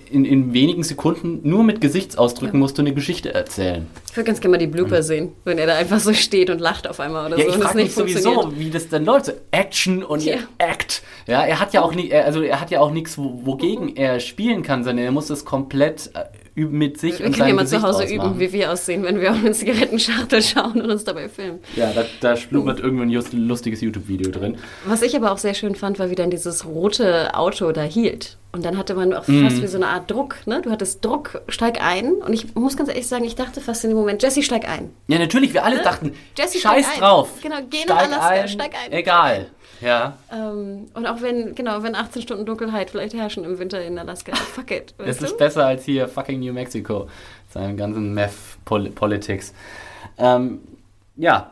[0.09, 2.59] in, in wenigen Sekunden nur mit Gesichtsausdrücken ja.
[2.59, 3.87] musst du eine Geschichte erzählen.
[4.09, 5.03] Ich würde ganz gerne mal die Blooper mhm.
[5.03, 7.57] sehen, wenn er da einfach so steht und lacht auf einmal oder ja, so.
[7.57, 9.25] Ich frage mich sowieso, wie das dann läuft.
[9.25, 10.37] So Action und ja.
[10.57, 11.03] Act.
[11.27, 13.95] Ja, er hat ja auch nie, also er hat ja auch nichts, wogegen mhm.
[13.95, 16.23] er spielen kann, sondern er muss das komplett äh,
[16.55, 18.31] mit sich wir und können ja seinem mal zu Hause ausmachen.
[18.31, 21.59] üben, wie wir aussehen, wenn wir auf eine Zigarettenschachtel schauen und uns dabei filmen.
[21.75, 24.57] Ja, da, da schlummert irgendwann ein lustiges YouTube-Video drin.
[24.85, 28.37] Was ich aber auch sehr schön fand, war, wie dann dieses rote Auto da hielt.
[28.53, 29.43] Und dann hatte man auch Mhm.
[29.49, 30.37] fast wie so eine Art Druck.
[30.45, 30.61] Ne?
[30.61, 32.13] Du hattest Druck, steig ein.
[32.13, 34.91] Und ich muss ganz ehrlich sagen, ich dachte fast in dem Moment, Jesse, steig ein.
[35.07, 37.27] Ja, natürlich, wir alle dachten, Jesse, scheiß drauf.
[37.43, 38.93] Genau, geh nach Alaska, ein, steig ein.
[38.93, 39.47] Egal.
[39.81, 43.99] Ja, Ähm, und auch wenn, genau, wenn 18 Stunden Dunkelheit vielleicht herrschen im Winter in
[43.99, 44.93] Alaska, fuck it.
[44.99, 47.07] es ist besser als hier fucking New Mexico.
[47.49, 49.53] Seinen ganzen Meth-Politics.
[50.17, 50.59] Ähm,
[51.15, 51.51] ja,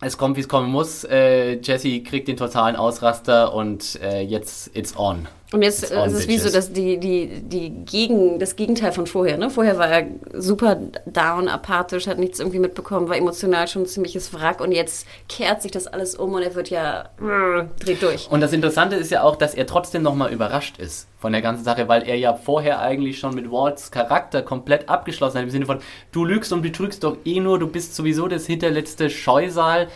[0.00, 1.04] es kommt, wie es kommen muss.
[1.04, 5.28] Äh, Jesse kriegt den totalen Ausraster und äh, jetzt it's on.
[5.54, 9.06] Und jetzt äh, ist es wie so dass die, die, die Gegen, das Gegenteil von
[9.06, 9.38] vorher.
[9.38, 9.50] Ne?
[9.50, 10.76] Vorher war er super
[11.06, 15.62] down, apathisch, hat nichts irgendwie mitbekommen, war emotional schon ein ziemliches Wrack und jetzt kehrt
[15.62, 18.28] sich das alles um und er wird ja äh, dreht durch.
[18.28, 21.62] Und das Interessante ist ja auch, dass er trotzdem nochmal überrascht ist von der ganzen
[21.62, 25.44] Sache, weil er ja vorher eigentlich schon mit Walts Charakter komplett abgeschlossen hat.
[25.44, 25.78] Im Sinne von,
[26.10, 29.86] du lügst und betrügst doch eh nur, du bist sowieso das hinterletzte Scheusal.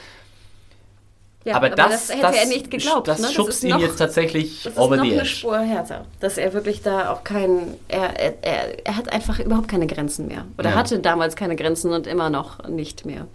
[1.45, 3.09] Ja, aber, das, hätte das, er nicht geglaubt.
[3.09, 3.29] Das ne?
[3.29, 5.29] schubst ihn noch- jetzt tatsächlich Das ist over noch the eine edge.
[5.31, 9.69] Spur härter, dass er wirklich da auch kein, er, er, er, er hat einfach überhaupt
[9.69, 10.45] keine Grenzen mehr.
[10.59, 10.77] Oder Ja.
[10.77, 13.27] hatte damals keine Grenzen und immer noch nicht mehr.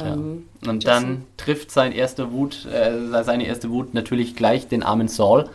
[0.00, 0.94] Ähm, Und Jesse.
[0.94, 5.48] dann trifft sein erste Wut, äh, seine erste Wut natürlich gleich den armen Saul,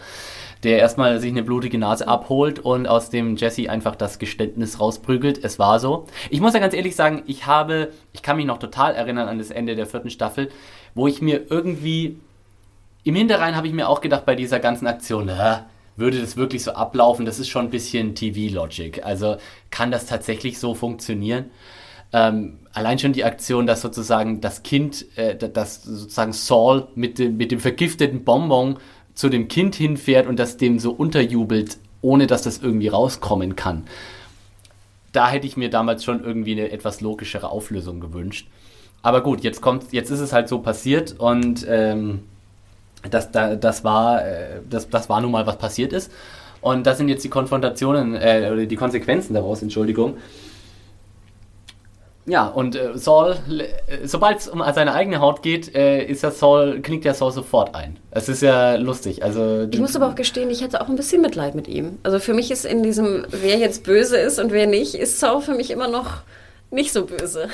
[0.63, 5.43] der erstmal sich eine blutige Nase abholt und aus dem Jesse einfach das Geständnis rausprügelt.
[5.43, 6.07] Es war so.
[6.29, 9.37] Ich muss ja ganz ehrlich sagen, ich habe, ich kann mich noch total erinnern an
[9.39, 10.49] das Ende der vierten Staffel,
[10.95, 12.17] wo ich mir irgendwie
[13.03, 15.65] im Hinterrhein habe ich mir auch gedacht bei dieser ganzen Aktion, na,
[15.95, 17.25] würde das wirklich so ablaufen?
[17.25, 19.03] Das ist schon ein bisschen TV-Logic.
[19.03, 19.37] Also
[19.69, 21.45] kann das tatsächlich so funktionieren?
[22.13, 27.19] Ähm, allein schon die Aktion, dass sozusagen das Kind, äh, da- dass sozusagen Saul mit
[27.19, 28.77] dem, mit dem vergifteten Bonbon
[29.15, 33.83] zu dem Kind hinfährt und das dem so unterjubelt, ohne dass das irgendwie rauskommen kann.
[35.11, 38.47] Da hätte ich mir damals schon irgendwie eine etwas logischere Auflösung gewünscht.
[39.03, 42.23] Aber gut, jetzt kommt, jetzt ist es halt so passiert und ähm,
[43.09, 46.11] das, da, das, war, äh, das, das war nun mal, was passiert ist.
[46.61, 50.15] Und das sind jetzt die Konfrontationen, äh, oder die Konsequenzen daraus, Entschuldigung.
[52.25, 56.31] Ja, und äh, Saul, äh, sobald es um seine eigene Haut geht, äh, ist der
[56.31, 57.97] Saul, knickt der Saul sofort ein.
[58.11, 59.23] Es ist ja lustig.
[59.23, 61.97] Also, Ich muss aber auch gestehen, ich hatte auch ein bisschen Mitleid mit ihm.
[62.03, 65.41] Also für mich ist in diesem, wer jetzt böse ist und wer nicht, ist Saul
[65.41, 66.21] für mich immer noch
[66.73, 67.47] nicht so böse.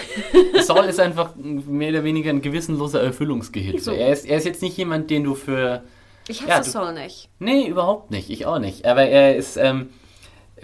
[0.62, 3.96] Saul ist einfach mehr oder weniger ein gewissenloser Erfüllungsgehilfe.
[3.96, 5.84] Er, ist, er ist jetzt nicht jemand, den du für.
[6.28, 7.30] Ich Ja, hasse du- Saul nicht.
[7.40, 8.30] Nee, überhaupt nicht.
[8.30, 8.86] Ich auch nicht.
[8.86, 9.58] Aber er ist.
[9.58, 9.90] Ähm,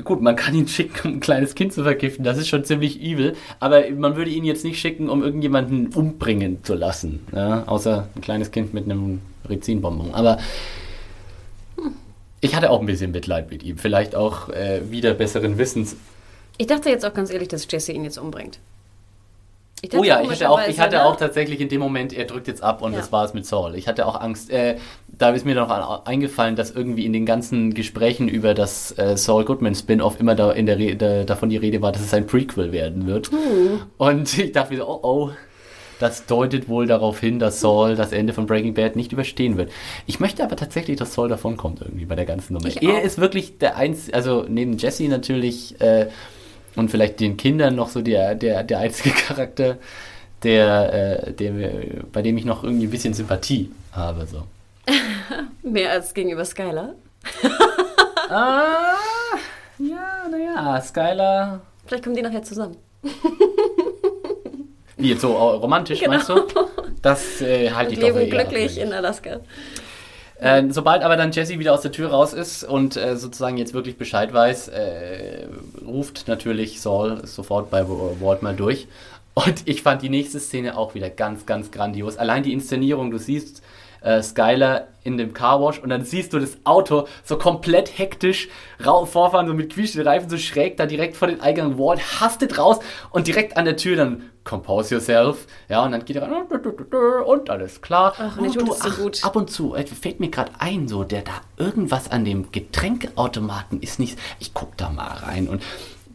[0.03, 2.23] gut, man kann ihn schicken, um ein kleines Kind zu vergiften.
[2.23, 3.35] Das ist schon ziemlich evil.
[3.59, 7.25] Aber man würde ihn jetzt nicht schicken, um irgendjemanden umbringen zu lassen.
[7.33, 7.63] Ja?
[7.67, 10.13] Außer ein kleines Kind mit einem Rizinbonbon.
[10.13, 10.37] Aber.
[12.41, 13.77] Ich hatte auch ein bisschen Mitleid mit ihm.
[13.77, 15.95] Vielleicht auch äh, wieder besseren Wissens.
[16.57, 18.59] Ich dachte jetzt auch ganz ehrlich, dass Jesse ihn jetzt umbringt.
[19.93, 21.05] Oh ja, ich hatte, auch, ich hatte ne?
[21.05, 22.99] auch tatsächlich in dem Moment, er drückt jetzt ab und Ja.
[22.99, 23.75] das war es mit Saul.
[23.75, 24.49] Ich hatte auch Angst.
[24.49, 24.77] Äh,
[25.17, 29.15] da ist mir noch an- eingefallen, dass irgendwie in den ganzen Gesprächen über das äh,
[29.17, 32.13] Saul Goodman Spin-off immer da in der Re da, davon die Rede war, dass es
[32.13, 33.29] ein Prequel werden wird.
[33.31, 33.81] Hm.
[33.97, 35.29] Und ich dachte mir so, oh oh,
[35.99, 39.71] das deutet wohl darauf hin, dass Saul das Ende von Breaking Bad nicht überstehen wird.
[40.07, 42.69] Ich möchte aber tatsächlich, dass Saul davonkommt irgendwie bei der ganzen Nummer.
[42.81, 46.07] Er ist wirklich der einzige, also neben Jesse natürlich äh,
[46.75, 49.77] und vielleicht den Kindern noch so der, der, der einzige Charakter,
[50.43, 51.51] der, äh, der,
[52.11, 54.25] bei dem ich noch irgendwie ein bisschen Sympathie habe.
[54.27, 54.43] So.
[55.63, 56.93] Mehr als gegenüber Skylar.
[58.27, 58.95] Ah,
[59.77, 61.61] ja, naja, Skylar.
[61.85, 62.75] Vielleicht kommen die nachher zusammen.
[64.97, 66.13] Wie jetzt so romantisch, Genau.
[66.13, 66.41] meinst du?
[67.03, 69.41] Das äh, halte ich doch für glücklich in Alaska.
[70.37, 73.73] Äh, sobald aber dann Jesse wieder aus der Tür raus ist und äh, sozusagen jetzt
[73.73, 75.47] wirklich Bescheid weiß, äh,
[75.85, 78.87] ruft natürlich Saul sofort bei Walt mal durch.
[79.33, 82.17] Und ich fand die nächste Szene auch wieder ganz, ganz grandios.
[82.17, 83.61] Allein die Inszenierung, du siehst
[84.01, 88.49] äh, Skylar in dem Carwash und dann siehst du das Auto so komplett hektisch
[88.79, 91.77] vorfahren, so mit quietschenden Reifen, so schräg da direkt vor den Eingang.
[91.77, 92.79] Walt hastet raus
[93.11, 95.47] und direkt an der Tür dann compose yourself.
[95.67, 96.45] Ja, und dann geht er ran
[97.25, 98.13] und alles klar.
[98.17, 99.25] Ach, und er tut es so gut.
[99.25, 103.81] Ab und zu, äh, fällt mir gerade ein, so, der da irgendwas an dem Getränkeautomaten
[103.81, 104.17] ist nicht.
[104.39, 105.49] Ich guck da mal rein.
[105.49, 105.61] Und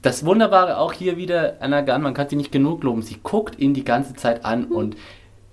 [0.00, 3.02] das Wunderbare auch hier wieder, Anna Gunn, man kann sie nicht genug loben.
[3.02, 4.96] Sie guckt ihn die ganze Zeit an und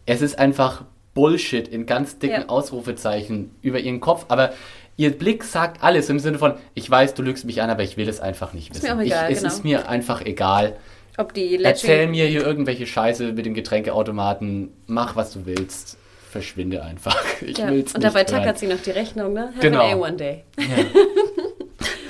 [0.05, 2.49] es ist einfach Bullshit in ganz dicken Ja.
[2.49, 4.25] Ausrufezeichen über ihren Kopf.
[4.29, 4.51] Aber
[4.95, 7.97] ihr Blick sagt alles im Sinne von, ich weiß, du lügst mich an, aber ich
[7.97, 8.85] will es einfach nicht wissen.
[8.85, 9.53] mir auch egal, ich, es genau.
[9.53, 10.77] ist mir einfach egal.
[11.18, 14.72] Ob die Erzähl mir hier irgendwelche Scheiße mit dem Getränkeautomaten.
[14.85, 15.98] Mach, was du willst.
[16.31, 17.18] Verschwinde einfach.
[17.41, 17.69] Ich Ja.
[17.69, 19.49] will's Und dabei nicht tackert sie noch die Rechnung, ne?
[19.56, 19.81] Have Genau.
[19.81, 20.44] an A one day.
[20.57, 20.65] nee,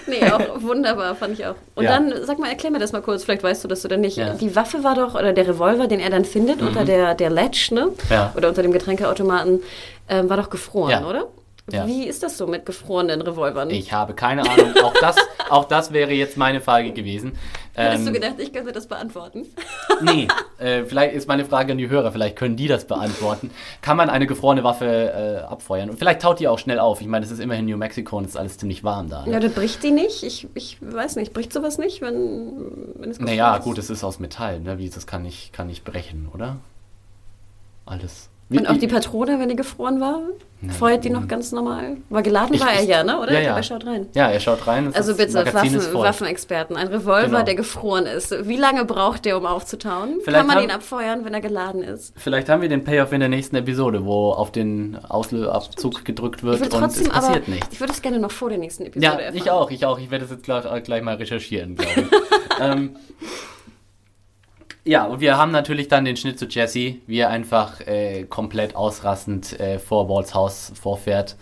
[0.21, 1.55] nee, auch wunderbar, fand ich auch.
[1.75, 1.91] Und ja.
[1.91, 4.17] dann, sag mal, erklär mir das mal kurz, vielleicht weißt du das oder nicht.
[4.17, 4.33] Ja.
[4.33, 6.67] Die Waffe war doch, oder der Revolver, den er dann findet mhm.
[6.67, 7.89] unter der, der Ledge, ne?
[8.09, 8.33] Ja.
[8.35, 9.61] Oder unter dem Getränkeautomaten,
[10.09, 11.27] ähm, war doch gefroren, oder?
[11.69, 11.85] Ja.
[11.85, 13.69] Wie ist das so mit gefrorenen Revolvern?
[13.71, 14.73] Ich habe keine Ahnung.
[14.81, 15.17] Auch das,
[15.49, 17.33] auch das wäre jetzt meine Frage gewesen.
[17.73, 19.45] Hättest ähm, du gedacht, ich könnte das beantworten?
[20.01, 20.29] nee,
[20.59, 23.51] äh, vielleicht ist meine Frage an die Hörer, vielleicht können die das beantworten.
[23.81, 25.89] Kann man eine gefrorene Waffe äh, abfeuern?
[25.89, 27.01] Und vielleicht taut die auch schnell auf.
[27.01, 29.25] Ich meine, es ist immerhin New Mexico und es ist alles ziemlich warm da.
[29.25, 29.33] Ne?
[29.33, 30.23] Ja, dann bricht die nicht.
[30.23, 33.63] Ich, ich weiß nicht, bricht sowas nicht, wenn, wenn es Naja, ist?
[33.65, 34.61] gut, es ist aus Metall.
[34.61, 34.77] Ne?
[34.77, 36.57] Wie, das kann ich, kann ich brechen, oder?
[37.85, 38.29] Alles.
[38.47, 40.21] Wie, und auch die Patrone, wenn die gefroren war,
[40.79, 41.97] feuert die noch ganz normal?
[42.09, 43.19] Weil geladen ich, war er ja, ne?
[43.19, 43.33] oder?
[43.33, 43.57] Ja, ja.
[43.57, 44.07] Er schaut rein.
[44.13, 44.93] Ja, er schaut rein.
[44.93, 46.75] Also bitte, Waffen, Waffenexperten.
[46.75, 47.43] Ein Revolver, genau.
[47.43, 48.47] der gefroren ist.
[48.47, 50.19] Wie lange braucht der, um aufzutauen?
[50.23, 52.13] Vielleicht Kann man haben, ihn abfeuern, wenn er geladen ist?
[52.17, 56.61] Vielleicht haben wir den Payoff in der nächsten Episode, wo auf den Auslösabzug gedrückt wird
[56.61, 57.69] und trotzdem, es passiert aber, nichts.
[57.71, 59.37] Ich würde es gerne noch vor der nächsten Episode Ja, erfahren.
[59.37, 59.99] ich auch, ich auch.
[59.99, 62.07] Ich werde das jetzt gleich, gleich mal recherchieren, glaube ich.
[62.59, 62.95] ähm,
[64.87, 68.75] ja, und wir haben natürlich dann den Schnitt zu Jesse, wie er einfach äh, komplett
[68.75, 71.35] ausrastend äh, vor Walls Haus vorfährt,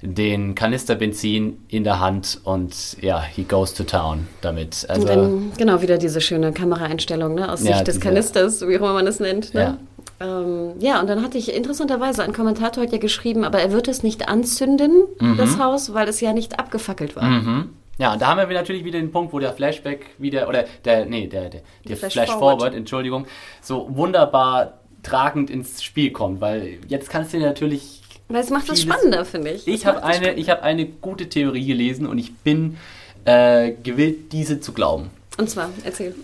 [0.00, 4.86] den Kanister Benzin in der Hand und ja, he goes to town damit.
[4.88, 8.80] Also, dann, genau, wieder diese schöne Kameraeinstellung ne, aus Sicht ja, des Kanisters, wie auch
[8.80, 9.54] immer man es nennt.
[9.54, 9.60] Ne?
[9.60, 9.78] Ja.
[10.20, 13.88] Ähm, ja, und dann hatte ich interessanterweise, ein Kommentator hat ja geschrieben, aber er wird
[13.88, 15.36] es nicht anzünden, mhm.
[15.36, 17.24] das Haus, weil es ja nicht abgefackelt war.
[17.24, 17.70] Mhm.
[17.98, 21.04] Ja, und da haben wir natürlich wieder den Punkt, wo der Flashback wieder, oder der,
[21.04, 22.60] nee, der, der, der Flash, Flash Forward.
[22.60, 23.26] Forward, Entschuldigung,
[23.60, 28.02] so wunderbar tragend ins Spiel kommt, weil jetzt kannst du natürlich.
[28.28, 29.66] Weil es macht das spannender, finde ich.
[29.66, 32.76] Ich habe eine, hab eine gute Theorie gelesen und ich bin
[33.24, 35.10] äh, gewillt, diese zu glauben.
[35.38, 36.14] Und zwar, erzähl.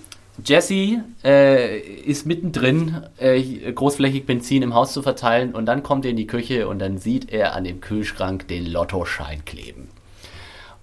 [0.44, 3.40] Jesse äh, ist mittendrin, äh,
[3.72, 6.98] großflächig Benzin im Haus zu verteilen und dann kommt er in die Küche und dann
[6.98, 9.88] sieht er an dem Kühlschrank den Lottoschein kleben.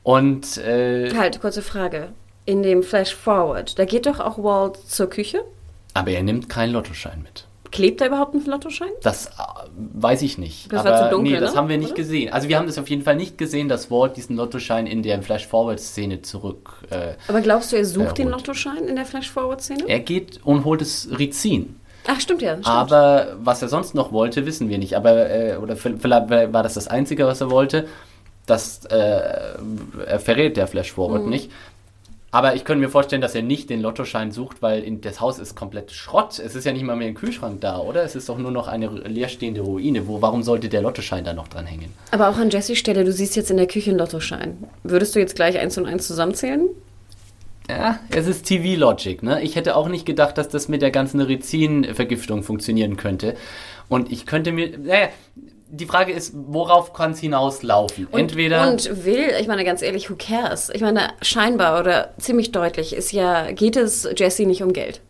[0.03, 2.09] Und äh, halt, kurze Frage.
[2.45, 5.43] In dem Flash Forward, da geht doch auch Walt zur Küche?
[5.93, 7.45] Aber er nimmt keinen Lottoschein mit.
[7.71, 8.89] Klebt da überhaupt ein Lottoschein?
[9.01, 9.29] Das äh,
[9.93, 10.71] weiß ich nicht.
[10.73, 11.57] Das aber war zu dunkel, nee, das ne?
[11.57, 11.97] haben wir nicht Oder?
[11.97, 12.33] gesehen.
[12.33, 15.21] Also wir haben das auf jeden Fall nicht gesehen, dass Walt diesen Lottoschein in der
[15.21, 16.71] Flash Forward Szene zurück.
[16.89, 19.83] Äh, aber glaubst du, er sucht äh, den Lottoschein in der Flash Forward Szene?
[19.87, 21.79] Er geht und holt das Rizin.
[22.07, 22.53] Ach, stimmt ja.
[22.53, 22.67] Stimmt.
[22.67, 24.95] Aber was er sonst noch wollte, wissen wir nicht.
[24.95, 27.87] Aber äh, oder vielleicht war das das Einzige, was er wollte
[28.45, 29.57] das äh,
[30.19, 31.29] verrät der Flash Forward mhm.
[31.29, 31.51] nicht.
[32.33, 35.37] Aber ich könnte mir vorstellen, dass er nicht den Lottoschein sucht, weil in, das Haus
[35.37, 36.39] ist komplett Schrott.
[36.39, 38.03] Es ist ja nicht mal mehr ein Kühlschrank da, oder?
[38.03, 40.07] Es ist doch nur noch eine leerstehende Ruine.
[40.07, 41.91] Wo, warum sollte der Lottoschein da noch dran hängen?
[42.11, 44.63] Aber auch an Jessys Stelle, du siehst jetzt in der Küche einen Lottoschein.
[44.83, 46.69] Würdest du jetzt gleich eins und eins zusammenzählen?
[47.69, 49.41] Ja, es ist TV-Logic, ne?
[49.41, 53.35] Ich hätte auch nicht gedacht, dass das mit der ganzen Rizin-Vergiftung funktionieren könnte.
[53.87, 55.09] Und ich könnte mir, naja,
[55.71, 58.07] die Frage ist, worauf kann es hinauslaufen?
[58.07, 58.69] Und, Entweder.
[58.69, 60.69] Und will, ich meine ganz ehrlich, who cares?
[60.69, 65.01] Ich meine, scheinbar oder ziemlich deutlich ist ja, geht es Jesse nicht um Geld.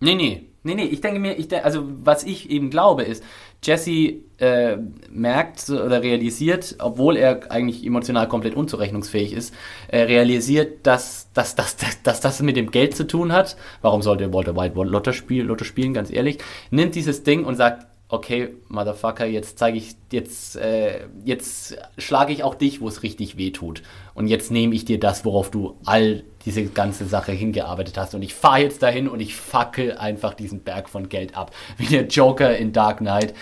[0.00, 0.46] Nee, nee.
[0.62, 3.24] Nee, nee, ich denke mir, ich denke, also was ich eben glaube ist,
[3.62, 4.76] Jesse äh,
[5.10, 9.54] merkt oder realisiert, obwohl er eigentlich emotional komplett unzurechnungsfähig ist,
[9.88, 13.56] äh, realisiert, dass, dass, dass, dass, dass das mit dem Geld zu tun hat.
[13.80, 16.36] Warum sollte Walter White Lotto, spiel, Lotto spielen, ganz ehrlich?
[16.70, 22.42] Nimmt dieses Ding und sagt, okay, Motherfucker, jetzt zeige ich, jetzt, äh, jetzt schlage ich
[22.42, 23.82] auch dich, wo es richtig weh tut.
[24.14, 28.14] Und jetzt nehme ich dir das, worauf du all diese ganze Sache hingearbeitet hast.
[28.14, 31.52] Und ich fahre jetzt dahin und ich fackel einfach diesen Berg von Geld ab.
[31.78, 33.32] Wie der Joker in Dark Knight.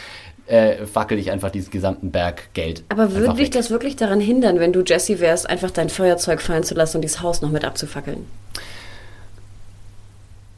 [0.46, 2.82] Äh, fackel ich einfach diesen gesamten Berg Geld.
[2.88, 6.62] Aber würde dich das wirklich daran hindern, wenn du Jesse wärst, einfach dein Feuerzeug fallen
[6.62, 8.24] zu lassen und dieses Haus noch mit abzufackeln?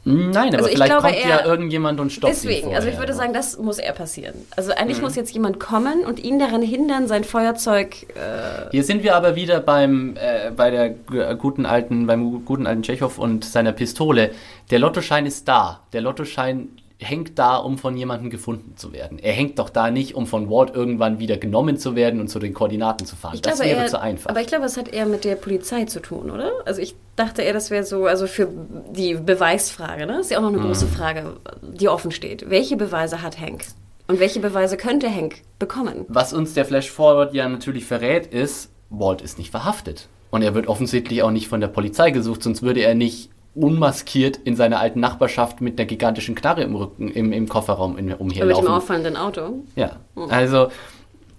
[0.03, 2.97] Nein, aber also vielleicht glaube, kommt ja irgendjemand und stoppt deswegen, ihn Deswegen, also ich
[2.97, 4.33] würde sagen, das muss eher passieren.
[4.55, 5.03] Also eigentlich mhm.
[5.03, 8.07] muss jetzt jemand kommen und ihn daran hindern, sein Feuerzeug.
[8.15, 10.89] Äh Hier sind wir aber wieder beim äh, bei der
[11.35, 14.31] guten alten beim guten alten Tschechow und seiner Pistole.
[14.71, 15.81] Der Lottoschein ist da.
[15.93, 16.69] Der Lottoschein
[17.01, 19.17] hängt da, um von jemandem gefunden zu werden.
[19.17, 22.37] Er hängt doch da nicht, um von Ward irgendwann wieder genommen zu werden und zu
[22.37, 23.35] den Koordinaten zu fahren.
[23.35, 24.29] Ich das glaube, wäre eher, zu einfach.
[24.29, 26.51] Aber ich glaube, es hat eher mit der Polizei zu tun, oder?
[26.65, 28.47] Also ich dachte eher, das wäre so, also für
[28.95, 30.13] die Beweisfrage, ne?
[30.13, 30.67] Das ist ja auch noch eine hm.
[30.67, 32.49] große Frage, die offen steht.
[32.49, 33.65] Welche Beweise hat Hank?
[34.07, 36.05] Und welche Beweise könnte Hank bekommen?
[36.07, 40.07] Was uns der Flash Forward ja natürlich verrät, ist, Walt ist nicht verhaftet.
[40.29, 44.37] Und er wird offensichtlich auch nicht von der Polizei gesucht, sonst würde er nicht unmaskiert
[44.37, 48.63] in seiner alten Nachbarschaft mit einer gigantischen Knarre im Rücken, im, im Kofferraum in, umherlaufen.
[48.63, 49.63] Mit dem auffallenden Auto.
[49.75, 50.29] Ja, hm.
[50.29, 50.69] also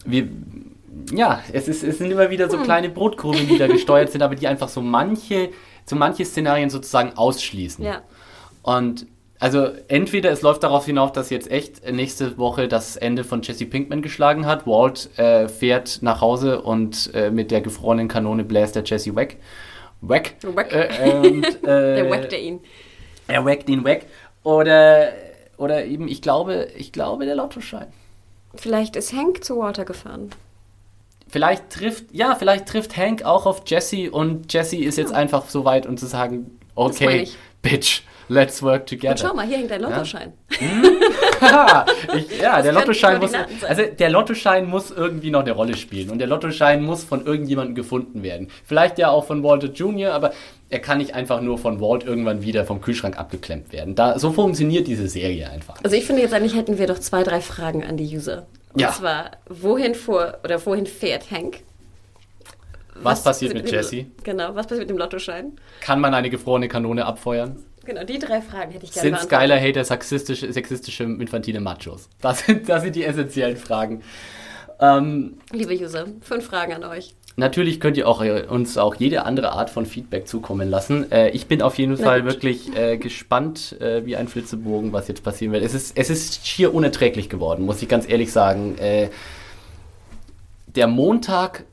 [0.04, 0.28] wir,
[1.12, 2.64] ja, es, ist, es sind immer wieder so hm.
[2.64, 5.50] kleine Brotkugeln, die da gesteuert sind, aber die einfach so manche,
[5.86, 7.84] so manche Szenarien sozusagen ausschließen.
[7.84, 8.02] Ja.
[8.62, 9.06] Und
[9.42, 13.66] also entweder es läuft darauf hinaus, dass jetzt echt nächste Woche das Ende von Jesse
[13.66, 14.68] Pinkman geschlagen hat.
[14.68, 19.38] Walt äh, fährt nach Hause und äh, mit der gefrorenen Kanone bläst der Jesse weg.
[20.02, 20.34] Wack.
[20.42, 20.72] Wack.
[20.72, 22.60] Äh, und, äh, Der wackte ihn.
[23.28, 24.06] Er wackt ihn weg.
[24.42, 25.12] Oder,
[25.56, 27.86] oder eben, ich glaube, ich glaube, der Lottoschein.
[28.54, 30.30] Vielleicht ist Hank zu Walter gefahren.
[31.28, 35.64] Vielleicht trifft, ja, vielleicht trifft Hank auch auf Jesse und Jesse ist jetzt einfach so
[35.64, 37.28] weit, um zu sagen, okay.
[37.62, 39.16] Bitch, let's work Und together.
[39.16, 40.32] schau mal, hier hängt dein Lottoschein.
[40.50, 40.58] Ja,
[42.16, 43.32] ich, ja der könnten Lottoschein muss,
[43.68, 47.74] also der Lottoschein muss irgendwie noch eine Rolle spielen und der Lottoschein muss von irgendjemandem
[47.74, 48.48] gefunden werden.
[48.64, 50.32] Vielleicht ja auch von Walter Jr., aber
[50.70, 53.94] er kann nicht einfach nur von Walt irgendwann wieder vom Kühlschrank abgeklemmt werden.
[53.94, 55.74] Da, so funktioniert diese Serie einfach.
[55.82, 58.46] Also ich finde jetzt eigentlich hätten wir doch zwei, drei Fragen an die User.
[58.72, 58.90] Und Ja.
[58.90, 61.58] zwar, wohin fuhr oder wohin fährt Hank?
[62.94, 64.06] Was passiert mit dem- Jesse?
[64.22, 65.52] Genau, was passiert mit dem Lottoschein?
[65.80, 67.56] Kann man eine gefrorene Kanone abfeuern?
[67.84, 72.08] Genau, die drei Fragen hätte ich gerne Sind Skyler Hater sexistische, sexistische infantile Machos?
[72.20, 74.02] Das sind, das sind die essentiellen Fragen.
[74.80, 77.14] Ähm, Liebe User, fünf Fragen an euch.
[77.36, 81.10] Natürlich könnt ihr auch, äh, uns auch jede andere Art von Feedback zukommen lassen.
[81.10, 82.32] Äh, ich bin auf jeden Na Fall gut.
[82.32, 85.64] wirklich äh, gespannt äh, wie ein Flitzebogen, was jetzt passieren wird.
[85.64, 88.76] Es ist, es ist schier unerträglich geworden, muss ich ganz ehrlich sagen.
[88.78, 89.08] Äh,
[90.66, 91.64] der Montag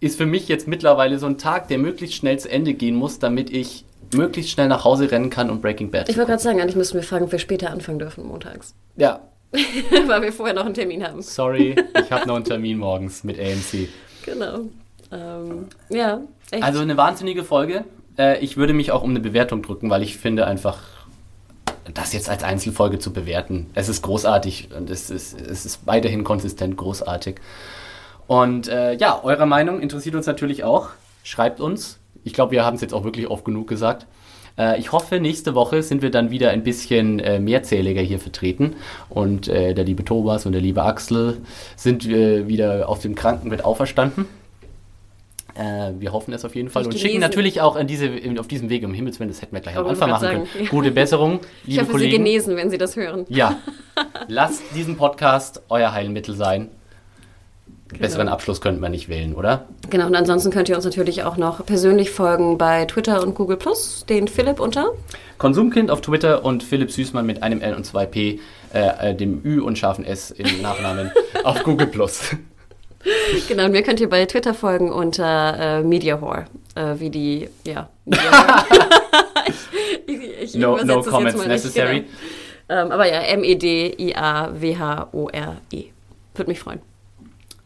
[0.00, 3.18] ist für mich jetzt mittlerweile so ein Tag, der möglichst schnell zu Ende gehen muss,
[3.18, 3.84] damit ich
[4.14, 6.94] möglichst schnell nach Hause rennen kann und Breaking Bad Ich wollte gerade sagen, eigentlich müssten
[6.94, 8.74] wir fragen, ob wir später anfangen dürfen montags.
[8.96, 9.20] Ja,
[10.06, 11.22] Weil wir vorher noch einen Termin haben.
[11.22, 13.88] sorry, ich habe noch einen Termin morgens mit AMC.
[14.24, 14.60] Genau.
[15.12, 16.62] Ähm, ja, echt.
[16.62, 17.84] Also eine wahnsinnige Folge.
[18.18, 20.80] Äh, ich würde mich auch um eine Bewertung drücken, weil ich finde einfach,
[21.92, 26.24] das jetzt als Einzelfolge zu bewerten, es ist großartig und es ist, es ist weiterhin
[26.24, 27.36] konsistent großartig.
[28.26, 30.88] Und äh, ja, eure Meinung interessiert uns natürlich auch.
[31.22, 32.00] Schreibt uns.
[32.24, 34.06] Ich glaube, wir haben es jetzt auch wirklich oft genug gesagt.
[34.58, 38.76] Äh, ich hoffe, nächste Woche sind wir dann wieder ein bisschen äh, mehrzähliger hier vertreten.
[39.08, 41.38] Und äh, der liebe Thomas und der liebe Axel
[41.76, 44.26] sind äh, wieder auf dem Krankenbett auferstanden.
[45.54, 48.70] Äh, wir hoffen es auf jeden Fall und schicken natürlich auch an diese, auf diesem
[48.70, 50.46] Weg, um Himmels Willen, das hätten wir gleich am Aber Anfang machen können.
[50.46, 50.68] sagen, ja.
[50.68, 52.10] Gute Besserung, ich liebe hoffe, Kollegen.
[52.10, 53.24] Sie genesen, wenn Sie das hören.
[53.28, 53.58] Ja,
[54.28, 56.70] lasst diesen Podcast euer Heilmittel sein.
[57.98, 59.66] Besseren Abschluss könnten wir nicht wählen, oder?
[59.90, 63.56] Genau, und ansonsten könnt ihr uns natürlich auch noch persönlich folgen bei Twitter und Google
[63.56, 64.92] Plus, den Philipp unter.
[65.38, 68.40] Konsumkind auf Twitter und Philipp Süßmann mit einem L und zwei P,
[68.72, 71.10] äh, äh, dem Ü und scharfen S im Nachnamen
[71.44, 72.30] auf Google Plus.
[73.48, 77.48] Genau, und mir könnt ihr bei Twitter folgen unter äh, Media Whore, äh, wie die,
[77.64, 77.88] ja.
[80.06, 82.04] Ich, ich No, no comments mal nicht, necessary.
[82.68, 82.82] Genau.
[82.82, 84.54] Ähm, aber ja, M-E-D-I-A-W-H-O-R-E.
[86.34, 86.80] Würde mich freuen.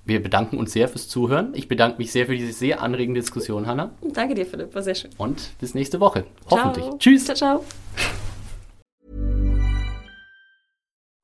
[0.08, 1.52] Wir bedanken uns sehr fürs Zuhören.
[1.54, 3.90] Ich bedanke mich sehr für diese sehr anregende Diskussion, Hanna.
[4.00, 5.10] Danke dir, Philipp, war sehr schön.
[5.18, 6.24] Und bis nächste Woche.
[6.50, 6.84] Hoffentlich.
[6.84, 6.96] Ciao.
[6.96, 7.26] Tschüss.
[7.26, 7.64] Ciao, ciao.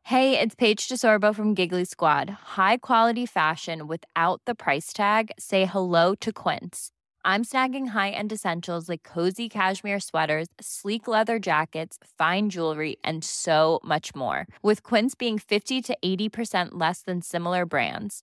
[0.03, 2.29] Hey, it's Paige DeSorbo from Giggly Squad.
[2.59, 5.31] High quality fashion without the price tag.
[5.39, 6.91] Say hello to Quince.
[7.25, 13.81] I'm snagging high-end essentials like cozy cashmere sweaters, sleek leather jackets, fine jewelry, and so
[13.83, 14.47] much more.
[14.63, 18.23] With Quince being 50 to 80% less than similar brands.